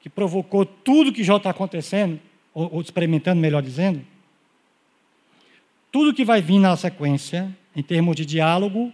que 0.00 0.08
provocou 0.08 0.64
tudo 0.64 1.12
que 1.12 1.22
Jó 1.22 1.36
está 1.36 1.50
acontecendo, 1.50 2.18
ou, 2.52 2.74
ou 2.74 2.80
experimentando, 2.80 3.40
melhor 3.40 3.62
dizendo, 3.62 4.04
tudo 5.92 6.14
que 6.14 6.24
vai 6.24 6.40
vir 6.40 6.58
na 6.58 6.76
sequência, 6.76 7.54
em 7.74 7.82
termos 7.82 8.16
de 8.16 8.24
diálogo 8.26 8.92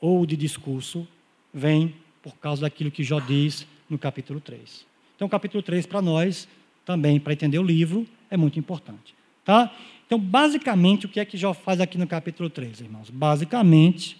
ou 0.00 0.24
de 0.24 0.36
discurso, 0.36 1.08
vem 1.52 1.94
por 2.22 2.36
causa 2.36 2.62
daquilo 2.62 2.90
que 2.90 3.02
Jó 3.02 3.18
diz 3.18 3.66
no 3.88 3.98
capítulo 3.98 4.40
3. 4.40 4.86
Então, 5.16 5.26
o 5.26 5.30
capítulo 5.30 5.62
3, 5.62 5.86
para 5.86 6.00
nós, 6.00 6.46
também, 6.88 7.20
para 7.20 7.34
entender 7.34 7.58
o 7.58 7.62
livro, 7.62 8.06
é 8.30 8.36
muito 8.36 8.58
importante. 8.58 9.14
Tá? 9.44 9.70
Então, 10.06 10.18
basicamente, 10.18 11.04
o 11.04 11.08
que 11.10 11.20
é 11.20 11.24
que 11.26 11.36
Jó 11.36 11.52
faz 11.52 11.82
aqui 11.82 11.98
no 11.98 12.06
capítulo 12.06 12.48
3, 12.48 12.80
irmãos? 12.80 13.10
Basicamente, 13.10 14.16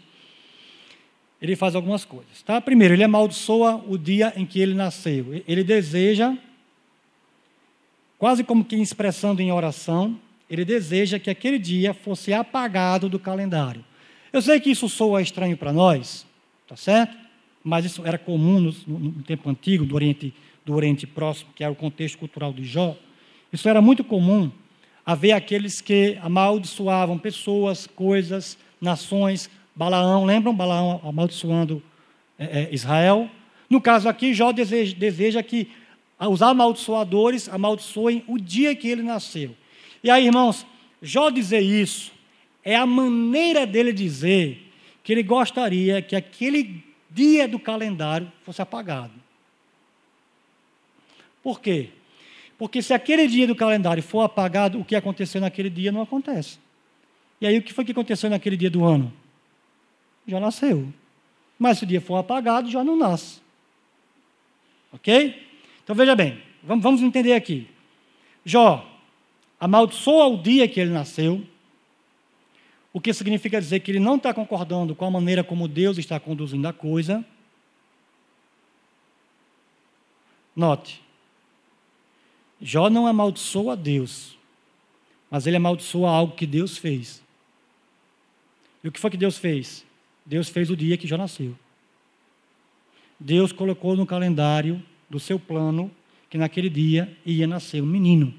ele 1.40 1.56
faz 1.56 1.74
algumas 1.74 2.04
coisas. 2.04 2.42
Tá? 2.42 2.60
Primeiro, 2.60 2.92
ele 2.92 3.02
amaldiçoa 3.02 3.82
o 3.88 3.96
dia 3.96 4.34
em 4.36 4.44
que 4.44 4.60
ele 4.60 4.74
nasceu. 4.74 5.42
Ele 5.48 5.64
deseja, 5.64 6.36
quase 8.18 8.44
como 8.44 8.62
que 8.62 8.76
expressando 8.76 9.40
em 9.40 9.50
oração, 9.50 10.20
ele 10.50 10.62
deseja 10.62 11.18
que 11.18 11.30
aquele 11.30 11.58
dia 11.58 11.94
fosse 11.94 12.34
apagado 12.34 13.08
do 13.08 13.18
calendário. 13.18 13.82
Eu 14.30 14.42
sei 14.42 14.60
que 14.60 14.70
isso 14.70 14.90
soa 14.90 15.22
estranho 15.22 15.56
para 15.56 15.72
nós, 15.72 16.26
tá 16.66 16.76
certo? 16.76 17.16
Mas 17.64 17.86
isso 17.86 18.02
era 18.04 18.18
comum 18.18 18.60
no, 18.60 18.74
no, 18.86 19.22
tempo 19.22 19.48
antigo, 19.48 19.86
do 19.86 19.94
Oriente, 19.94 20.34
do 20.68 20.74
Oriente 20.74 21.06
Próximo, 21.06 21.50
que 21.54 21.64
era 21.64 21.72
o 21.72 21.76
contexto 21.76 22.18
cultural 22.18 22.52
de 22.52 22.62
Jó. 22.62 22.94
Isso 23.50 23.66
era 23.70 23.80
muito 23.80 24.04
comum 24.04 24.52
haver 25.04 25.32
aqueles 25.32 25.80
que 25.80 26.18
amaldiçoavam 26.20 27.16
pessoas, 27.16 27.86
coisas, 27.86 28.58
nações, 28.78 29.48
Balaão, 29.74 30.26
lembram? 30.26 30.54
Balaão 30.54 31.00
amaldiçoando 31.02 31.82
é, 32.38 32.64
é, 32.64 32.74
Israel. 32.74 33.30
No 33.70 33.80
caso 33.80 34.10
aqui, 34.10 34.34
Jó 34.34 34.52
deseja, 34.52 34.94
deseja 34.94 35.42
que 35.42 35.70
os 36.20 36.42
amaldiçoadores 36.42 37.48
amaldiçoem 37.48 38.22
o 38.26 38.38
dia 38.38 38.74
que 38.74 38.88
ele 38.88 39.02
nasceu. 39.02 39.56
E 40.04 40.10
aí, 40.10 40.26
irmãos, 40.26 40.66
Jó 41.00 41.30
dizer 41.30 41.60
isso 41.60 42.12
é 42.62 42.76
a 42.76 42.84
maneira 42.84 43.66
dele 43.66 43.92
dizer 43.92 44.70
que 45.02 45.12
ele 45.12 45.22
gostaria 45.22 46.02
que 46.02 46.14
aquele 46.14 46.84
dia 47.10 47.48
do 47.48 47.58
calendário 47.58 48.30
fosse 48.42 48.60
apagado. 48.60 49.27
Por 51.48 51.60
quê? 51.62 51.88
Porque 52.58 52.82
se 52.82 52.92
aquele 52.92 53.26
dia 53.26 53.46
do 53.46 53.56
calendário 53.56 54.02
for 54.02 54.20
apagado, 54.20 54.78
o 54.78 54.84
que 54.84 54.94
aconteceu 54.94 55.40
naquele 55.40 55.70
dia 55.70 55.90
não 55.90 56.02
acontece. 56.02 56.58
E 57.40 57.46
aí, 57.46 57.56
o 57.56 57.62
que 57.62 57.72
foi 57.72 57.86
que 57.86 57.92
aconteceu 57.92 58.28
naquele 58.28 58.54
dia 58.54 58.68
do 58.68 58.84
ano? 58.84 59.10
já 60.26 60.38
nasceu. 60.38 60.92
Mas 61.58 61.78
se 61.78 61.84
o 61.84 61.86
dia 61.86 62.02
for 62.02 62.16
apagado, 62.16 62.70
já 62.70 62.84
não 62.84 62.98
nasce. 62.98 63.40
Ok? 64.92 65.42
Então 65.82 65.96
veja 65.96 66.14
bem, 66.14 66.38
vamos, 66.62 66.82
vamos 66.82 67.00
entender 67.00 67.32
aqui. 67.32 67.66
Jó 68.44 68.86
amaldiçoa 69.58 70.26
o 70.26 70.36
dia 70.42 70.68
que 70.68 70.78
ele 70.78 70.90
nasceu, 70.90 71.42
o 72.92 73.00
que 73.00 73.14
significa 73.14 73.58
dizer 73.58 73.80
que 73.80 73.90
ele 73.90 74.00
não 74.00 74.16
está 74.16 74.34
concordando 74.34 74.94
com 74.94 75.06
a 75.06 75.10
maneira 75.10 75.42
como 75.42 75.66
Deus 75.66 75.96
está 75.96 76.20
conduzindo 76.20 76.68
a 76.68 76.74
coisa. 76.74 77.24
Note, 80.54 81.07
Jó 82.60 82.90
não 82.90 83.06
amaldiçoa 83.06 83.76
Deus, 83.76 84.36
mas 85.30 85.46
ele 85.46 85.56
amaldiçoa 85.56 86.10
algo 86.10 86.34
que 86.34 86.46
Deus 86.46 86.76
fez. 86.76 87.22
E 88.82 88.88
o 88.88 88.92
que 88.92 89.00
foi 89.00 89.10
que 89.10 89.16
Deus 89.16 89.38
fez? 89.38 89.84
Deus 90.24 90.48
fez 90.48 90.70
o 90.70 90.76
dia 90.76 90.96
que 90.96 91.06
já 91.06 91.16
nasceu. 91.16 91.56
Deus 93.18 93.52
colocou 93.52 93.96
no 93.96 94.06
calendário 94.06 94.82
do 95.08 95.18
seu 95.18 95.38
plano 95.38 95.90
que 96.30 96.38
naquele 96.38 96.68
dia 96.68 97.16
ia 97.24 97.46
nascer 97.46 97.82
um 97.82 97.86
menino. 97.86 98.34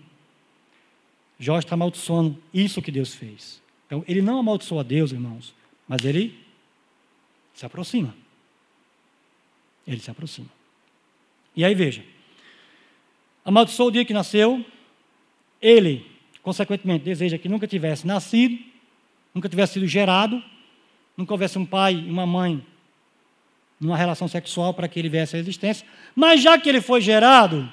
Jó 1.40 1.58
está 1.58 1.76
amaldiçoando 1.76 2.38
isso 2.54 2.82
que 2.82 2.92
Deus 2.92 3.14
fez. 3.14 3.62
Então, 3.88 4.04
ele 4.08 4.22
não 4.22 4.40
amaldiçoa 4.40 4.84
Deus, 4.84 5.12
irmãos, 5.12 5.54
mas 5.88 6.06
ele 6.06 6.38
se 7.54 7.66
aproxima. 7.66 8.16
Ele 9.88 10.00
se 10.00 10.12
aproxima. 10.12 10.50
E 11.56 11.66
aí 11.66 11.74
veja: 11.74 12.04
amaldiçoou 13.50 13.90
o 13.90 13.92
dia 13.92 14.06
que 14.06 14.14
nasceu, 14.14 14.64
ele, 15.60 16.06
consequentemente, 16.44 17.04
deseja 17.04 17.38
que 17.38 17.50
nunca 17.50 17.66
tivesse 17.66 18.06
nascido, 18.06 18.58
nunca 19.34 19.50
tivesse 19.50 19.74
sido 19.74 19.88
gerado, 19.88 20.42
nunca 21.18 21.34
houvesse 21.34 21.58
um 21.58 21.66
pai 21.66 21.96
e 21.96 22.10
uma 22.12 22.28
mãe 22.28 22.64
numa 23.80 23.98
relação 23.98 24.28
sexual 24.28 24.74
para 24.74 24.88
que 24.88 25.00
ele 25.00 25.10
viesse 25.10 25.36
à 25.36 25.40
existência. 25.40 25.86
Mas 26.16 26.44
já 26.44 26.60
que 26.60 26.70
ele 26.70 26.80
foi 26.80 27.02
gerado, 27.02 27.70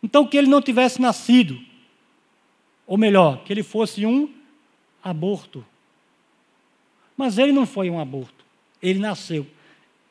então 0.00 0.24
que 0.24 0.36
ele 0.36 0.46
não 0.46 0.62
tivesse 0.62 1.02
nascido. 1.02 1.60
Ou 2.86 2.96
melhor, 2.96 3.42
que 3.42 3.52
ele 3.52 3.64
fosse 3.64 4.06
um 4.06 4.32
aborto. 5.02 5.66
Mas 7.16 7.38
ele 7.38 7.50
não 7.50 7.66
foi 7.66 7.90
um 7.90 7.98
aborto. 7.98 8.44
Ele 8.80 9.00
nasceu. 9.00 9.44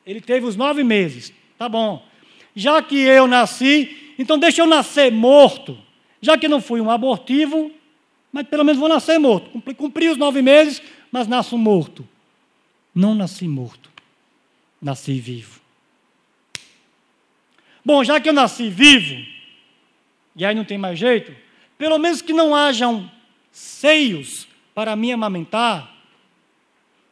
Ele 0.04 0.20
teve 0.20 0.44
os 0.44 0.54
nove 0.54 0.84
meses. 0.84 1.32
Tá 1.56 1.66
bom. 1.66 2.06
Já 2.54 2.82
que 2.82 2.98
eu 2.98 3.26
nasci, 3.26 4.05
então 4.18 4.38
deixa 4.38 4.62
eu 4.62 4.66
nascer 4.66 5.12
morto. 5.12 5.78
Já 6.20 6.36
que 6.38 6.48
não 6.48 6.60
fui 6.60 6.80
um 6.80 6.90
abortivo, 6.90 7.70
mas 8.32 8.46
pelo 8.46 8.64
menos 8.64 8.80
vou 8.80 8.88
nascer 8.88 9.18
morto. 9.18 9.50
Cumpri, 9.50 9.74
cumpri 9.74 10.08
os 10.08 10.16
nove 10.16 10.42
meses, 10.42 10.82
mas 11.10 11.28
nasço 11.28 11.56
morto. 11.56 12.06
Não 12.94 13.14
nasci 13.14 13.46
morto, 13.46 13.90
nasci 14.80 15.20
vivo. 15.20 15.60
Bom, 17.84 18.02
já 18.02 18.20
que 18.20 18.28
eu 18.28 18.32
nasci 18.32 18.68
vivo, 18.68 19.24
e 20.34 20.44
aí 20.44 20.54
não 20.54 20.64
tem 20.64 20.76
mais 20.76 20.98
jeito, 20.98 21.34
pelo 21.78 21.98
menos 21.98 22.20
que 22.20 22.32
não 22.32 22.54
hajam 22.54 23.10
seios 23.52 24.48
para 24.74 24.96
me 24.96 25.12
amamentar, 25.12 25.94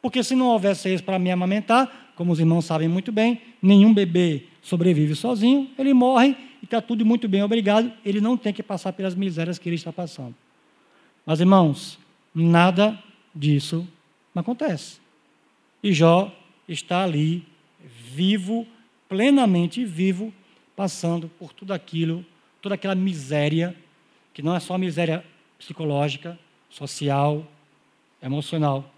porque 0.02 0.22
se 0.22 0.34
não 0.34 0.46
houver 0.46 0.74
seios 0.74 1.00
para 1.00 1.18
me 1.18 1.30
amamentar, 1.30 2.12
como 2.16 2.32
os 2.32 2.40
irmãos 2.40 2.64
sabem 2.64 2.88
muito 2.88 3.12
bem, 3.12 3.40
nenhum 3.62 3.94
bebê 3.94 4.44
sobrevive 4.62 5.14
sozinho, 5.14 5.70
ele 5.78 5.94
morre 5.94 6.36
e 6.64 6.66
está 6.66 6.80
tudo 6.80 7.04
muito 7.04 7.28
bem, 7.28 7.42
obrigado. 7.42 7.92
Ele 8.02 8.22
não 8.22 8.38
tem 8.38 8.50
que 8.50 8.62
passar 8.62 8.94
pelas 8.94 9.14
misérias 9.14 9.58
que 9.58 9.68
ele 9.68 9.76
está 9.76 9.92
passando. 9.92 10.34
Mas, 11.26 11.38
irmãos, 11.38 11.98
nada 12.34 12.98
disso 13.34 13.86
acontece. 14.34 14.98
E 15.82 15.92
Jó 15.92 16.34
está 16.66 17.04
ali, 17.04 17.46
vivo, 17.84 18.66
plenamente 19.06 19.84
vivo, 19.84 20.32
passando 20.74 21.30
por 21.38 21.52
tudo 21.52 21.74
aquilo, 21.74 22.24
toda 22.62 22.76
aquela 22.76 22.94
miséria, 22.94 23.76
que 24.32 24.40
não 24.40 24.56
é 24.56 24.58
só 24.58 24.78
miséria 24.78 25.22
psicológica, 25.58 26.38
social, 26.70 27.46
emocional, 28.22 28.90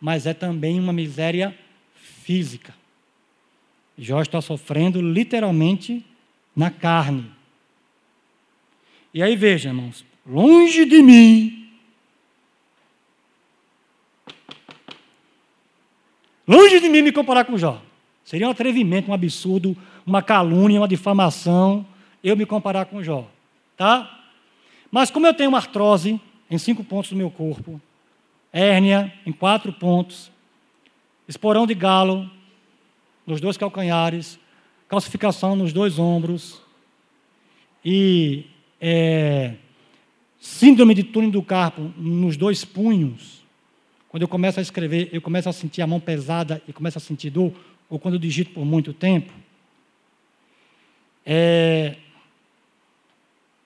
mas 0.00 0.24
é 0.24 0.32
também 0.32 0.80
uma 0.80 0.92
miséria 0.92 1.54
física. 1.94 2.74
Jó 3.98 4.22
está 4.22 4.40
sofrendo 4.40 5.02
literalmente 5.02 6.02
na 6.54 6.70
carne. 6.70 7.30
E 9.12 9.22
aí 9.22 9.36
veja, 9.36 9.70
irmãos, 9.70 10.04
longe 10.26 10.84
de 10.84 11.02
mim 11.02 11.60
Longe 16.50 16.80
de 16.80 16.88
mim 16.88 17.00
me 17.00 17.12
comparar 17.12 17.44
com 17.44 17.56
Jó. 17.56 17.80
Seria 18.24 18.48
um 18.48 18.50
atrevimento, 18.50 19.08
um 19.08 19.14
absurdo, 19.14 19.76
uma 20.04 20.20
calúnia, 20.20 20.80
uma 20.80 20.88
difamação, 20.88 21.86
eu 22.24 22.36
me 22.36 22.44
comparar 22.44 22.86
com 22.86 23.00
Jó. 23.00 23.30
Tá? 23.76 24.24
Mas 24.90 25.12
como 25.12 25.28
eu 25.28 25.32
tenho 25.32 25.48
uma 25.48 25.58
artrose 25.58 26.20
em 26.50 26.58
cinco 26.58 26.82
pontos 26.82 27.10
do 27.10 27.16
meu 27.16 27.30
corpo, 27.30 27.80
hérnia 28.52 29.14
em 29.24 29.30
quatro 29.30 29.72
pontos, 29.72 30.28
esporão 31.28 31.68
de 31.68 31.74
galo 31.74 32.28
nos 33.24 33.40
dois 33.40 33.56
calcanhares, 33.56 34.36
calcificação 34.90 35.54
nos 35.54 35.72
dois 35.72 36.00
ombros 36.00 36.60
e 37.84 38.44
é, 38.80 39.54
síndrome 40.40 40.94
de 40.94 41.04
túnel 41.04 41.30
do 41.30 41.44
carpo 41.44 41.92
nos 41.96 42.36
dois 42.36 42.64
punhos, 42.64 43.44
quando 44.08 44.22
eu 44.22 44.28
começo 44.28 44.58
a 44.58 44.62
escrever, 44.62 45.08
eu 45.12 45.22
começo 45.22 45.48
a 45.48 45.52
sentir 45.52 45.80
a 45.80 45.86
mão 45.86 46.00
pesada 46.00 46.60
e 46.66 46.72
começo 46.72 46.98
a 46.98 47.00
sentir 47.00 47.30
dor, 47.30 47.52
ou 47.88 48.00
quando 48.00 48.14
eu 48.14 48.18
digito 48.20 48.50
por 48.50 48.64
muito 48.64 48.92
tempo, 48.92 49.32
é, 51.24 51.94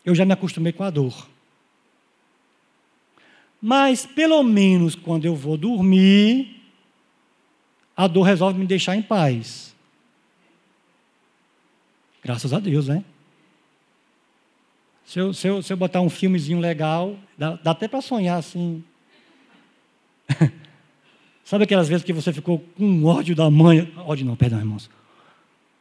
eu 0.05 0.15
já 0.15 0.27
me 0.27 0.35
acostumei 0.35 0.75
com 0.75 0.85
a 0.85 0.91
dor. 0.91 1.27
Mas, 3.63 4.05
pelo 4.05 4.43
menos, 4.43 4.95
quando 4.95 5.25
eu 5.25 5.35
vou 5.35 5.57
dormir, 5.57 6.61
a 7.97 8.07
dor 8.07 8.25
resolve 8.25 8.59
me 8.59 8.67
deixar 8.67 8.95
em 8.95 9.01
paz. 9.01 9.74
Graças 12.25 12.53
a 12.55 12.59
Deus, 12.59 12.89
né? 12.89 13.05
Se 15.05 15.19
eu, 15.19 15.35
se 15.35 15.47
eu, 15.47 15.63
se 15.63 15.73
eu 15.73 15.77
botar 15.77 16.01
um 16.01 16.09
filmezinho 16.09 16.59
legal, 16.59 17.17
dá, 17.37 17.57
dá 17.57 17.73
até 17.73 17.87
para 17.87 18.01
sonhar 18.01 18.39
assim. 18.39 18.83
Sabe 21.45 21.65
aquelas 21.65 21.89
vezes 21.89 22.03
que 22.03 22.13
você 22.13 22.33
ficou 22.33 22.59
com 22.77 23.05
ódio 23.05 23.37
da 23.37 23.51
mãe? 23.51 23.93
Ódio 23.99 24.25
não, 24.25 24.35
perdão, 24.35 24.59
irmãos. 24.59 24.89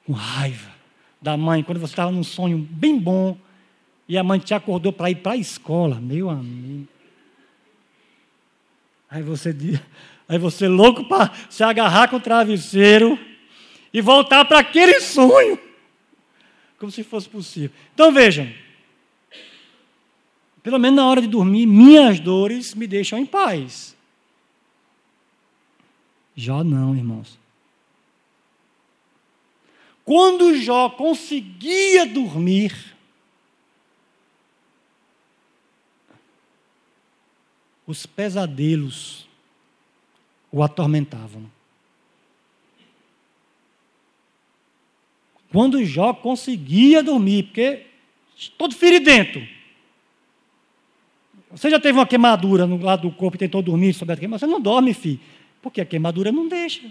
Com 0.05 0.11
raiva 0.11 0.69
da 1.21 1.37
mãe, 1.37 1.63
quando 1.63 1.79
você 1.79 1.93
estava 1.93 2.11
num 2.11 2.23
sonho 2.23 2.57
bem 2.57 2.99
bom 2.99 3.37
e 4.09 4.17
a 4.17 4.23
mãe 4.23 4.39
te 4.39 4.53
acordou 4.53 4.91
para 4.91 5.09
ir 5.09 5.15
para 5.15 5.31
a 5.31 5.37
escola. 5.37 6.01
Meu 6.01 6.29
amigo. 6.29 6.89
Aí 9.09 9.23
você, 9.23 9.55
aí 10.27 10.37
você 10.37 10.67
louco 10.67 11.05
para 11.05 11.31
se 11.49 11.63
agarrar 11.63 12.09
com 12.09 12.17
o 12.17 12.19
travesseiro 12.19 13.17
e 13.93 14.01
voltar 14.01 14.43
para 14.43 14.59
aquele 14.59 14.99
sonho. 14.99 15.57
Como 16.83 16.91
se 16.91 17.01
fosse 17.01 17.29
possível. 17.29 17.71
Então 17.93 18.11
vejam. 18.11 18.53
Pelo 20.61 20.77
menos 20.77 20.97
na 20.97 21.07
hora 21.07 21.21
de 21.21 21.29
dormir, 21.29 21.65
minhas 21.65 22.19
dores 22.19 22.75
me 22.75 22.85
deixam 22.85 23.17
em 23.17 23.25
paz. 23.25 23.95
Jó 26.35 26.61
não, 26.61 26.93
irmãos. 26.93 27.39
Quando 30.03 30.57
Jó 30.57 30.89
conseguia 30.89 32.05
dormir, 32.05 32.97
os 37.87 38.05
pesadelos 38.05 39.25
o 40.51 40.61
atormentavam. 40.61 41.49
Quando 45.53 45.85
Jó 45.85 46.15
conseguia 46.15 47.03
dormir, 47.03 47.43
porque 47.43 47.85
todo 48.57 48.73
feridento. 48.73 49.39
Você 51.51 51.69
já 51.69 51.79
teve 51.79 51.99
uma 51.99 52.07
queimadura 52.07 52.65
no 52.65 52.81
lado 52.81 53.07
do 53.07 53.15
corpo 53.15 53.37
e 53.37 53.37
tentou 53.37 53.61
dormir 53.61 53.93
sobre 53.93 54.15
a 54.15 54.17
queimadura? 54.17 54.39
Você 54.39 54.51
não 54.51 54.59
dorme, 54.59 54.95
filho. 54.95 55.19
Porque 55.61 55.79
a 55.79 55.85
queimadura 55.85 56.31
não 56.31 56.47
deixa. 56.47 56.81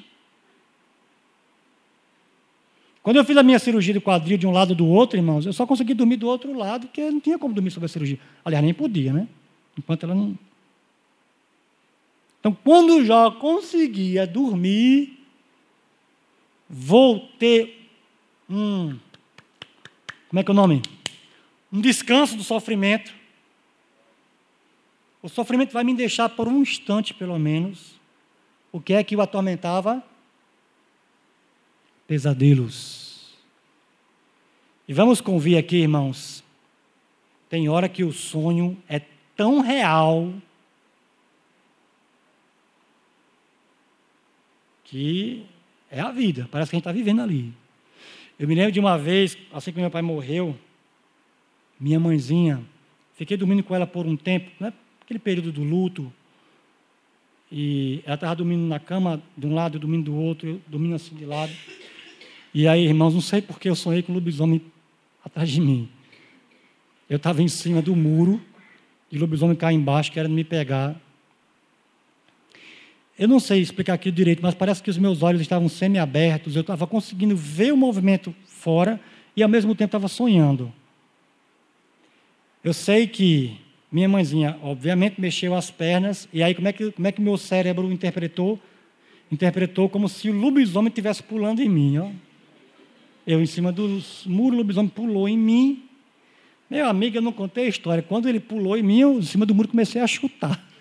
Quando 3.03 3.17
eu 3.17 3.25
fiz 3.25 3.37
a 3.37 3.43
minha 3.43 3.59
cirurgia 3.59 3.93
de 3.93 4.01
quadril 4.01 4.39
de 4.39 4.47
um 4.47 4.53
lado 4.53 4.77
do 4.77 4.87
outro, 4.87 5.19
irmãos, 5.19 5.45
eu 5.45 5.53
só 5.53 5.67
consegui 5.67 5.93
dormir 5.93 6.19
do 6.19 6.29
outro 6.29 6.57
lado, 6.57 6.87
porque 6.87 7.11
não 7.11 7.19
tinha 7.19 7.41
como 7.41 7.53
dormir 7.53 7.73
sobre 7.73 7.87
a 7.87 7.89
cirurgia. 7.89 8.21
Aliás, 8.45 8.65
nem 8.65 8.73
podia, 8.73 9.13
né? 9.13 9.27
Enquanto 9.77 10.05
ela 10.05 10.15
não. 10.15 10.39
Então, 12.39 12.57
quando 12.63 13.05
Jó 13.05 13.33
conseguia 13.33 14.25
dormir, 14.25 15.19
vou 16.71 17.29
ter 17.41 17.82
um. 18.53 18.99
Como 20.29 20.41
é 20.41 20.45
que 20.45 20.51
é 20.51 20.53
o 20.53 20.55
nome? 20.55 20.83
Um 21.73 21.81
descanso 21.81 22.37
do 22.37 22.43
sofrimento. 22.43 23.13
O 25.23 25.29
sofrimento 25.29 25.73
vai 25.73 25.85
me 25.85 25.95
deixar 25.95 26.29
por 26.29 26.49
um 26.49 26.63
instante, 26.63 27.15
pelo 27.15 27.39
menos, 27.39 28.01
o 28.73 28.81
que 28.81 28.93
é 28.93 29.05
que 29.05 29.15
o 29.15 29.21
atormentava? 29.21 30.03
Pesadelos. 32.07 33.35
E 34.89 34.93
vamos 34.93 35.21
convir 35.21 35.57
aqui, 35.59 35.77
irmãos. 35.77 36.43
Tem 37.49 37.69
hora 37.69 37.89
que 37.89 38.03
o 38.03 38.13
sonho 38.13 38.83
é 38.89 39.01
tão 39.37 39.61
real 39.61 40.33
que 44.85 45.47
é 45.91 46.01
a 46.01 46.11
vida, 46.11 46.49
parece 46.51 46.71
que 46.71 46.77
a 46.77 46.79
gente 46.79 46.83
está 46.83 46.93
vivendo 46.93 47.23
ali. 47.23 47.62
Eu 48.39 48.49
me 48.49 48.55
lembro 48.55 48.73
de 48.73 48.81
uma 48.81 48.99
vez, 48.99 49.37
assim 49.53 49.73
que 49.73 49.81
meu 49.81 49.91
pai 49.91 50.03
morreu, 50.03 50.57
minha 51.79 52.01
mãezinha, 52.01 52.63
fiquei 53.15 53.37
dormindo 53.37 53.63
com 53.63 53.75
ela 53.75 53.87
por 53.87 54.07
um 54.07 54.17
tempo, 54.17 54.51
né? 54.59 54.73
aquele 55.03 55.19
período 55.19 55.53
do 55.53 55.63
luto, 55.63 56.13
e 57.51 58.01
ela 58.07 58.15
estava 58.15 58.35
dormindo 58.35 58.67
na 58.67 58.81
cama 58.81 59.23
de 59.37 59.47
um 59.47 59.55
lado, 59.55 59.79
dormindo 59.79 60.11
do 60.11 60.17
outro, 60.17 60.49
eu 60.49 60.61
dormindo 60.67 60.95
assim 60.95 61.15
de 61.15 61.27
lado. 61.27 61.53
E 62.55 62.67
aí, 62.67 62.87
irmãos, 62.87 63.13
não 63.13 63.21
sei 63.21 63.43
porque 63.43 63.69
eu 63.69 63.75
sonhei 63.75 64.03
com 64.03 64.13
um 64.13 64.15
lobisomem 64.15 64.63
atrás 65.23 65.51
de 65.51 65.61
mim. 65.61 65.89
Eu 67.11 67.17
estava 67.17 67.43
em 67.43 67.49
cima 67.49 67.83
do 67.83 67.95
muro 67.95 68.41
e 69.11 69.19
o 69.19 69.21
lobisomem 69.21 69.55
cai 69.55 69.75
embaixo, 69.75 70.11
querendo 70.11 70.33
me 70.33 70.45
pegar. 70.45 70.99
Eu 73.19 73.29
não 73.29 73.39
sei 73.39 73.61
explicar 73.61 73.95
aqui 73.95 74.11
direito, 74.11 74.43
mas 74.43 74.55
parece 74.55 74.83
que 74.83 74.91
os 74.91 74.99
meus 74.99 75.23
olhos 75.23 75.43
estavam 75.43 75.69
semi-abertos, 75.69 76.57
eu 76.57 76.63
estava 76.63 76.87
conseguindo 76.87 77.37
ver 77.37 77.73
o 77.73 77.77
movimento 77.77 78.35
fora 78.47 79.01
e 79.37 79.43
ao 79.43 79.49
mesmo 79.49 79.75
tempo 79.75 79.89
estava 79.89 80.09
sonhando. 80.09 80.73
Eu 82.65 82.73
sei 82.73 83.07
que 83.07 83.59
minha 83.91 84.09
mãezinha, 84.09 84.59
obviamente, 84.63 85.21
mexeu 85.21 85.55
as 85.55 85.71
pernas, 85.71 86.27
e 86.33 86.43
aí 86.43 86.55
como 86.55 86.69
é 86.69 86.73
que, 86.73 86.91
como 86.93 87.07
é 87.07 87.13
que 87.13 87.21
meu 87.21 87.37
cérebro 87.37 87.93
interpretou? 87.93 88.59
Interpretou 89.31 89.89
como 89.89 90.09
se 90.09 90.31
o 90.31 90.33
lobisomem 90.33 90.89
estivesse 90.89 91.23
pulando 91.23 91.61
em 91.61 91.69
mim. 91.69 91.99
Ó. 91.99 92.11
Eu, 93.27 93.43
em 93.43 93.47
cima 93.47 93.71
dos 93.71 94.25
muros, 94.27 94.55
o 94.55 94.59
lobisomem 94.59 94.91
pulou 94.91 95.29
em 95.29 95.37
mim. 95.37 95.85
Meu 96.71 96.87
amigo, 96.87 97.19
eu 97.19 97.23
não 97.23 97.33
contei 97.33 97.67
a 97.67 97.69
história. 97.69 98.03
Quando 98.03 98.29
ele 98.29 98.41
pulou 98.41 98.77
em 98.77 98.83
mim, 98.83 99.01
eu, 99.01 99.19
em 99.19 99.23
cima 99.23 99.45
do 99.45 99.55
muro, 99.55 99.69
comecei 99.69 100.01
a 100.01 100.07
chutar. 100.07 100.72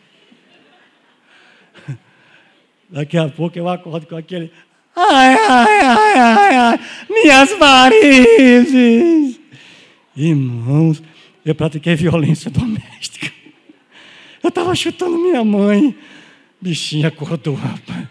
Daqui 2.92 3.18
a 3.18 3.30
pouco 3.30 3.58
eu 3.58 3.70
acordo 3.70 4.06
com 4.06 4.18
aquele. 4.18 4.52
Ai, 4.94 5.36
ai, 5.36 5.80
ai, 5.80 6.20
ai, 6.20 6.56
ai, 6.56 6.80
minhas 7.10 7.58
varizes. 7.58 9.40
Irmãos, 10.16 11.02
eu 11.46 11.56
pratiquei 11.56 11.96
violência 11.96 12.52
doméstica. 12.52 13.32
Eu 14.44 14.50
estava 14.50 14.76
chutando 14.76 15.18
minha 15.18 15.44
mãe. 15.44 15.96
Bichinha 16.60 17.08
acordou, 17.08 17.56
rapaz. 17.56 18.08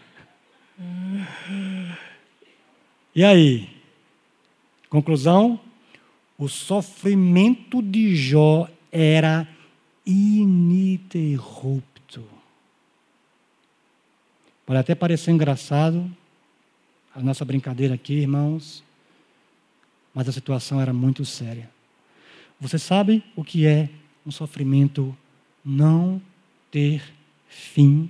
E 3.15 3.23
aí? 3.23 3.69
Conclusão? 4.89 5.61
O 6.39 6.49
sofrimento 6.49 7.83
de 7.83 8.17
Jó 8.17 8.67
era 8.91 9.47
ininterrupto. 10.07 11.90
Pode 14.71 14.79
até 14.79 14.95
parecer 14.95 15.33
engraçado 15.33 16.09
a 17.13 17.21
nossa 17.21 17.45
brincadeira 17.45 17.97
aqui, 17.97 18.13
irmãos, 18.13 18.85
mas 20.15 20.29
a 20.29 20.33
situação 20.33 20.81
era 20.81 20.93
muito 20.93 21.25
séria. 21.25 21.69
Você 22.61 22.79
sabe 22.79 23.25
o 23.35 23.43
que 23.43 23.67
é 23.67 23.91
um 24.25 24.31
sofrimento 24.31 25.13
não 25.65 26.23
ter 26.71 27.03
fim? 27.49 28.09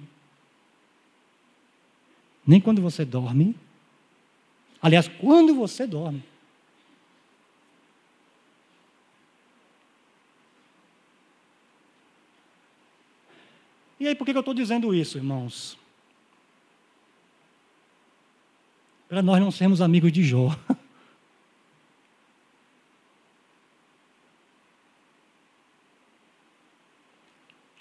Nem 2.46 2.60
quando 2.60 2.82
você 2.82 3.06
dorme. 3.06 3.56
Aliás, 4.82 5.08
quando 5.08 5.54
você 5.54 5.86
dorme. 5.86 6.22
E 13.98 14.06
aí, 14.06 14.14
por 14.14 14.26
que 14.26 14.32
eu 14.32 14.40
estou 14.40 14.52
dizendo 14.52 14.94
isso, 14.94 15.16
irmãos? 15.16 15.79
Para 19.10 19.22
nós 19.22 19.40
não 19.40 19.50
sermos 19.50 19.80
amigos 19.80 20.12
de 20.12 20.22
Jó. 20.22 20.56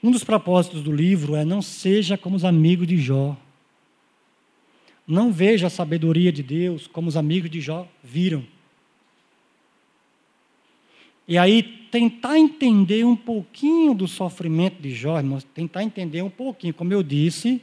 Um 0.02 0.12
dos 0.12 0.24
propósitos 0.24 0.82
do 0.82 0.94
livro 0.94 1.36
é 1.36 1.44
não 1.44 1.62
seja 1.62 2.18
como 2.18 2.38
os 2.38 2.46
amigos 2.46 2.88
de 2.88 2.98
Jó. 2.98 3.36
Não 5.06 5.30
veja 5.30 5.68
a 5.68 5.70
sabedoria 5.70 6.32
de 6.32 6.42
Deus 6.42 6.88
como 6.88 7.10
os 7.10 7.18
amigos 7.18 7.50
de 7.50 7.60
Jó 7.60 7.86
viram. 8.02 8.46
E 11.28 11.38
aí, 11.38 11.62
tentar 11.92 12.40
entender 12.40 13.06
um 13.06 13.16
pouquinho 13.16 13.94
do 13.94 14.08
sofrimento 14.08 14.82
de 14.82 14.96
Jó, 14.96 15.18
irmãos, 15.18 15.44
tentar 15.44 15.84
entender 15.84 16.22
um 16.22 16.30
pouquinho. 16.30 16.74
Como 16.74 16.94
eu 16.94 17.04
disse, 17.04 17.62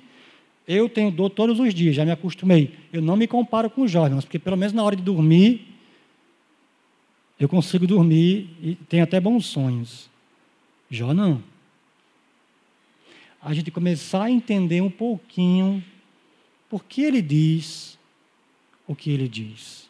eu 0.66 0.88
tenho 0.88 1.10
dor 1.10 1.30
todos 1.30 1.60
os 1.60 1.72
dias, 1.72 1.94
já 1.94 2.04
me 2.04 2.10
acostumei. 2.10 2.74
Eu 2.92 3.00
não 3.00 3.16
me 3.16 3.26
comparo 3.26 3.70
com 3.70 3.86
Jó, 3.86 4.04
irmãos, 4.04 4.24
porque 4.24 4.38
pelo 4.38 4.56
menos 4.56 4.72
na 4.72 4.82
hora 4.82 4.96
de 4.96 5.02
dormir, 5.02 5.66
eu 7.38 7.48
consigo 7.48 7.86
dormir 7.86 8.50
e 8.60 8.74
tenho 8.74 9.04
até 9.04 9.20
bons 9.20 9.46
sonhos. 9.46 10.10
Jó 10.90 11.12
não. 11.12 11.42
a 13.40 13.54
gente 13.54 13.70
começar 13.70 14.24
a 14.24 14.30
entender 14.30 14.80
um 14.80 14.90
pouquinho 14.90 15.84
por 16.68 16.84
que 16.84 17.02
ele 17.02 17.22
diz 17.22 17.96
o 18.86 18.94
que 18.94 19.10
ele 19.10 19.28
diz. 19.28 19.88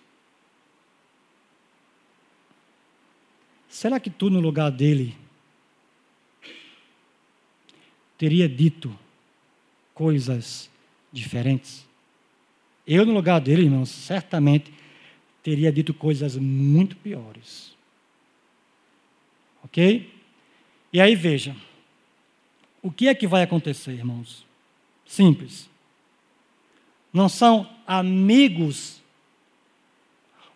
Será 3.68 4.00
que 4.00 4.10
tu, 4.10 4.28
no 4.28 4.40
lugar 4.40 4.70
dele, 4.70 5.14
teria 8.18 8.48
dito 8.48 8.98
coisas 9.96 10.70
diferentes? 11.10 11.84
Eu, 12.86 13.04
no 13.04 13.12
lugar 13.12 13.40
dele, 13.40 13.62
irmãos, 13.62 13.88
certamente 13.88 14.72
teria 15.42 15.72
dito 15.72 15.92
coisas 15.92 16.36
muito 16.36 16.94
piores. 16.96 17.74
Ok? 19.64 20.12
E 20.92 21.00
aí 21.00 21.16
veja, 21.16 21.56
o 22.82 22.92
que 22.92 23.08
é 23.08 23.14
que 23.14 23.26
vai 23.26 23.42
acontecer, 23.42 23.92
irmãos? 23.92 24.46
Simples. 25.04 25.68
Não 27.12 27.28
são 27.28 27.68
amigos, 27.86 29.02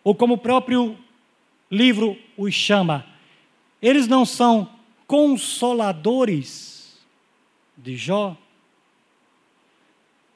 ou 0.03 0.13
como 0.15 0.35
o 0.35 0.37
próprio 0.37 0.97
livro 1.69 2.17
os 2.37 2.53
chama, 2.53 3.05
eles 3.81 4.07
não 4.07 4.25
são 4.25 4.69
consoladores 5.07 6.99
de 7.75 7.97
Jó. 7.97 8.37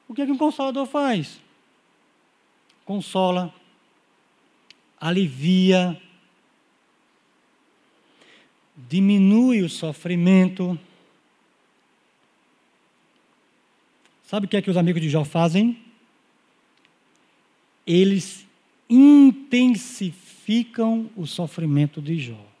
O 0.08 0.14
que, 0.14 0.22
é 0.22 0.26
que 0.26 0.32
um 0.32 0.38
consolador 0.38 0.86
faz? 0.86 1.40
Consola, 2.84 3.52
alivia, 5.00 6.00
diminui 8.76 9.62
o 9.62 9.68
sofrimento. 9.68 10.78
Sabe 14.24 14.46
o 14.46 14.48
que 14.48 14.56
é 14.56 14.62
que 14.62 14.70
os 14.70 14.76
amigos 14.76 15.02
de 15.02 15.08
Jó 15.08 15.24
fazem? 15.24 15.82
Eles 17.86 18.44
intensificam 18.88 21.10
o 21.16 21.26
sofrimento 21.26 22.00
de 22.00 22.16
Jó. 22.18 22.55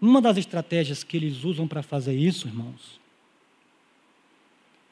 Uma 0.00 0.20
das 0.20 0.36
estratégias 0.36 1.02
que 1.02 1.16
eles 1.16 1.44
usam 1.44 1.66
para 1.66 1.82
fazer 1.82 2.14
isso, 2.14 2.46
irmãos, 2.46 3.00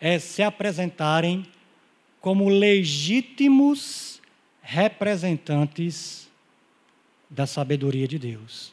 é 0.00 0.18
se 0.18 0.42
apresentarem 0.42 1.46
como 2.20 2.48
legítimos 2.48 4.20
representantes 4.60 6.28
da 7.30 7.46
sabedoria 7.46 8.08
de 8.08 8.18
Deus. 8.18 8.72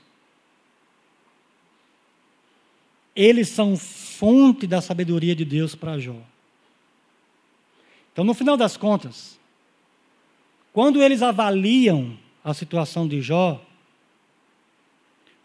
Eles 3.15 3.49
são 3.49 3.77
fonte 3.77 4.65
da 4.65 4.81
sabedoria 4.81 5.35
de 5.35 5.45
Deus 5.45 5.75
para 5.75 5.99
Jó. 5.99 6.19
Então, 8.11 8.23
no 8.23 8.33
final 8.33 8.57
das 8.57 8.75
contas, 8.75 9.39
quando 10.71 11.01
eles 11.01 11.21
avaliam 11.21 12.17
a 12.43 12.53
situação 12.53 13.07
de 13.07 13.21
Jó, 13.21 13.63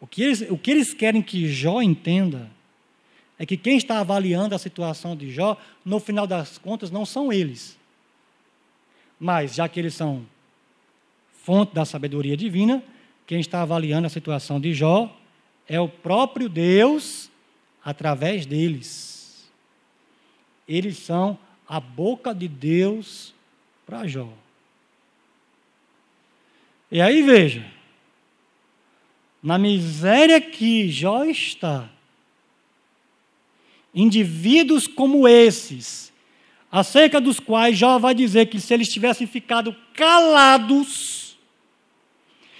o 0.01 0.07
que 0.07 0.23
eles, 0.23 0.41
o 0.43 0.57
que 0.57 0.71
eles 0.71 0.95
querem 0.95 1.23
que 1.23 1.49
Jó 1.49 1.83
entenda 1.83 2.51
é 3.39 3.47
que 3.47 3.57
quem 3.57 3.77
está 3.77 4.01
avaliando 4.01 4.55
a 4.55 4.59
situação 4.59 5.17
de 5.17 5.31
Jó, 5.31 5.57
no 5.85 6.01
final 6.01 6.27
das 6.27 6.59
contas, 6.59 6.91
não 6.91 7.07
são 7.07 7.33
eles. 7.33 7.79
Mas, 9.19 9.55
já 9.55 9.69
que 9.69 9.79
eles 9.79 9.95
são 9.95 10.27
fonte 11.43 11.75
da 11.75 11.85
sabedoria 11.85 12.37
divina, 12.37 12.83
quem 13.27 13.41
está 13.41 13.63
avaliando 13.63 14.07
a 14.07 14.11
situação 14.11 14.61
de 14.61 14.73
Jó 14.73 15.17
é 15.69 15.81
o 15.81 15.89
próprio 15.89 16.49
Deus 16.49 17.31
através 17.85 18.47
deles. 18.47 19.49
Eles 20.67 20.99
são 20.99 21.39
a 21.67 21.79
boca 21.81 22.35
de 22.35 22.49
Deus 22.49 23.35
para 23.87 24.07
Jó. 24.07 24.33
E 26.91 27.01
aí 27.01 27.23
veja, 27.23 27.65
na 29.43 29.59
miséria 29.59 30.41
que 30.41 30.91
Jó 30.91 31.25
está, 31.25 31.89
indivíduos 33.95 34.87
como 34.87 35.27
esses, 35.27 36.13
acerca 36.71 37.21
dos 37.21 37.41
quais 37.41 37.79
Jó 37.79 37.99
vai 37.99 38.15
dizer 38.15 38.47
que 38.47 38.61
se 38.61 38.75
eles 38.75 38.89
tivessem 38.89 39.27
ficado 39.27 39.75
calados, 39.95 41.39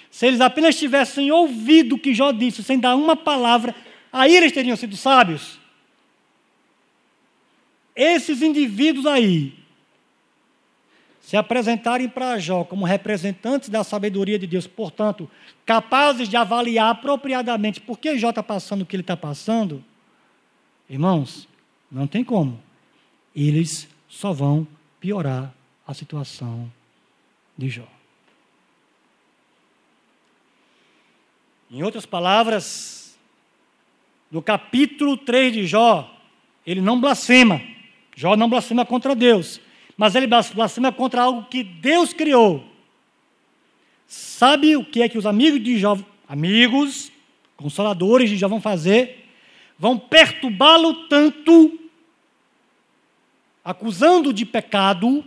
se 0.09 0.25
eles 0.25 0.41
apenas 0.41 0.77
tivessem 0.77 1.31
ouvido 1.31 1.95
o 1.95 1.99
que 1.99 2.13
Jó 2.13 2.31
disse, 2.31 2.63
sem 2.63 2.79
dar 2.79 2.95
uma 2.95 3.15
palavra, 3.15 3.75
aí 4.11 4.35
eles 4.35 4.51
teriam 4.51 4.75
sido 4.75 4.97
sábios. 4.97 5.59
Esses 7.95 8.41
indivíduos 8.41 9.05
aí, 9.05 9.58
se 11.29 11.37
apresentarem 11.37 12.09
para 12.09 12.39
Jó 12.39 12.63
como 12.63 12.87
representantes 12.87 13.69
da 13.69 13.83
sabedoria 13.83 14.39
de 14.39 14.47
Deus, 14.47 14.65
portanto, 14.65 15.29
capazes 15.63 16.27
de 16.27 16.35
avaliar 16.35 16.89
apropriadamente 16.89 17.79
por 17.79 17.99
que 17.99 18.17
Jó 18.17 18.31
está 18.31 18.41
passando 18.41 18.81
o 18.81 18.85
que 18.87 18.95
ele 18.95 19.03
está 19.03 19.15
passando, 19.15 19.85
irmãos, 20.89 21.47
não 21.91 22.07
tem 22.07 22.23
como. 22.23 22.59
Eles 23.35 23.87
só 24.07 24.33
vão 24.33 24.67
piorar 24.99 25.53
a 25.85 25.93
situação 25.93 26.67
de 27.55 27.69
Jó. 27.69 27.87
Em 31.69 31.83
outras 31.83 32.07
palavras, 32.07 33.15
no 34.31 34.41
capítulo 34.41 35.15
3 35.15 35.53
de 35.53 35.67
Jó, 35.67 36.11
ele 36.65 36.81
não 36.81 36.99
blasfema. 36.99 37.61
Jó 38.15 38.35
não 38.35 38.49
blasfema 38.49 38.83
contra 38.83 39.15
Deus 39.15 39.61
mas 39.99 40.15
ele 40.15 40.27
blasfema 40.27 40.93
contra 40.93 41.23
algo 41.23 41.49
que 41.49 41.61
Deus 41.61 42.13
criou. 42.13 42.63
Sabe 44.07 44.77
o 44.77 44.85
que 44.85 45.01
é 45.01 45.09
que 45.09 45.17
os 45.17 45.25
amigos 45.25 45.61
de 45.61 45.77
Jó, 45.77 45.97
amigos, 46.25 47.11
consoladores 47.57 48.29
de 48.29 48.37
Jó 48.37 48.47
vão 48.47 48.61
fazer? 48.61 49.27
Vão 49.77 49.99
perturbá-lo 49.99 51.09
tanto, 51.09 51.77
acusando 53.61 54.31
de 54.31 54.45
pecado 54.45 55.21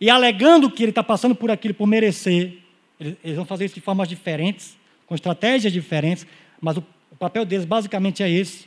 e 0.00 0.10
alegando 0.10 0.68
que 0.68 0.82
ele 0.82 0.90
está 0.90 1.04
passando 1.04 1.36
por 1.36 1.52
aquilo 1.52 1.72
por 1.72 1.86
merecer. 1.86 2.58
Eles 2.98 3.36
vão 3.36 3.44
fazer 3.44 3.66
isso 3.66 3.76
de 3.76 3.80
formas 3.80 4.08
diferentes, 4.08 4.76
com 5.06 5.14
estratégias 5.14 5.72
diferentes, 5.72 6.26
mas 6.60 6.76
o, 6.76 6.84
o 7.08 7.16
papel 7.16 7.44
deles 7.44 7.64
basicamente 7.64 8.20
é 8.20 8.28
esse: 8.28 8.66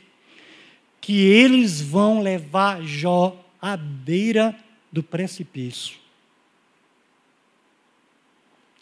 que 0.98 1.26
eles 1.26 1.82
vão 1.82 2.22
levar 2.22 2.82
Jó 2.82 3.36
à 3.60 3.76
beira 3.76 4.56
do 4.90 5.02
precipício. 5.02 5.98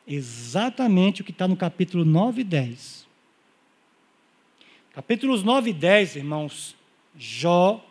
Exatamente 0.07 1.23
o 1.23 1.25
que 1.25 1.31
está 1.31 1.49
no 1.49 1.57
capítulo 1.57 2.05
9 2.05 2.43
e 2.43 2.45
10. 2.45 3.07
Capítulos 4.93 5.43
9 5.43 5.71
e 5.71 5.73
10, 5.73 6.17
irmãos, 6.17 6.77
Jó 7.17 7.85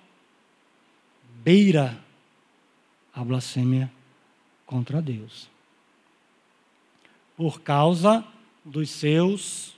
beira 1.44 2.00
a 3.14 3.24
blasfêmia 3.24 3.92
contra 4.66 5.02
Deus. 5.02 5.50
Por 7.36 7.62
causa 7.62 8.26
dos 8.64 8.90
seus 8.90 9.76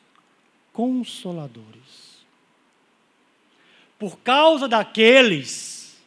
consoladores. 0.73 2.25
Por 3.97 4.17
causa 4.19 4.67
daqueles 4.67 5.97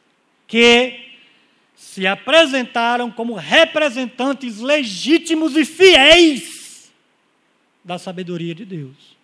que 0.47 1.08
se 1.89 2.07
apresentaram 2.07 3.11
como 3.11 3.35
representantes 3.35 4.59
legítimos 4.59 5.57
e 5.57 5.65
fiéis 5.65 6.93
da 7.83 7.99
sabedoria 7.99 8.55
de 8.55 8.67
Deus. 8.67 9.17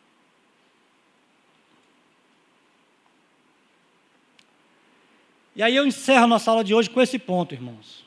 E 5.54 5.62
aí 5.62 5.76
eu 5.76 5.86
encerro 5.86 6.24
a 6.24 6.26
nossa 6.26 6.50
aula 6.50 6.64
de 6.64 6.74
hoje 6.74 6.88
com 6.88 7.02
esse 7.02 7.18
ponto, 7.18 7.54
irmãos. 7.54 8.02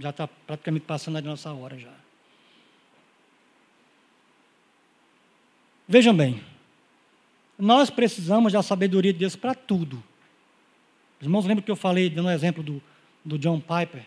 Já 0.00 0.10
está 0.10 0.26
praticamente 0.26 0.84
passando 0.84 1.18
a 1.18 1.22
nossa 1.22 1.52
hora 1.52 1.78
já. 1.78 1.94
Vejam 5.86 6.14
bem, 6.14 6.44
nós 7.56 7.90
precisamos 7.90 8.52
da 8.52 8.62
sabedoria 8.62 9.12
de 9.12 9.20
Deus 9.20 9.36
para 9.36 9.54
tudo. 9.54 10.02
Os 11.20 11.26
irmãos 11.26 11.44
lembram 11.44 11.62
que 11.62 11.70
eu 11.70 11.76
falei, 11.76 12.08
dando 12.08 12.28
um 12.28 12.32
exemplo 12.32 12.62
do, 12.62 12.82
do 13.22 13.38
John 13.38 13.60
Piper? 13.60 14.04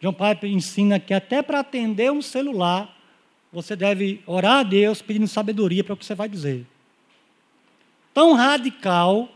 John 0.00 0.12
Piper 0.12 0.48
ensina 0.48 1.00
que 1.00 1.12
até 1.12 1.42
para 1.42 1.60
atender 1.60 2.12
um 2.12 2.22
celular, 2.22 2.96
você 3.52 3.74
deve 3.74 4.22
orar 4.26 4.58
a 4.58 4.62
Deus 4.62 5.02
pedindo 5.02 5.26
sabedoria 5.26 5.82
para 5.82 5.94
o 5.94 5.96
que 5.96 6.04
você 6.04 6.14
vai 6.14 6.28
dizer. 6.28 6.66
Tão 8.12 8.34
radical 8.34 9.28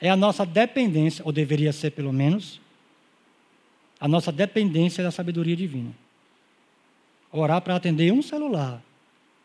é 0.00 0.08
a 0.08 0.16
nossa 0.16 0.46
dependência, 0.46 1.22
ou 1.24 1.32
deveria 1.32 1.72
ser 1.72 1.90
pelo 1.90 2.12
menos, 2.12 2.60
a 4.00 4.08
nossa 4.08 4.32
dependência 4.32 5.04
da 5.04 5.10
sabedoria 5.10 5.56
divina. 5.56 5.90
Orar 7.30 7.60
para 7.60 7.76
atender 7.76 8.10
um 8.12 8.22
celular. 8.22 8.82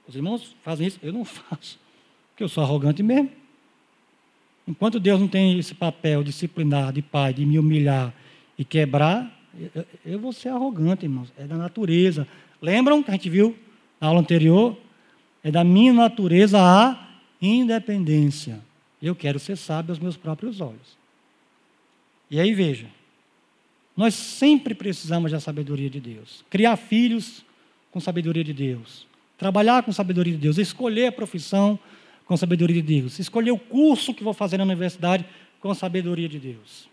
Os 0.07 0.15
irmãos 0.15 0.55
fazem 0.63 0.87
isso, 0.87 0.99
eu 1.03 1.11
não 1.11 1.25
faço, 1.25 1.77
porque 2.29 2.43
eu 2.43 2.49
sou 2.49 2.63
arrogante 2.63 3.03
mesmo. 3.03 3.42
Enquanto 4.67 4.99
Deus 4.99 5.19
não 5.19 5.27
tem 5.27 5.59
esse 5.59 5.73
papel 5.73 6.23
disciplinar 6.23 6.93
de 6.93 7.01
pai, 7.01 7.33
de 7.33 7.45
me 7.45 7.59
humilhar 7.59 8.13
e 8.57 8.63
quebrar, 8.63 9.31
eu, 10.05 10.19
vou 10.19 10.33
ser 10.33 10.49
arrogante, 10.49 11.05
irmãos. 11.05 11.31
É 11.37 11.45
da 11.45 11.55
natureza. 11.55 12.27
Lembram 12.61 13.03
que 13.03 13.11
a 13.11 13.13
gente 13.13 13.29
viu 13.29 13.55
na 13.99 14.07
aula 14.07 14.21
anterior? 14.21 14.77
É 15.43 15.51
da 15.51 15.63
minha 15.63 15.93
natureza 15.93 16.59
a 16.59 16.97
independência. 17.41 18.59
Eu 19.01 19.13
quero 19.13 19.37
ser 19.37 19.57
sábio 19.57 19.91
aos 19.91 19.99
meus 19.99 20.15
próprios 20.15 20.61
olhos. 20.61 20.97
E 22.31 22.39
aí 22.39 22.53
veja, 22.53 22.87
nós 23.95 24.13
sempre 24.15 24.73
precisamos 24.73 25.31
da 25.31 25.39
sabedoria 25.39 25.89
de 25.89 25.99
Deus. 25.99 26.43
Criar 26.49 26.77
filhos 26.77 27.45
com 27.91 27.99
sabedoria 27.99 28.43
de 28.43 28.53
Deus. 28.53 29.05
Trabalhar 29.37 29.83
com 29.83 29.91
sabedoria 29.91 30.33
de 30.33 30.39
Deus. 30.39 30.57
Escolher 30.57 31.07
a 31.07 31.11
profissão 31.11 31.77
com 32.33 32.37
sabedoria 32.37 32.81
de 32.81 32.81
Deus. 32.81 33.19
Escolher 33.19 33.51
o 33.51 33.59
curso 33.59 34.11
que 34.11 34.23
vou 34.23 34.33
fazer 34.33 34.57
na 34.57 34.63
universidade 34.63 35.23
com 35.59 35.71
sabedoria 35.75 36.27
de 36.27 36.39
Deus. 36.39 36.89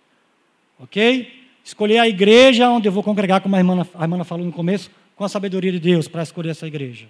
Ok? 0.78 1.48
Escolher 1.64 1.96
a 1.96 2.06
igreja 2.06 2.68
onde 2.68 2.86
eu 2.86 2.92
vou 2.92 3.02
congregar, 3.02 3.40
como 3.40 3.56
a 3.56 3.58
irmã, 3.58 3.86
a 3.94 4.02
irmã 4.02 4.22
falou 4.22 4.44
no 4.44 4.52
começo, 4.52 4.90
com 5.16 5.24
a 5.24 5.30
sabedoria 5.30 5.72
de 5.72 5.80
Deus 5.80 6.06
para 6.06 6.22
escolher 6.22 6.50
essa 6.50 6.66
igreja. 6.66 7.08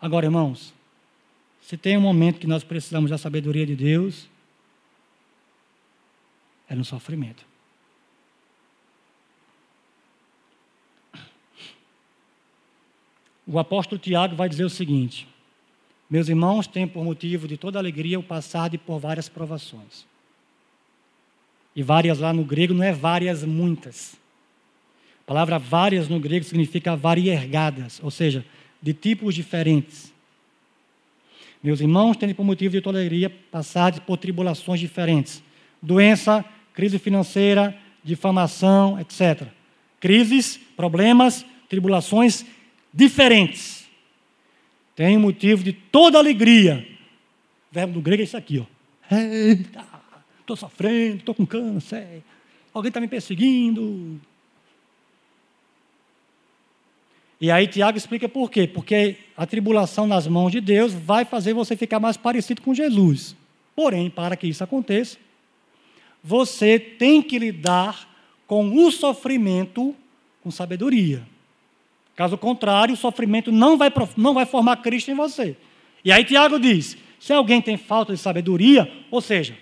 Agora, 0.00 0.26
irmãos, 0.26 0.72
se 1.60 1.76
tem 1.76 1.98
um 1.98 2.00
momento 2.00 2.38
que 2.38 2.46
nós 2.46 2.62
precisamos 2.62 3.10
da 3.10 3.18
sabedoria 3.18 3.66
de 3.66 3.74
Deus, 3.74 4.28
é 6.68 6.76
no 6.76 6.84
sofrimento. 6.84 7.44
O 13.44 13.58
apóstolo 13.58 14.00
Tiago 14.00 14.36
vai 14.36 14.48
dizer 14.48 14.64
o 14.64 14.70
seguinte: 14.70 15.26
Meus 16.10 16.28
irmãos, 16.28 16.66
têm 16.66 16.88
por 16.88 17.04
motivo 17.04 17.46
de 17.46 17.56
toda 17.56 17.78
alegria 17.78 18.18
o 18.18 18.22
passar 18.22 18.68
de 18.68 18.76
por 18.76 18.98
várias 18.98 19.28
provações. 19.28 20.04
E 21.74 21.82
várias 21.84 22.18
lá 22.18 22.32
no 22.32 22.42
grego 22.42 22.74
não 22.74 22.82
é 22.82 22.92
várias, 22.92 23.44
muitas. 23.44 24.16
A 25.22 25.26
palavra 25.26 25.56
várias 25.56 26.08
no 26.08 26.18
grego 26.18 26.44
significa 26.44 26.96
variegadas, 26.96 28.00
ou 28.02 28.10
seja, 28.10 28.44
de 28.82 28.92
tipos 28.92 29.36
diferentes. 29.36 30.12
Meus 31.62 31.80
irmãos, 31.80 32.16
têm 32.16 32.34
por 32.34 32.44
motivo 32.44 32.72
de 32.72 32.80
toda 32.80 32.98
alegria 32.98 33.30
passar 33.30 34.00
por 34.00 34.16
tribulações 34.16 34.80
diferentes: 34.80 35.40
doença, 35.80 36.44
crise 36.74 36.98
financeira, 36.98 37.78
difamação, 38.02 38.98
etc. 38.98 39.46
Crises, 40.00 40.58
problemas, 40.76 41.46
tribulações 41.68 42.44
diferentes. 42.92 43.79
Tem 45.00 45.16
motivo 45.16 45.64
de 45.64 45.72
toda 45.72 46.18
alegria. 46.18 46.86
O 47.70 47.74
verbo 47.74 47.94
do 47.94 48.02
grego 48.02 48.20
é 48.20 48.24
isso 48.24 48.36
aqui, 48.36 48.58
ó. 48.58 48.66
Eita, 49.10 49.82
estou 50.38 50.54
sofrendo, 50.54 51.16
estou 51.16 51.34
com 51.34 51.46
câncer, 51.46 52.22
alguém 52.74 52.90
está 52.90 53.00
me 53.00 53.08
perseguindo. 53.08 54.20
E 57.40 57.50
aí 57.50 57.66
Tiago 57.66 57.96
explica 57.96 58.28
por 58.28 58.50
quê. 58.50 58.66
Porque 58.66 59.16
a 59.34 59.46
tribulação 59.46 60.06
nas 60.06 60.26
mãos 60.26 60.52
de 60.52 60.60
Deus 60.60 60.92
vai 60.92 61.24
fazer 61.24 61.54
você 61.54 61.74
ficar 61.74 61.98
mais 61.98 62.18
parecido 62.18 62.60
com 62.60 62.74
Jesus. 62.74 63.34
Porém, 63.74 64.10
para 64.10 64.36
que 64.36 64.48
isso 64.48 64.62
aconteça, 64.62 65.16
você 66.22 66.78
tem 66.78 67.22
que 67.22 67.38
lidar 67.38 68.06
com 68.46 68.68
o 68.76 68.90
sofrimento 68.90 69.96
com 70.42 70.50
sabedoria. 70.50 71.26
Caso 72.20 72.36
contrário, 72.36 72.92
o 72.92 72.98
sofrimento 72.98 73.50
não 73.50 73.78
vai, 73.78 73.90
não 74.14 74.34
vai 74.34 74.44
formar 74.44 74.76
Cristo 74.76 75.10
em 75.10 75.14
você. 75.14 75.56
E 76.04 76.12
aí 76.12 76.22
Tiago 76.22 76.60
diz: 76.60 76.94
se 77.18 77.32
alguém 77.32 77.62
tem 77.62 77.78
falta 77.78 78.12
de 78.12 78.18
sabedoria, 78.18 78.92
ou 79.10 79.22
seja, 79.22 79.56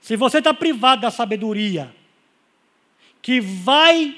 se 0.00 0.16
você 0.16 0.38
está 0.38 0.52
privado 0.52 1.02
da 1.02 1.10
sabedoria, 1.12 1.94
que 3.22 3.40
vai 3.40 4.16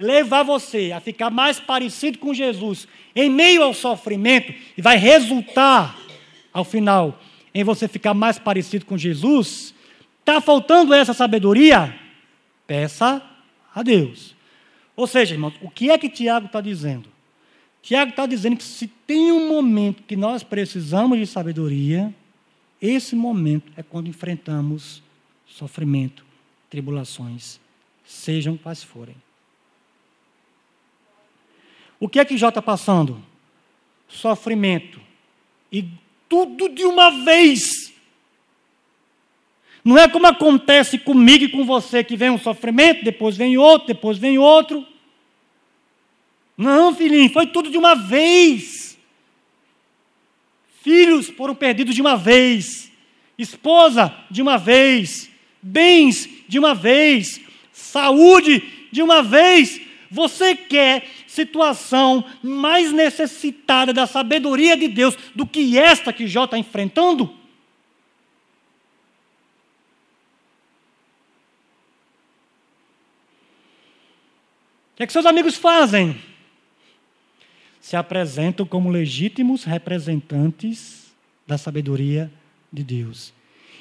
levar 0.00 0.44
você 0.44 0.92
a 0.92 0.98
ficar 0.98 1.28
mais 1.28 1.60
parecido 1.60 2.16
com 2.16 2.32
Jesus 2.32 2.88
em 3.14 3.28
meio 3.28 3.62
ao 3.62 3.74
sofrimento, 3.74 4.54
e 4.74 4.80
vai 4.80 4.96
resultar, 4.96 5.94
ao 6.54 6.64
final, 6.64 7.20
em 7.54 7.62
você 7.62 7.86
ficar 7.86 8.14
mais 8.14 8.38
parecido 8.38 8.86
com 8.86 8.96
Jesus, 8.96 9.74
está 10.20 10.40
faltando 10.40 10.94
essa 10.94 11.12
sabedoria? 11.12 11.94
Peça 12.66 13.22
a 13.74 13.82
Deus. 13.82 14.34
Ou 14.96 15.06
seja, 15.06 15.34
irmãos, 15.34 15.52
o 15.60 15.68
que 15.68 15.90
é 15.90 15.98
que 15.98 16.08
Tiago 16.08 16.46
está 16.46 16.62
dizendo? 16.62 17.14
Tiago 17.82 18.10
está 18.10 18.26
dizendo 18.26 18.56
que 18.56 18.64
se 18.64 18.88
tem 18.88 19.30
um 19.30 19.48
momento 19.48 20.02
que 20.02 20.16
nós 20.16 20.42
precisamos 20.42 21.18
de 21.18 21.26
sabedoria, 21.26 22.12
esse 22.80 23.14
momento 23.14 23.72
é 23.76 23.82
quando 23.82 24.08
enfrentamos 24.08 25.02
sofrimento, 25.46 26.24
tribulações, 26.68 27.60
sejam 28.04 28.56
quais 28.56 28.82
forem. 28.82 29.14
O 31.98 32.08
que 32.08 32.18
é 32.18 32.24
que 32.24 32.36
Jó 32.36 32.48
está 32.48 32.60
passando? 32.60 33.22
Sofrimento. 34.08 35.00
E 35.72 35.88
tudo 36.28 36.68
de 36.68 36.84
uma 36.84 37.24
vez. 37.24 37.92
Não 39.84 39.96
é 39.96 40.08
como 40.08 40.26
acontece 40.26 40.98
comigo 40.98 41.44
e 41.44 41.48
com 41.48 41.64
você, 41.64 42.02
que 42.02 42.16
vem 42.16 42.30
um 42.30 42.38
sofrimento, 42.38 43.04
depois 43.04 43.36
vem 43.36 43.56
outro, 43.56 43.86
depois 43.86 44.18
vem 44.18 44.36
outro. 44.36 44.84
Não, 46.56 46.94
filhinho, 46.94 47.30
foi 47.30 47.46
tudo 47.46 47.70
de 47.70 47.76
uma 47.76 47.94
vez. 47.94 48.96
Filhos 50.82 51.28
foram 51.28 51.54
perdidos 51.54 51.94
de 51.94 52.00
uma 52.00 52.16
vez. 52.16 52.90
Esposa 53.36 54.14
de 54.30 54.40
uma 54.40 54.56
vez. 54.56 55.30
Bens 55.60 56.28
de 56.48 56.58
uma 56.58 56.74
vez. 56.74 57.40
Saúde 57.72 58.62
de 58.90 59.02
uma 59.02 59.22
vez. 59.22 59.80
Você 60.10 60.54
quer 60.54 61.06
situação 61.26 62.24
mais 62.42 62.92
necessitada 62.92 63.92
da 63.92 64.06
sabedoria 64.06 64.76
de 64.76 64.88
Deus 64.88 65.16
do 65.34 65.46
que 65.46 65.78
esta 65.78 66.12
que 66.12 66.26
Jó 66.26 66.44
está 66.44 66.56
enfrentando? 66.56 67.24
O 67.24 67.36
que, 74.96 75.02
é 75.02 75.06
que 75.06 75.12
seus 75.12 75.26
amigos 75.26 75.56
fazem? 75.56 76.18
Se 77.86 77.94
apresentam 77.94 78.66
como 78.66 78.90
legítimos 78.90 79.62
representantes 79.62 81.14
da 81.46 81.56
sabedoria 81.56 82.28
de 82.72 82.82
Deus. 82.82 83.32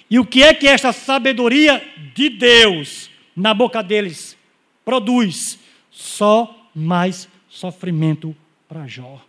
E 0.08 0.20
o 0.20 0.26
que 0.28 0.44
é 0.44 0.54
que 0.54 0.68
esta 0.68 0.94
sabedoria 0.94 1.84
de 2.14 2.30
Deus 2.30 3.10
na 3.36 3.52
boca 3.52 3.82
deles 3.82 4.38
produz? 4.86 5.58
Só 5.90 6.70
mais 6.76 7.28
sofrimento 7.50 8.36
para 8.70 8.86
Jó. 8.86 9.20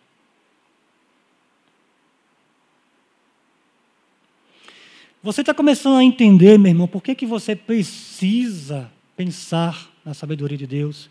Você 5.23 5.41
está 5.41 5.55
começando 5.55 5.97
a 5.97 6.05
entender, 6.05 6.59
meu 6.59 6.69
irmão, 6.69 6.87
por 6.87 7.03
que, 7.03 7.15
que 7.15 7.25
você 7.25 7.57
precisa 7.57 8.93
pensar 9.17 9.91
na 10.05 10.13
sabedoria 10.13 10.59
de 10.59 10.67
Deus? 10.67 11.09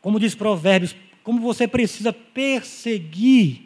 Como 0.00 0.20
diz 0.20 0.36
Provérbios, 0.36 0.94
como 1.22 1.40
você 1.40 1.68
precisa 1.68 2.12
perseguir 2.12 3.62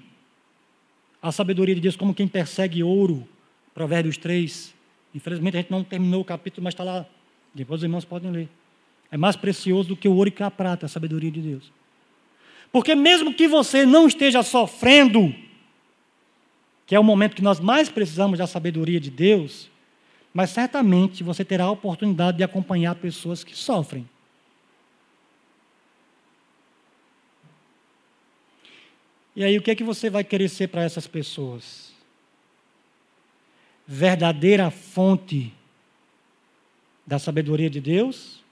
a 1.20 1.32
sabedoria 1.32 1.74
de 1.74 1.80
Deus 1.80 1.96
como 1.96 2.14
quem 2.14 2.28
persegue 2.28 2.82
ouro. 2.82 3.26
Provérbios 3.74 4.16
3. 4.16 4.74
Infelizmente 5.14 5.56
a 5.56 5.60
gente 5.60 5.70
não 5.70 5.82
terminou 5.82 6.20
o 6.20 6.24
capítulo, 6.24 6.64
mas 6.64 6.74
está 6.74 6.84
lá. 6.84 7.06
Depois 7.54 7.80
os 7.80 7.84
irmãos 7.84 8.04
podem 8.04 8.30
ler. 8.30 8.48
É 9.10 9.16
mais 9.16 9.36
precioso 9.36 9.88
do 9.88 9.96
que 9.96 10.08
o 10.08 10.14
ouro 10.14 10.28
e 10.28 10.32
que 10.32 10.42
a 10.42 10.50
prata, 10.50 10.86
a 10.86 10.88
sabedoria 10.88 11.30
de 11.30 11.40
Deus. 11.40 11.72
Porque 12.70 12.94
mesmo 12.94 13.32
que 13.32 13.48
você 13.48 13.86
não 13.86 14.06
esteja 14.06 14.42
sofrendo, 14.42 15.34
que 16.86 16.94
é 16.94 17.00
o 17.00 17.04
momento 17.04 17.34
que 17.34 17.42
nós 17.42 17.58
mais 17.58 17.88
precisamos 17.88 18.38
da 18.38 18.46
sabedoria 18.46 19.00
de 19.00 19.10
Deus, 19.10 19.70
mas 20.34 20.50
certamente 20.50 21.24
você 21.24 21.44
terá 21.44 21.64
a 21.64 21.70
oportunidade 21.70 22.36
de 22.36 22.44
acompanhar 22.44 22.94
pessoas 22.96 23.42
que 23.42 23.56
sofrem. 23.56 24.06
E 29.36 29.44
aí, 29.44 29.58
o 29.58 29.62
que 29.62 29.70
é 29.70 29.74
que 29.74 29.84
você 29.84 30.08
vai 30.08 30.24
querer 30.24 30.48
ser 30.48 30.68
para 30.68 30.82
essas 30.82 31.06
pessoas? 31.06 31.92
Verdadeira 33.86 34.70
fonte 34.70 35.52
da 37.06 37.18
sabedoria 37.18 37.68
de 37.68 37.78
Deus? 37.78 38.42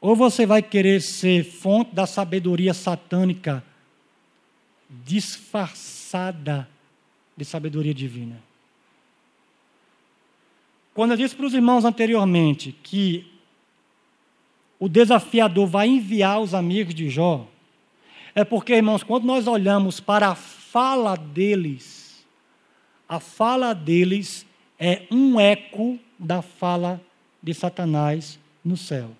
Ou 0.00 0.16
você 0.16 0.44
vai 0.44 0.60
querer 0.60 1.00
ser 1.00 1.44
fonte 1.44 1.94
da 1.94 2.04
sabedoria 2.04 2.74
satânica 2.74 3.64
disfarçada 4.90 6.68
de 7.36 7.44
sabedoria 7.44 7.94
divina? 7.94 8.42
Quando 10.94 11.12
eu 11.12 11.16
disse 11.16 11.36
para 11.36 11.46
os 11.46 11.54
irmãos 11.54 11.84
anteriormente 11.84 12.72
que 12.82 13.24
o 14.80 14.88
desafiador 14.88 15.68
vai 15.68 15.86
enviar 15.86 16.40
os 16.40 16.54
amigos 16.54 16.92
de 16.92 17.08
Jó, 17.08 17.48
é 18.38 18.44
porque, 18.44 18.72
irmãos, 18.74 19.02
quando 19.02 19.24
nós 19.24 19.48
olhamos 19.48 19.98
para 19.98 20.28
a 20.28 20.34
fala 20.36 21.16
deles, 21.16 22.24
a 23.08 23.18
fala 23.18 23.74
deles 23.74 24.46
é 24.78 25.02
um 25.10 25.40
eco 25.40 25.98
da 26.16 26.40
fala 26.40 27.00
de 27.42 27.52
Satanás 27.52 28.38
no 28.64 28.76
céu. 28.76 29.10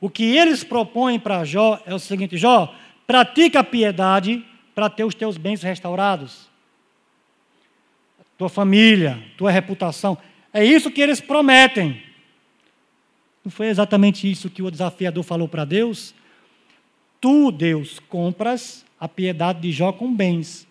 O 0.00 0.08
que 0.08 0.22
eles 0.22 0.62
propõem 0.62 1.18
para 1.18 1.44
Jó 1.44 1.82
é 1.84 1.92
o 1.92 1.98
seguinte: 1.98 2.36
Jó, 2.36 2.72
pratica 3.04 3.58
a 3.58 3.64
piedade 3.64 4.46
para 4.72 4.88
ter 4.88 5.02
os 5.02 5.16
teus 5.16 5.36
bens 5.36 5.60
restaurados, 5.60 6.48
tua 8.38 8.48
família, 8.48 9.20
tua 9.36 9.50
reputação. 9.50 10.16
É 10.52 10.64
isso 10.64 10.88
que 10.88 11.00
eles 11.00 11.20
prometem. 11.20 12.00
Não 13.44 13.50
foi 13.50 13.66
exatamente 13.66 14.30
isso 14.30 14.48
que 14.48 14.62
o 14.62 14.70
desafiador 14.70 15.24
falou 15.24 15.48
para 15.48 15.64
Deus? 15.64 16.14
Tu, 17.22 17.52
Deus, 17.52 18.00
compras 18.00 18.84
a 18.98 19.06
piedade 19.06 19.60
de 19.60 19.70
Jó 19.70 19.92
com 19.92 20.12
bens. 20.12 20.66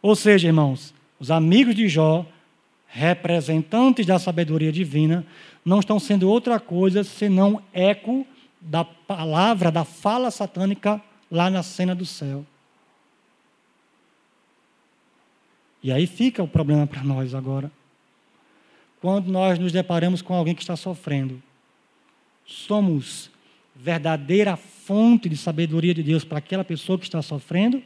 Ou 0.00 0.16
seja, 0.16 0.48
irmãos, 0.48 0.94
os 1.18 1.30
amigos 1.30 1.74
de 1.74 1.86
Jó, 1.86 2.24
representantes 2.86 4.06
da 4.06 4.18
sabedoria 4.18 4.72
divina, 4.72 5.26
não 5.62 5.80
estão 5.80 6.00
sendo 6.00 6.30
outra 6.30 6.58
coisa 6.58 7.04
senão 7.04 7.62
eco 7.74 8.26
da 8.58 8.84
palavra, 8.84 9.70
da 9.70 9.84
fala 9.84 10.30
satânica 10.30 10.98
lá 11.30 11.50
na 11.50 11.62
cena 11.62 11.94
do 11.94 12.06
céu. 12.06 12.46
E 15.82 15.92
aí 15.92 16.06
fica 16.06 16.42
o 16.42 16.48
problema 16.48 16.86
para 16.86 17.04
nós 17.04 17.34
agora. 17.34 17.70
Quando 18.98 19.28
nós 19.28 19.58
nos 19.58 19.72
deparamos 19.72 20.22
com 20.22 20.32
alguém 20.32 20.54
que 20.54 20.62
está 20.62 20.74
sofrendo, 20.74 21.42
somos 22.46 23.29
verdadeira 23.80 24.56
fonte 24.56 25.28
de 25.28 25.36
sabedoria 25.36 25.94
de 25.94 26.02
Deus 26.02 26.24
para 26.24 26.38
aquela 26.38 26.64
pessoa 26.64 26.98
que 26.98 27.04
está 27.04 27.22
sofrendo? 27.22 27.82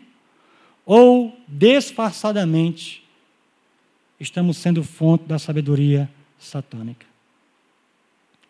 Ou 0.84 1.38
disfarçadamente 1.46 3.02
estamos 4.18 4.56
sendo 4.56 4.82
fonte 4.82 5.24
da 5.24 5.38
sabedoria 5.38 6.10
satânica? 6.38 7.06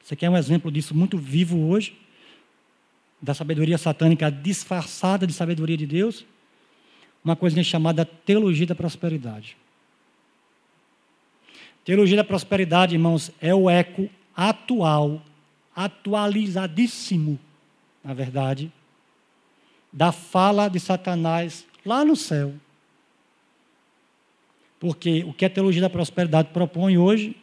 Você 0.02 0.16
quer 0.16 0.30
um 0.30 0.36
exemplo 0.36 0.70
disso 0.70 0.94
muito 0.94 1.18
vivo 1.18 1.68
hoje? 1.68 1.96
Da 3.20 3.34
sabedoria 3.34 3.78
satânica 3.78 4.30
disfarçada 4.30 5.26
de 5.26 5.32
sabedoria 5.32 5.76
de 5.76 5.86
Deus? 5.86 6.24
Uma 7.22 7.36
coisa 7.36 7.62
chamada 7.62 8.04
teologia 8.04 8.66
da 8.66 8.74
prosperidade. 8.74 9.56
Teologia 11.84 12.16
da 12.16 12.24
prosperidade, 12.24 12.94
irmãos, 12.94 13.30
é 13.40 13.54
o 13.54 13.68
eco 13.68 14.08
atual 14.34 15.22
atualizadíssimo, 15.74 17.38
na 18.02 18.14
verdade, 18.14 18.72
da 19.92 20.12
fala 20.12 20.68
de 20.68 20.78
Satanás 20.80 21.66
lá 21.84 22.04
no 22.04 22.16
céu. 22.16 22.54
Porque 24.78 25.24
o 25.24 25.32
que 25.32 25.44
a 25.44 25.50
teologia 25.50 25.80
da 25.80 25.90
prosperidade 25.90 26.50
propõe 26.52 26.98
hoje 26.98 27.36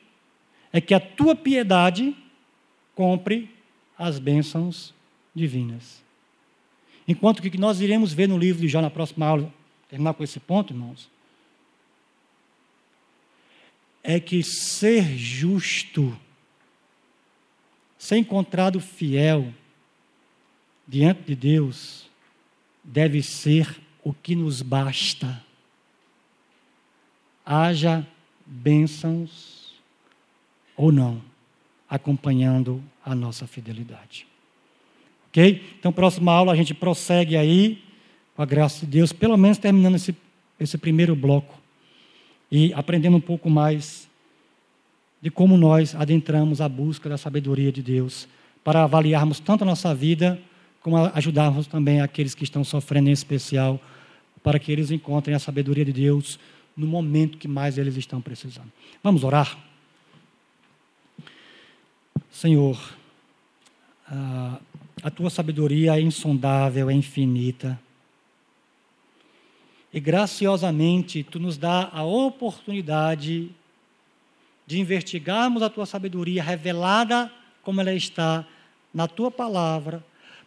é 0.71 0.79
que 0.79 0.93
a 0.93 0.99
tua 0.99 1.35
piedade 1.35 2.15
compre 2.93 3.49
as 3.97 4.19
bênçãos 4.19 4.93
divinas. 5.33 6.01
Enquanto 7.07 7.41
que 7.41 7.57
nós 7.57 7.81
iremos 7.81 8.13
ver 8.13 8.27
no 8.27 8.37
livro 8.37 8.61
de 8.61 8.67
Jó 8.67 8.81
na 8.81 8.89
próxima 8.89 9.25
aula, 9.25 9.53
terminar 9.89 10.13
com 10.13 10.23
esse 10.23 10.39
ponto, 10.39 10.73
irmãos, 10.73 11.09
é 14.03 14.19
que 14.19 14.43
ser 14.43 15.03
justo 15.17 16.17
ser 18.01 18.17
encontrado 18.17 18.79
fiel 18.79 19.53
diante 20.87 21.21
de 21.21 21.35
Deus 21.35 22.09
deve 22.83 23.21
ser 23.21 23.79
o 24.03 24.11
que 24.11 24.35
nos 24.35 24.63
basta. 24.63 25.39
Haja 27.45 28.05
bênçãos 28.43 29.75
ou 30.75 30.91
não, 30.91 31.21
acompanhando 31.87 32.83
a 33.05 33.13
nossa 33.13 33.45
fidelidade. 33.45 34.25
Ok? 35.27 35.63
Então, 35.77 35.93
próxima 35.93 36.31
aula 36.33 36.53
a 36.53 36.55
gente 36.55 36.73
prossegue 36.73 37.37
aí, 37.37 37.83
com 38.35 38.41
a 38.41 38.47
graça 38.47 38.83
de 38.83 38.93
Deus, 38.93 39.13
pelo 39.13 39.37
menos 39.37 39.59
terminando 39.59 39.93
esse, 39.93 40.15
esse 40.59 40.75
primeiro 40.75 41.15
bloco 41.15 41.61
e 42.51 42.73
aprendendo 42.73 43.17
um 43.17 43.21
pouco 43.21 43.47
mais 43.47 44.09
de 45.21 45.29
como 45.29 45.55
nós 45.55 45.93
adentramos 45.93 46.61
a 46.61 46.67
busca 46.67 47.07
da 47.07 47.17
sabedoria 47.17 47.71
de 47.71 47.81
Deus 47.81 48.27
para 48.63 48.83
avaliarmos 48.83 49.39
tanto 49.39 49.63
a 49.63 49.65
nossa 49.65 49.93
vida, 49.93 50.41
como 50.81 50.97
ajudarmos 50.97 51.67
também 51.67 52.01
aqueles 52.01 52.33
que 52.33 52.43
estão 52.43 52.63
sofrendo 52.63 53.09
em 53.09 53.13
especial, 53.13 53.79
para 54.43 54.57
que 54.57 54.71
eles 54.71 54.89
encontrem 54.89 55.35
a 55.35 55.39
sabedoria 55.39 55.85
de 55.85 55.93
Deus 55.93 56.39
no 56.75 56.87
momento 56.87 57.37
que 57.37 57.47
mais 57.47 57.77
eles 57.77 57.95
estão 57.95 58.19
precisando. 58.19 58.71
Vamos 59.03 59.23
orar? 59.23 59.57
Senhor, 62.31 62.79
a 65.03 65.11
tua 65.11 65.29
sabedoria 65.29 65.97
é 65.97 66.01
insondável, 66.01 66.89
é 66.89 66.93
infinita. 66.93 67.79
E 69.93 69.99
graciosamente 69.99 71.21
tu 71.21 71.39
nos 71.39 71.57
dá 71.57 71.89
a 71.91 72.03
oportunidade 72.03 73.51
de 74.65 74.79
investigarmos 74.79 75.61
a 75.61 75.69
tua 75.69 75.85
sabedoria 75.85 76.43
revelada 76.43 77.31
como 77.61 77.81
ela 77.81 77.93
está 77.93 78.45
na 78.93 79.07
tua 79.07 79.31
palavra, 79.31 80.03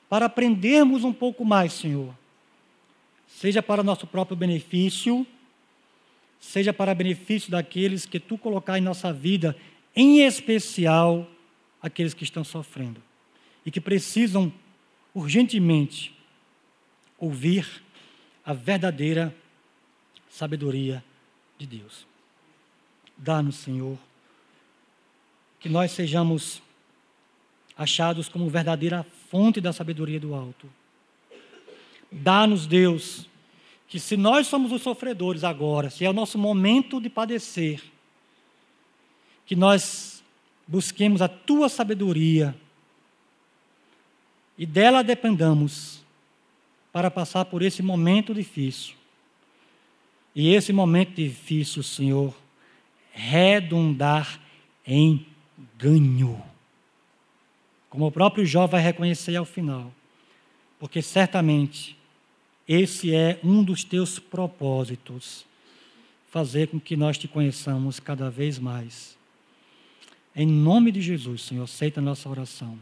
para 0.09 0.27
aprendermos 0.27 1.05
um 1.05 1.13
pouco 1.13 1.45
mais, 1.45 1.73
Senhor. 1.73 2.15
Seja 3.27 3.63
para 3.63 3.83
nosso 3.83 4.07
próprio 4.07 4.37
benefício, 4.37 5.27
seja 6.39 6.73
para 6.73 6.95
benefício 6.95 7.51
daqueles 7.51 8.05
que 8.05 8.21
tu 8.21 8.37
colocar 8.37 8.79
em 8.79 8.83
nossa 8.83 9.13
vida, 9.13 9.57
em 9.97 10.21
especial 10.21 11.29
aqueles 11.81 12.15
que 12.15 12.25
estão 12.25 12.45
sofrendo 12.45 13.03
e 13.65 13.71
que 13.71 13.81
precisam 13.81 14.53
urgentemente 15.15 16.15
ouvir 17.19 17.83
a 18.45 18.53
verdadeira 18.53 19.35
sabedoria 20.29 21.03
de 21.57 21.67
Deus. 21.67 22.07
Dá-nos, 23.17 23.57
Senhor, 23.57 23.99
que 25.61 25.69
nós 25.69 25.93
sejamos 25.93 26.63
achados 27.77 28.29
como 28.29 28.49
verdadeira 28.49 29.05
fonte 29.31 29.61
da 29.61 29.73
sabedoria 29.73 30.21
do 30.21 30.35
alto. 30.35 30.69
Dá-nos, 32.11 32.67
Deus, 32.67 33.27
que 33.89 33.99
se 33.99 34.17
nós 34.17 34.47
somos 34.47 34.73
os 34.73 34.83
sofredores 34.83 35.45
agora, 35.45 35.91
se 35.91 36.05
é 36.05 36.11
o 36.11 36.13
nosso 36.13 36.39
momento 36.39 37.01
de 37.01 37.09
padecer, 37.09 37.83
que 39.47 39.57
nós 39.57 40.23
busquemos 40.67 41.21
a 41.21 41.29
tua 41.29 41.69
sabedoria 41.69 42.55
e 44.57 44.65
dela 44.65 45.03
dependamos 45.03 46.03
para 46.93 47.11
passar 47.11 47.45
por 47.45 47.61
esse 47.63 47.83
momento 47.83 48.33
difícil. 48.33 48.95
E 50.35 50.55
esse 50.55 50.73
momento 50.73 51.15
difícil, 51.15 51.83
Senhor, 51.83 52.35
redundar 53.15 54.41
em 54.87 55.27
ganho. 55.79 56.43
Como 57.89 58.07
o 58.07 58.13
próprio 58.13 58.45
Jó 58.45 58.67
vai 58.67 58.83
reconhecer 58.83 59.37
ao 59.37 59.45
final. 59.45 59.93
Porque 60.79 61.01
certamente 61.01 61.97
esse 62.69 63.15
é 63.15 63.39
um 63.43 63.63
dos 63.63 63.85
teus 63.85 64.19
propósitos 64.19 65.47
fazer 66.31 66.67
com 66.69 66.81
que 66.81 66.97
nós 66.97 67.17
te 67.17 67.29
conheçamos 67.29 68.01
cada 68.01 68.29
vez 68.29 68.59
mais. 68.59 69.17
Em 70.35 70.47
nome 70.47 70.91
de 70.91 71.01
Jesus, 71.01 71.43
Senhor, 71.43 71.63
aceita 71.63 72.01
a 72.01 72.03
nossa 72.03 72.29
oração, 72.29 72.77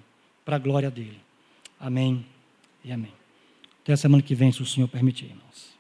para 0.44 0.56
a 0.56 0.58
glória 0.58 0.90
dele. 0.90 1.20
Amém 1.78 2.24
e 2.82 2.90
amém. 2.90 3.12
Até 3.82 3.92
a 3.92 3.96
semana 3.96 4.22
que 4.22 4.34
vem, 4.34 4.50
se 4.50 4.62
o 4.62 4.66
Senhor 4.66 4.88
permitir, 4.88 5.26
irmãos. 5.26 5.71